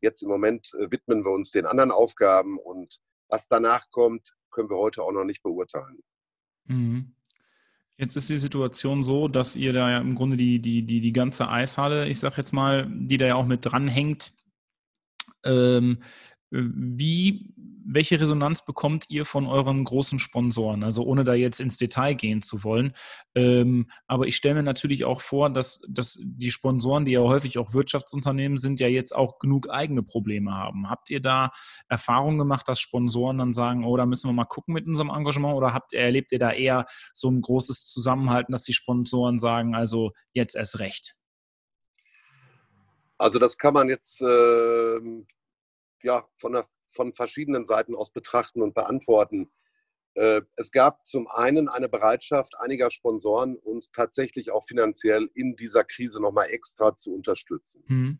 jetzt 0.00 0.22
im 0.22 0.28
Moment 0.28 0.72
äh, 0.74 0.90
widmen 0.90 1.24
wir 1.24 1.32
uns 1.32 1.50
den 1.50 1.66
anderen 1.66 1.90
Aufgaben. 1.90 2.58
Und 2.58 2.98
was 3.28 3.48
danach 3.48 3.90
kommt, 3.90 4.34
können 4.50 4.70
wir 4.70 4.78
heute 4.78 5.02
auch 5.02 5.12
noch 5.12 5.24
nicht 5.24 5.42
beurteilen. 5.42 6.00
Mhm. 6.66 7.14
Jetzt 7.96 8.16
ist 8.16 8.28
die 8.28 8.38
Situation 8.38 9.04
so, 9.04 9.28
dass 9.28 9.54
ihr 9.54 9.72
da 9.72 9.90
ja 9.90 9.98
im 9.98 10.16
Grunde 10.16 10.36
die, 10.36 10.60
die, 10.60 10.84
die, 10.84 11.00
die 11.00 11.12
ganze 11.12 11.48
Eishalle, 11.48 12.08
ich 12.08 12.18
sag 12.18 12.36
jetzt 12.36 12.52
mal, 12.52 12.88
die 12.90 13.18
da 13.18 13.26
ja 13.26 13.34
auch 13.36 13.46
mit 13.46 13.64
dranhängt, 13.64 14.32
ähm, 15.44 16.02
wie, 16.54 17.52
welche 17.84 18.20
Resonanz 18.20 18.64
bekommt 18.64 19.06
ihr 19.08 19.24
von 19.24 19.46
euren 19.46 19.82
großen 19.82 20.20
Sponsoren? 20.20 20.84
Also 20.84 21.02
ohne 21.02 21.24
da 21.24 21.34
jetzt 21.34 21.58
ins 21.58 21.76
Detail 21.76 22.14
gehen 22.14 22.42
zu 22.42 22.62
wollen. 22.62 22.92
Ähm, 23.34 23.90
aber 24.06 24.26
ich 24.26 24.36
stelle 24.36 24.56
mir 24.56 24.62
natürlich 24.62 25.04
auch 25.04 25.20
vor, 25.20 25.50
dass, 25.50 25.80
dass 25.88 26.18
die 26.22 26.52
Sponsoren, 26.52 27.04
die 27.04 27.12
ja 27.12 27.20
häufig 27.20 27.58
auch 27.58 27.74
Wirtschaftsunternehmen 27.74 28.56
sind, 28.56 28.78
ja 28.78 28.86
jetzt 28.86 29.14
auch 29.14 29.38
genug 29.40 29.68
eigene 29.68 30.02
Probleme 30.02 30.54
haben. 30.54 30.88
Habt 30.88 31.10
ihr 31.10 31.20
da 31.20 31.50
Erfahrungen 31.88 32.38
gemacht, 32.38 32.68
dass 32.68 32.80
Sponsoren 32.80 33.38
dann 33.38 33.52
sagen, 33.52 33.84
oh, 33.84 33.96
da 33.96 34.06
müssen 34.06 34.28
wir 34.28 34.34
mal 34.34 34.44
gucken 34.44 34.74
mit 34.74 34.86
unserem 34.86 35.10
Engagement? 35.10 35.56
Oder 35.56 35.74
habt 35.74 35.92
erlebt 35.92 36.30
ihr 36.30 36.38
da 36.38 36.52
eher 36.52 36.86
so 37.14 37.28
ein 37.28 37.40
großes 37.40 37.86
Zusammenhalten, 37.88 38.52
dass 38.52 38.62
die 38.62 38.72
Sponsoren 38.72 39.40
sagen, 39.40 39.74
also 39.74 40.12
jetzt 40.32 40.54
erst 40.54 40.78
recht? 40.78 41.16
Also 43.18 43.38
das 43.38 43.58
kann 43.58 43.74
man 43.74 43.88
jetzt 43.88 44.20
äh, 44.22 45.00
ja, 46.04 46.28
von, 46.36 46.52
der, 46.52 46.68
von 46.92 47.12
verschiedenen 47.12 47.66
Seiten 47.66 47.96
aus 47.96 48.12
betrachten 48.12 48.62
und 48.62 48.74
beantworten. 48.74 49.50
Äh, 50.14 50.42
es 50.56 50.70
gab 50.70 51.04
zum 51.06 51.26
einen 51.26 51.68
eine 51.68 51.88
Bereitschaft 51.88 52.54
einiger 52.60 52.90
Sponsoren, 52.90 53.56
uns 53.56 53.90
tatsächlich 53.90 54.52
auch 54.52 54.64
finanziell 54.66 55.28
in 55.34 55.56
dieser 55.56 55.82
Krise 55.82 56.20
nochmal 56.20 56.50
extra 56.50 56.96
zu 56.96 57.12
unterstützen. 57.12 57.82
Mhm. 57.88 58.18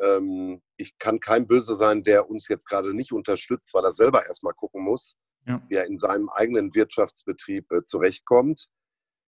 Ähm, 0.00 0.62
ich 0.76 0.96
kann 0.98 1.20
kein 1.20 1.46
Böse 1.46 1.76
sein, 1.76 2.02
der 2.04 2.30
uns 2.30 2.48
jetzt 2.48 2.66
gerade 2.66 2.94
nicht 2.94 3.12
unterstützt, 3.12 3.74
weil 3.74 3.84
er 3.84 3.92
selber 3.92 4.26
erstmal 4.26 4.54
gucken 4.54 4.82
muss, 4.82 5.16
ja. 5.46 5.62
wie 5.68 5.74
er 5.74 5.86
in 5.86 5.98
seinem 5.98 6.30
eigenen 6.30 6.74
Wirtschaftsbetrieb 6.74 7.70
äh, 7.72 7.84
zurechtkommt. 7.84 8.68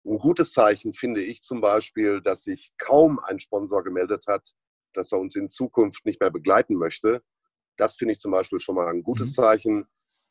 Ein 0.04 0.18
gutes 0.18 0.52
Zeichen 0.52 0.94
finde 0.94 1.22
ich 1.22 1.42
zum 1.42 1.60
Beispiel, 1.60 2.22
dass 2.22 2.42
sich 2.42 2.72
kaum 2.78 3.20
ein 3.20 3.38
Sponsor 3.38 3.84
gemeldet 3.84 4.24
hat, 4.26 4.54
dass 4.94 5.12
er 5.12 5.18
uns 5.18 5.36
in 5.36 5.50
Zukunft 5.50 6.06
nicht 6.06 6.20
mehr 6.20 6.30
begleiten 6.30 6.74
möchte. 6.74 7.22
Das 7.80 7.96
finde 7.96 8.12
ich 8.12 8.18
zum 8.18 8.32
Beispiel 8.32 8.60
schon 8.60 8.74
mal 8.74 8.88
ein 8.88 9.02
gutes 9.02 9.30
mhm. 9.30 9.34
Zeichen 9.42 9.86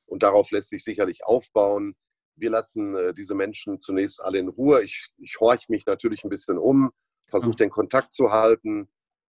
und 0.06 0.22
darauf 0.22 0.52
lässt 0.52 0.70
sich 0.70 0.84
sicherlich 0.84 1.24
aufbauen. 1.26 1.96
Wir 2.36 2.52
lassen 2.52 2.96
äh, 2.96 3.12
diese 3.12 3.34
Menschen 3.34 3.80
zunächst 3.80 4.22
alle 4.22 4.38
in 4.38 4.50
Ruhe. 4.50 4.84
Ich, 4.84 5.10
ich 5.18 5.40
horche 5.40 5.66
mich 5.70 5.88
natürlich 5.88 6.24
ein 6.24 6.30
bisschen 6.30 6.60
um, 6.60 6.92
versuche 7.28 7.56
den 7.56 7.72
Kontakt 7.72 8.14
zu 8.14 8.32
halten, 8.32 8.88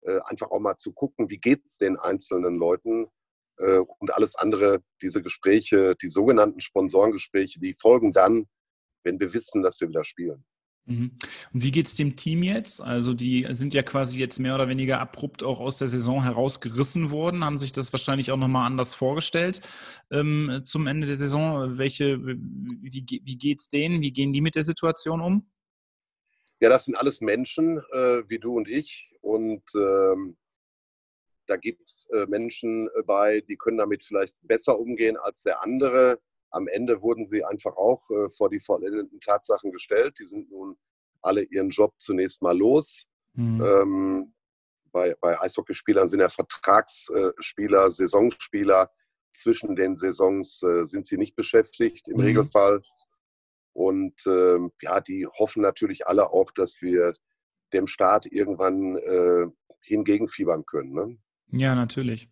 äh, 0.02 0.20
einfach 0.26 0.52
auch 0.52 0.60
mal 0.60 0.76
zu 0.76 0.92
gucken, 0.92 1.30
wie 1.30 1.38
geht 1.38 1.66
es 1.66 1.78
den 1.78 1.98
einzelnen 1.98 2.58
Leuten. 2.58 3.08
Äh, 3.58 3.78
und 3.78 4.14
alles 4.14 4.36
andere, 4.36 4.84
diese 5.02 5.22
Gespräche, 5.22 5.96
die 5.96 6.10
sogenannten 6.10 6.60
Sponsorengespräche, 6.60 7.62
die 7.62 7.76
folgen 7.80 8.12
dann, 8.12 8.50
wenn 9.04 9.22
wir 9.22 9.34
wissen, 9.34 9.62
dass 9.62 9.80
wir 9.80 9.88
wieder 9.88 10.04
spielen. 10.04 10.44
Mhm. 10.86 11.12
Und 11.54 11.64
wie 11.64 11.72
geht 11.72 11.88
es 11.88 11.96
dem 11.96 12.16
Team 12.16 12.44
jetzt? 12.44 12.82
Also 12.82 13.14
die 13.14 13.48
sind 13.52 13.74
ja 13.74 13.84
quasi 13.84 14.20
jetzt 14.20 14.40
mehr 14.40 14.56
oder 14.56 14.68
weniger 14.68 15.00
abrupt 15.00 15.44
auch 15.44 15.60
aus 15.60 15.78
der 15.78 15.88
Saison 15.88 16.24
herausgerissen 16.24 17.12
worden, 17.12 17.44
haben 17.46 17.58
sich 17.58 17.72
das 17.72 17.94
wahrscheinlich 17.94 18.32
auch 18.32 18.38
nochmal 18.38 18.66
anders 18.66 18.96
vorgestellt 18.96 19.62
ähm, 20.12 20.62
zum 20.64 20.88
Ende 20.88 21.08
der 21.08 21.18
Saison. 21.18 21.78
Welche, 21.78 22.20
wie, 22.26 23.06
wie 23.24 23.38
geht 23.38 23.62
es 23.62 23.70
denen? 23.70 24.02
Wie 24.02 24.12
gehen 24.12 24.34
die 24.34 24.42
mit 24.42 24.56
der 24.56 24.64
Situation 24.64 25.22
um? 25.22 25.48
Ja, 26.60 26.70
das 26.70 26.86
sind 26.86 26.96
alles 26.96 27.22
Menschen 27.22 27.80
äh, 27.92 28.24
wie 28.28 28.40
du 28.40 28.56
und 28.56 28.68
ich. 28.68 29.10
Und 29.22 29.64
ähm, 29.76 30.38
da 31.48 31.58
gibt 31.58 31.90
es 31.90 32.08
äh, 32.12 32.26
Menschen 32.28 32.90
bei, 33.06 33.42
die 33.42 33.58
können 33.58 33.78
damit 33.78 34.04
vielleicht 34.04 34.36
besser 34.42 34.80
umgehen 34.80 35.18
als 35.18 35.44
der 35.44 35.62
andere 35.64 36.20
am 36.52 36.68
Ende 36.68 37.02
wurden 37.02 37.26
sie 37.26 37.44
einfach 37.44 37.76
auch 37.76 38.10
äh, 38.10 38.30
vor 38.30 38.50
die 38.50 38.60
vollendeten 38.60 39.20
Tatsachen 39.20 39.72
gestellt. 39.72 40.18
Die 40.20 40.26
sind 40.26 40.52
nun 40.52 40.78
alle 41.22 41.44
ihren 41.44 41.70
Job 41.70 41.94
zunächst 42.00 42.42
mal 42.42 42.58
los. 42.58 43.06
Mhm. 43.34 43.62
Ähm, 43.64 44.34
bei, 44.92 45.16
bei 45.22 45.40
Eishockeyspielern 45.40 46.08
sind 46.08 46.20
ja 46.20 46.30
Vertragsspieler, 46.30 47.92
Saisonspieler. 47.92 48.92
Zwischen 49.34 49.78
den 49.78 49.96
Saisons 49.96 50.62
äh, 50.64 50.86
sind 50.86 51.06
sie 51.06 51.18
nicht 51.18 51.36
beschäftigt 51.36 52.08
im 52.10 52.18
mhm. 52.18 52.24
Regelfall. 52.24 52.82
Und 53.74 54.22
ähm, 54.28 54.72
ja, 54.82 55.00
die 55.00 55.26
hoffen 55.26 55.62
natürlich 55.62 56.06
alle 56.08 56.32
auch, 56.32 56.52
dass 56.52 56.82
wir 56.82 57.14
dem 57.72 57.88
Staat 57.88 58.26
irgendwann 58.26 58.98
äh, 58.98 59.48
hingegenfiebern 59.80 60.66
können. 60.66 60.94
Ne? 60.94 61.18
Ja, 61.52 61.76
natürlich. 61.76 62.28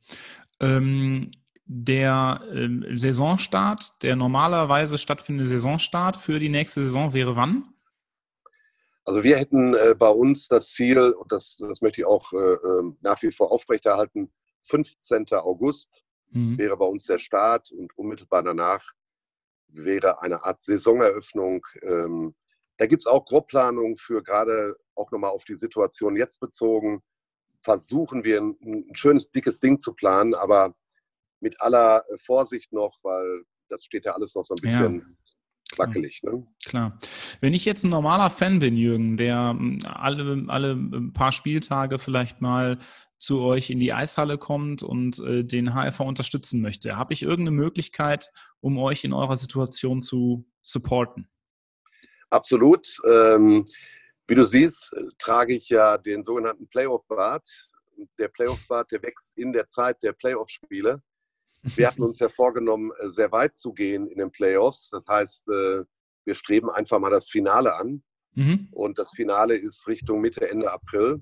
Ähm, 0.60 1.32
der 1.72 2.42
ähm, 2.52 2.84
Saisonstart, 2.98 4.02
der 4.02 4.16
normalerweise 4.16 4.98
stattfindende 4.98 5.48
Saisonstart 5.48 6.18
für 6.18 6.40
die 6.40 6.50
nächste 6.50 6.82
Saison 6.82 7.14
wäre 7.14 7.36
wann? 7.36 7.64
Also 9.06 9.24
wir 9.24 9.38
hätten 9.38 9.76
äh, 9.76 9.94
bei 9.98 10.10
uns 10.10 10.48
das 10.48 10.72
Ziel, 10.72 11.12
und 11.12 11.32
das, 11.32 11.58
das 11.58 11.82
möchte 11.82 12.02
ich 12.02 12.08
auch 12.08 12.34
äh, 12.34 12.38
ähm, 12.38 12.98
nach 13.02 13.22
wie 13.22 13.32
vor 13.32 13.52
aufrechterhalten, 13.52 14.32
15. 14.66 15.28
August 15.34 16.04
mhm. 16.32 16.58
wäre 16.58 16.76
bei 16.76 16.86
uns 16.86 17.06
der 17.06 17.20
Start 17.20 17.72
und 17.72 17.96
unmittelbar 17.96 18.42
danach 18.42 18.84
wäre 19.68 20.24
eine 20.24 20.44
Art 20.44 20.64
Saisoneröffnung. 20.64 21.64
Ähm, 21.84 22.34
da 22.78 22.88
gibt 22.88 23.04
es 23.04 23.06
auch 23.06 23.26
Grobplanungen 23.26 23.98
für 23.98 24.24
gerade 24.24 24.76
auch 24.96 25.12
nochmal 25.12 25.32
auf 25.32 25.44
die 25.44 25.56
Situation 25.56 26.16
jetzt 26.16 26.40
bezogen. 26.40 27.04
Versuchen 27.62 28.24
wir 28.24 28.42
ein, 28.42 28.58
ein 28.64 28.96
schönes, 28.96 29.30
dickes 29.30 29.60
Ding 29.60 29.80
zu 29.80 29.94
planen, 29.94 30.34
aber 30.34 30.74
mit 31.40 31.60
aller 31.62 32.04
äh, 32.10 32.18
Vorsicht 32.18 32.72
noch, 32.72 32.98
weil 33.04 33.44
das 33.70 33.84
steht 33.84 34.06
ja 34.06 34.14
alles 34.14 34.36
noch 34.36 34.44
so 34.44 34.56
ein 34.56 34.62
bisschen 34.62 35.18
wackelig. 35.78 36.22
Ne? 36.24 36.46
Klar. 36.66 36.98
Wenn 37.42 37.54
ich 37.54 37.66
jetzt 37.66 37.84
ein 37.84 37.92
normaler 37.92 38.30
Fan 38.30 38.60
bin, 38.60 38.76
Jürgen, 38.76 39.18
der 39.18 39.52
hm, 39.52 39.80
alle, 39.86 40.46
alle 40.48 40.78
paar 41.14 41.32
Spieltage 41.32 42.00
vielleicht 42.00 42.42
mal 42.42 42.78
zu 43.18 43.42
euch 43.42 43.70
in 43.70 43.80
die 43.80 43.94
Eishalle 43.94 44.38
kommt 44.38 44.82
und 44.82 45.20
äh, 45.20 45.44
den 45.44 45.74
HFV 45.74 46.02
unterstützen 46.02 46.62
möchte, 46.62 46.98
habe 46.98 47.14
ich 47.14 47.24
irgendeine 47.24 47.52
Möglichkeit, 47.52 48.32
um 48.62 48.78
euch 48.78 49.04
in 49.04 49.14
eurer 49.14 49.36
Situation 49.36 50.02
zu 50.02 50.46
supporten? 50.64 51.30
Absolut. 52.30 52.88
Ähm, 53.08 53.66
wie 54.28 54.36
du 54.36 54.46
siehst, 54.46 54.96
trage 55.18 55.56
ich 55.56 55.70
ja 55.70 55.98
den 55.98 56.24
sogenannten 56.24 56.68
Playoff-Bart. 56.68 57.48
Der 58.18 58.28
Playoff-Bart, 58.28 58.92
der 58.92 59.02
wächst 59.02 59.36
in 59.38 59.52
der 59.52 59.68
Zeit 59.68 60.02
der 60.04 60.14
Playoff-Spiele. 60.14 61.02
Wir 61.64 61.88
hatten 61.88 62.04
uns 62.04 62.20
ja 62.20 62.30
vorgenommen, 62.30 62.92
äh, 63.00 63.12
sehr 63.12 63.32
weit 63.32 63.58
zu 63.58 63.74
gehen 63.74 64.08
in 64.08 64.20
den 64.20 64.32
Playoffs. 64.32 64.90
Das 64.90 65.06
heißt, 65.08 65.50
äh, 65.50 65.84
wir 66.26 66.34
streben 66.36 66.70
einfach 66.70 67.00
mal 67.00 67.10
das 67.10 67.30
Finale 67.30 67.76
an. 67.76 68.04
Mhm. 68.36 68.70
Und 68.72 69.00
das 69.00 69.12
Finale 69.12 69.58
ist 69.58 69.88
Richtung 69.88 70.22
Mitte, 70.22 70.50
Ende 70.50 70.72
April. 70.72 71.22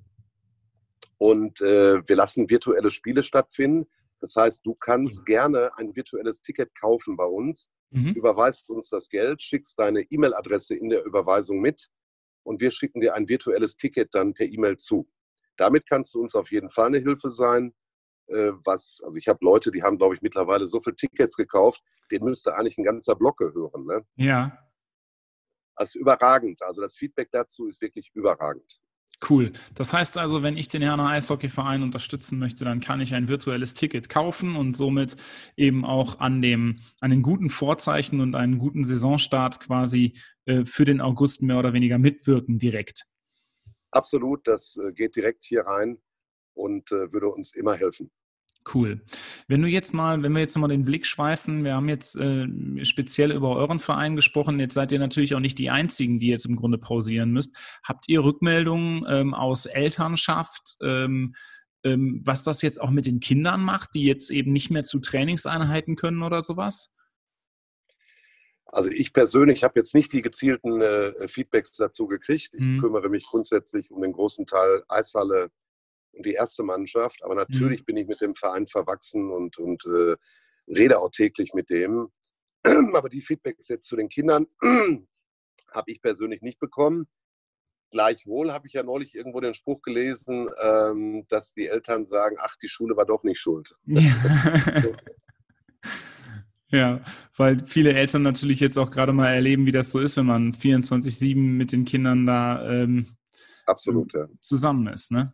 Und 1.18 1.62
äh, 1.62 2.08
wir 2.08 2.16
lassen 2.16 2.50
virtuelle 2.50 2.92
Spiele 2.92 3.24
stattfinden. 3.24 3.88
Das 4.20 4.36
heißt, 4.36 4.66
du 4.66 4.76
kannst 4.76 5.22
mhm. 5.22 5.26
gerne 5.26 5.78
ein 5.78 5.96
virtuelles 5.96 6.42
Ticket 6.42 6.74
kaufen 6.76 7.18
bei 7.18 7.26
uns, 7.26 7.70
mhm. 7.92 8.14
überweist 8.14 8.70
uns 8.70 8.90
das 8.90 9.10
Geld, 9.10 9.42
schickst 9.42 9.80
deine 9.80 10.02
E-Mail-Adresse 10.02 10.76
in 10.76 10.90
der 10.90 11.04
Überweisung 11.06 11.60
mit 11.60 11.90
und 12.44 12.62
wir 12.62 12.72
schicken 12.72 13.02
dir 13.02 13.14
ein 13.16 13.28
virtuelles 13.28 13.78
Ticket 13.78 14.14
dann 14.14 14.34
per 14.34 14.48
E-Mail 14.48 14.78
zu. 14.78 15.08
Damit 15.58 15.88
kannst 15.88 16.14
du 16.14 16.22
uns 16.22 16.36
auf 16.36 16.52
jeden 16.52 16.70
Fall 16.70 16.88
eine 16.88 17.00
Hilfe 17.00 17.32
sein. 17.32 17.74
Äh, 18.28 18.52
was, 18.66 19.02
also 19.04 19.18
ich 19.18 19.28
habe 19.28 19.40
Leute, 19.44 19.72
die 19.72 19.84
haben, 19.84 19.98
glaube 19.98 20.16
ich, 20.16 20.22
mittlerweile 20.22 20.68
so 20.68 20.82
viele 20.82 20.96
Tickets 20.96 21.36
gekauft, 21.36 21.82
den 22.12 22.24
müsste 22.24 22.56
eigentlich 22.56 22.78
ein 22.78 22.84
ganzer 22.84 23.16
Block 23.16 23.38
gehören. 23.38 23.86
Ne? 23.86 24.06
Ja. 24.16 24.58
Also 25.76 26.00
überragend. 26.00 26.62
Also 26.62 26.82
das 26.82 26.98
Feedback 26.98 27.30
dazu 27.32 27.68
ist 27.68 27.82
wirklich 27.82 28.12
überragend. 28.14 28.80
Cool. 29.28 29.52
Das 29.74 29.94
heißt 29.94 30.18
also, 30.18 30.44
wenn 30.44 30.58
ich 30.58 30.68
den 30.68 30.84
Herner 30.84 31.08
Eishockeyverein 31.08 31.82
unterstützen 31.82 32.38
möchte, 32.38 32.66
dann 32.66 32.82
kann 32.82 33.02
ich 33.02 33.16
ein 33.16 33.28
virtuelles 33.28 33.74
Ticket 33.74 34.10
kaufen 34.10 34.56
und 34.56 34.78
somit 34.78 35.16
eben 35.56 35.86
auch 35.86 36.20
an 36.20 36.42
dem, 36.42 36.80
an 37.02 37.10
den 37.10 37.24
guten 37.24 37.50
Vorzeichen 37.50 38.22
und 38.22 38.36
einen 38.36 38.60
guten 38.60 38.84
Saisonstart 38.84 39.60
quasi 39.60 40.14
äh, 40.46 40.66
für 40.66 40.86
den 40.86 41.02
August 41.02 41.42
mehr 41.42 41.58
oder 41.58 41.74
weniger 41.74 41.98
mitwirken 41.98 42.60
direkt. 42.60 43.06
Absolut, 43.90 44.48
das 44.48 44.78
äh, 44.78 44.92
geht 44.92 45.16
direkt 45.16 45.46
hier 45.46 45.66
rein 45.66 45.98
und 46.58 46.92
äh, 46.92 47.12
würde 47.12 47.30
uns 47.30 47.54
immer 47.54 47.76
helfen. 47.76 48.12
Cool. 48.74 49.02
Wenn 49.48 49.62
du 49.62 49.68
jetzt 49.68 49.94
mal, 49.94 50.24
wenn 50.24 50.34
wir 50.34 50.42
jetzt 50.42 50.56
nochmal 50.56 50.70
den 50.70 50.84
Blick 50.84 51.06
schweifen, 51.06 51.64
wir 51.64 51.76
haben 51.76 51.88
jetzt 51.88 52.18
äh, 52.18 52.48
speziell 52.84 53.32
über 53.32 53.56
euren 53.56 53.80
Verein 53.80 54.16
gesprochen, 54.16 54.60
jetzt 54.60 54.74
seid 54.74 54.92
ihr 54.92 55.00
natürlich 55.00 55.36
auch 55.36 55.40
nicht 55.40 55.58
die 55.58 55.70
Einzigen, 55.70 56.20
die 56.20 56.28
jetzt 56.28 56.46
im 56.46 56.58
Grunde 56.58 56.78
pausieren 56.78 57.32
müsst. 57.32 57.56
Habt 57.84 58.10
ihr 58.10 58.24
Rückmeldungen 58.24 59.06
ähm, 59.08 59.34
aus 59.34 59.68
Elternschaft, 59.68 60.78
ähm, 60.82 61.34
ähm, 61.84 62.22
was 62.26 62.44
das 62.44 62.62
jetzt 62.62 62.82
auch 62.82 62.92
mit 62.92 63.06
den 63.06 63.20
Kindern 63.20 63.64
macht, 63.64 63.92
die 63.94 64.04
jetzt 64.04 64.32
eben 64.32 64.52
nicht 64.52 64.70
mehr 64.70 64.84
zu 64.84 65.00
Trainingseinheiten 65.00 65.96
können 65.96 66.24
oder 66.24 66.44
sowas? 66.44 66.94
Also 68.66 68.90
ich 68.90 69.14
persönlich 69.14 69.64
habe 69.64 69.80
jetzt 69.80 69.96
nicht 69.96 70.12
die 70.12 70.22
gezielten 70.22 70.82
äh, 70.82 71.28
Feedbacks 71.30 71.72
dazu 71.72 72.06
gekriegt. 72.08 72.54
Ich 72.54 72.60
mhm. 72.60 72.82
kümmere 72.82 73.10
mich 73.10 73.26
grundsätzlich 73.26 73.92
um 73.92 74.02
den 74.02 74.12
großen 74.12 74.46
Teil 74.46 74.84
Eishalle, 74.90 75.52
und 76.18 76.26
die 76.26 76.34
erste 76.34 76.64
Mannschaft. 76.64 77.24
Aber 77.24 77.36
natürlich 77.36 77.82
mhm. 77.82 77.86
bin 77.86 77.98
ich 77.98 78.08
mit 78.08 78.22
dem 78.22 78.36
Verein 78.36 78.68
verwachsen 78.68 79.32
und, 79.32 79.58
und 79.58 79.86
äh, 79.86 80.16
rede 80.68 81.00
auch 81.00 81.12
täglich 81.12 81.54
mit 81.54 81.70
dem. 81.70 82.10
Aber 82.94 83.10
die 83.10 83.22
Feedbacks 83.22 83.68
jetzt 83.68 83.88
zu 83.88 83.96
den 83.96 84.10
Kindern 84.10 84.48
habe 85.72 85.92
ich 85.92 86.02
persönlich 86.02 86.42
nicht 86.42 86.60
bekommen. 86.60 87.08
Gleichwohl 87.92 88.52
habe 88.52 88.68
ich 88.68 88.74
ja 88.74 88.84
neulich 88.84 89.16
irgendwo 89.16 89.40
den 89.40 89.54
Spruch 89.54 89.82
gelesen, 89.82 90.50
ähm, 90.62 91.26
dass 91.30 91.54
die 91.54 91.68
Eltern 91.68 92.06
sagen, 92.06 92.36
ach, 92.40 92.58
die 92.62 92.68
Schule 92.68 92.98
war 92.98 93.06
doch 93.06 93.24
nicht 93.24 93.40
schuld. 93.40 93.74
Ja. 93.86 94.12
ja, 96.68 97.02
weil 97.38 97.60
viele 97.66 97.94
Eltern 97.94 98.24
natürlich 98.24 98.60
jetzt 98.60 98.78
auch 98.78 98.92
gerade 98.92 99.14
mal 99.14 99.30
erleben, 99.30 99.66
wie 99.66 99.72
das 99.72 99.92
so 99.92 100.00
ist, 100.00 100.18
wenn 100.18 100.26
man 100.26 100.52
24-7 100.52 101.38
mit 101.38 101.72
den 101.72 101.86
Kindern 101.86 102.26
da 102.26 102.70
ähm, 102.70 103.08
Absolut, 103.66 104.14
ja. 104.14 104.28
zusammen 104.42 104.88
ist. 104.88 105.12
Ne? 105.12 105.34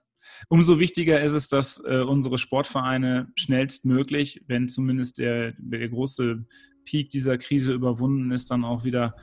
Umso 0.49 0.79
wichtiger 0.79 1.21
ist 1.21 1.33
es, 1.33 1.47
dass 1.47 1.83
äh, 1.85 2.01
unsere 2.01 2.37
Sportvereine 2.37 3.27
schnellstmöglich, 3.35 4.43
wenn 4.47 4.67
zumindest 4.67 5.17
der, 5.17 5.53
der 5.57 5.89
große 5.89 6.45
Peak 6.85 7.09
dieser 7.09 7.37
Krise 7.37 7.73
überwunden 7.73 8.31
ist, 8.31 8.51
dann 8.51 8.63
auch 8.63 8.83
wieder 8.83 9.15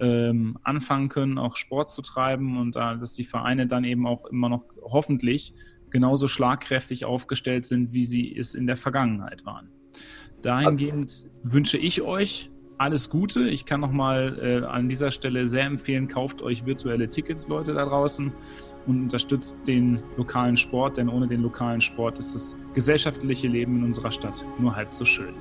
ähm, 0.00 0.56
anfangen 0.62 1.08
können, 1.08 1.38
auch 1.38 1.56
Sport 1.56 1.90
zu 1.90 2.02
treiben 2.02 2.58
und 2.58 2.76
äh, 2.76 2.98
dass 2.98 3.14
die 3.14 3.24
Vereine 3.24 3.66
dann 3.66 3.84
eben 3.84 4.06
auch 4.06 4.26
immer 4.26 4.48
noch 4.48 4.64
hoffentlich 4.82 5.54
genauso 5.90 6.28
schlagkräftig 6.28 7.04
aufgestellt 7.04 7.64
sind, 7.64 7.92
wie 7.92 8.04
sie 8.04 8.36
es 8.36 8.54
in 8.54 8.66
der 8.66 8.76
Vergangenheit 8.76 9.44
waren. 9.44 9.70
Dahingehend 10.42 11.26
wünsche 11.42 11.78
ich 11.78 12.02
euch 12.02 12.50
alles 12.78 13.10
Gute. 13.10 13.48
Ich 13.48 13.66
kann 13.66 13.80
nochmal 13.80 14.38
äh, 14.40 14.64
an 14.64 14.88
dieser 14.88 15.10
Stelle 15.10 15.48
sehr 15.48 15.64
empfehlen, 15.64 16.08
kauft 16.08 16.42
euch 16.42 16.64
virtuelle 16.64 17.08
Tickets, 17.08 17.48
Leute 17.48 17.74
da 17.74 17.84
draußen 17.84 18.32
und 18.86 19.02
unterstützt 19.02 19.56
den 19.66 20.02
lokalen 20.16 20.56
Sport, 20.56 20.96
denn 20.96 21.08
ohne 21.08 21.26
den 21.26 21.42
lokalen 21.42 21.80
Sport 21.80 22.18
ist 22.18 22.34
das 22.34 22.56
gesellschaftliche 22.74 23.48
Leben 23.48 23.76
in 23.78 23.84
unserer 23.84 24.10
Stadt 24.10 24.44
nur 24.58 24.74
halb 24.74 24.94
so 24.94 25.04
schön. 25.04 25.34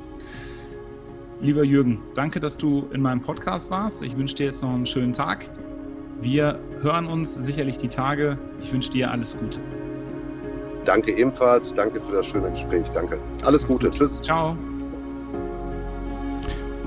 Lieber 1.39 1.63
Jürgen, 1.63 1.99
danke, 2.15 2.39
dass 2.39 2.57
du 2.57 2.87
in 2.91 3.01
meinem 3.01 3.21
Podcast 3.21 3.69
warst. 3.69 4.01
Ich 4.01 4.17
wünsche 4.17 4.35
dir 4.35 4.47
jetzt 4.47 4.63
noch 4.63 4.73
einen 4.73 4.87
schönen 4.87 5.13
Tag. 5.13 5.49
Wir 6.19 6.59
hören 6.81 7.05
uns 7.05 7.35
sicherlich 7.35 7.77
die 7.77 7.89
Tage. 7.89 8.39
Ich 8.59 8.73
wünsche 8.73 8.89
dir 8.89 9.11
alles 9.11 9.37
Gute. 9.37 9.61
Danke 10.83 11.11
ebenfalls. 11.11 11.75
Danke 11.75 12.01
für 12.01 12.13
das 12.13 12.25
schöne 12.25 12.49
Gespräch. 12.49 12.87
Danke. 12.93 13.19
Alles, 13.43 13.63
alles 13.63 13.67
Gute. 13.67 13.89
Gut. 13.89 13.97
Tschüss. 13.97 14.21
Ciao. 14.21 14.57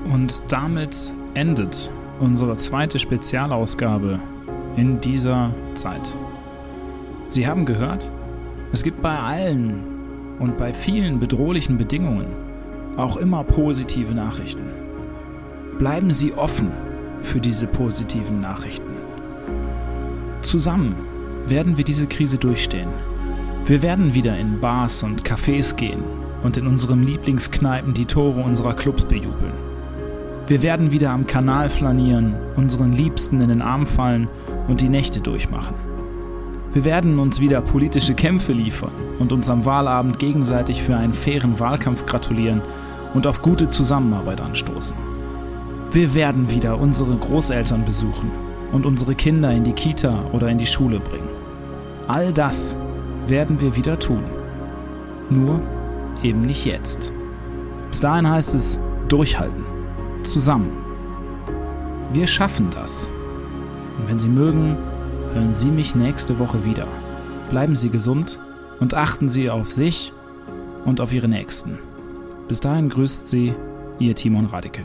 Und 0.09 0.41
damit 0.51 1.13
endet 1.33 1.91
unsere 2.19 2.55
zweite 2.55 2.99
Spezialausgabe 2.99 4.19
in 4.75 4.99
dieser 5.01 5.53
Zeit. 5.73 6.15
Sie 7.27 7.47
haben 7.47 7.65
gehört, 7.65 8.11
es 8.71 8.83
gibt 8.83 9.01
bei 9.01 9.17
allen 9.17 9.83
und 10.39 10.57
bei 10.57 10.73
vielen 10.73 11.19
bedrohlichen 11.19 11.77
Bedingungen 11.77 12.27
auch 12.97 13.17
immer 13.17 13.43
positive 13.43 14.13
Nachrichten. 14.13 14.65
Bleiben 15.77 16.11
Sie 16.11 16.33
offen 16.33 16.71
für 17.21 17.39
diese 17.39 17.67
positiven 17.67 18.39
Nachrichten. 18.39 18.91
Zusammen 20.41 20.95
werden 21.47 21.77
wir 21.77 21.83
diese 21.83 22.07
Krise 22.07 22.37
durchstehen. 22.37 22.89
Wir 23.65 23.81
werden 23.81 24.13
wieder 24.13 24.37
in 24.37 24.59
Bars 24.59 25.03
und 25.03 25.23
Cafés 25.23 25.75
gehen 25.75 26.03
und 26.43 26.57
in 26.57 26.67
unseren 26.67 27.03
Lieblingskneipen 27.03 27.93
die 27.93 28.05
Tore 28.05 28.41
unserer 28.41 28.73
Clubs 28.73 29.05
bejubeln. 29.05 29.70
Wir 30.47 30.61
werden 30.61 30.91
wieder 30.91 31.11
am 31.11 31.27
Kanal 31.27 31.69
flanieren, 31.69 32.35
unseren 32.55 32.91
Liebsten 32.91 33.41
in 33.41 33.49
den 33.49 33.61
Arm 33.61 33.85
fallen 33.85 34.27
und 34.67 34.81
die 34.81 34.89
Nächte 34.89 35.21
durchmachen. 35.21 35.75
Wir 36.73 36.83
werden 36.85 37.19
uns 37.19 37.39
wieder 37.39 37.61
politische 37.61 38.13
Kämpfe 38.13 38.53
liefern 38.53 38.91
und 39.19 39.33
uns 39.33 39.49
am 39.49 39.65
Wahlabend 39.65 40.19
gegenseitig 40.19 40.81
für 40.83 40.95
einen 40.95 41.13
fairen 41.13 41.59
Wahlkampf 41.59 42.05
gratulieren 42.05 42.61
und 43.13 43.27
auf 43.27 43.41
gute 43.41 43.69
Zusammenarbeit 43.69 44.41
anstoßen. 44.41 44.97
Wir 45.91 46.13
werden 46.13 46.49
wieder 46.49 46.79
unsere 46.79 47.15
Großeltern 47.15 47.83
besuchen 47.83 48.31
und 48.71 48.85
unsere 48.85 49.15
Kinder 49.15 49.51
in 49.51 49.65
die 49.65 49.73
Kita 49.73 50.23
oder 50.31 50.47
in 50.47 50.57
die 50.57 50.65
Schule 50.65 50.99
bringen. 50.99 51.27
All 52.07 52.31
das 52.33 52.77
werden 53.27 53.59
wir 53.59 53.75
wieder 53.75 53.99
tun. 53.99 54.23
Nur 55.29 55.61
eben 56.23 56.41
nicht 56.41 56.65
jetzt. 56.65 57.11
Bis 57.89 57.99
dahin 57.99 58.29
heißt 58.29 58.55
es 58.55 58.79
durchhalten. 59.09 59.80
Zusammen. 60.23 60.71
Wir 62.13 62.27
schaffen 62.27 62.69
das. 62.69 63.07
Und 63.97 64.09
wenn 64.09 64.19
Sie 64.19 64.29
mögen, 64.29 64.77
hören 65.33 65.53
Sie 65.53 65.71
mich 65.71 65.95
nächste 65.95 66.39
Woche 66.39 66.65
wieder. 66.65 66.87
Bleiben 67.49 67.75
Sie 67.75 67.89
gesund 67.89 68.39
und 68.79 68.93
achten 68.93 69.27
Sie 69.27 69.49
auf 69.49 69.71
sich 69.71 70.13
und 70.85 71.01
auf 71.01 71.13
Ihre 71.13 71.27
Nächsten. 71.27 71.79
Bis 72.47 72.59
dahin 72.59 72.89
grüßt 72.89 73.27
Sie 73.27 73.53
Ihr 73.99 74.15
Timon 74.15 74.45
Radike. 74.45 74.83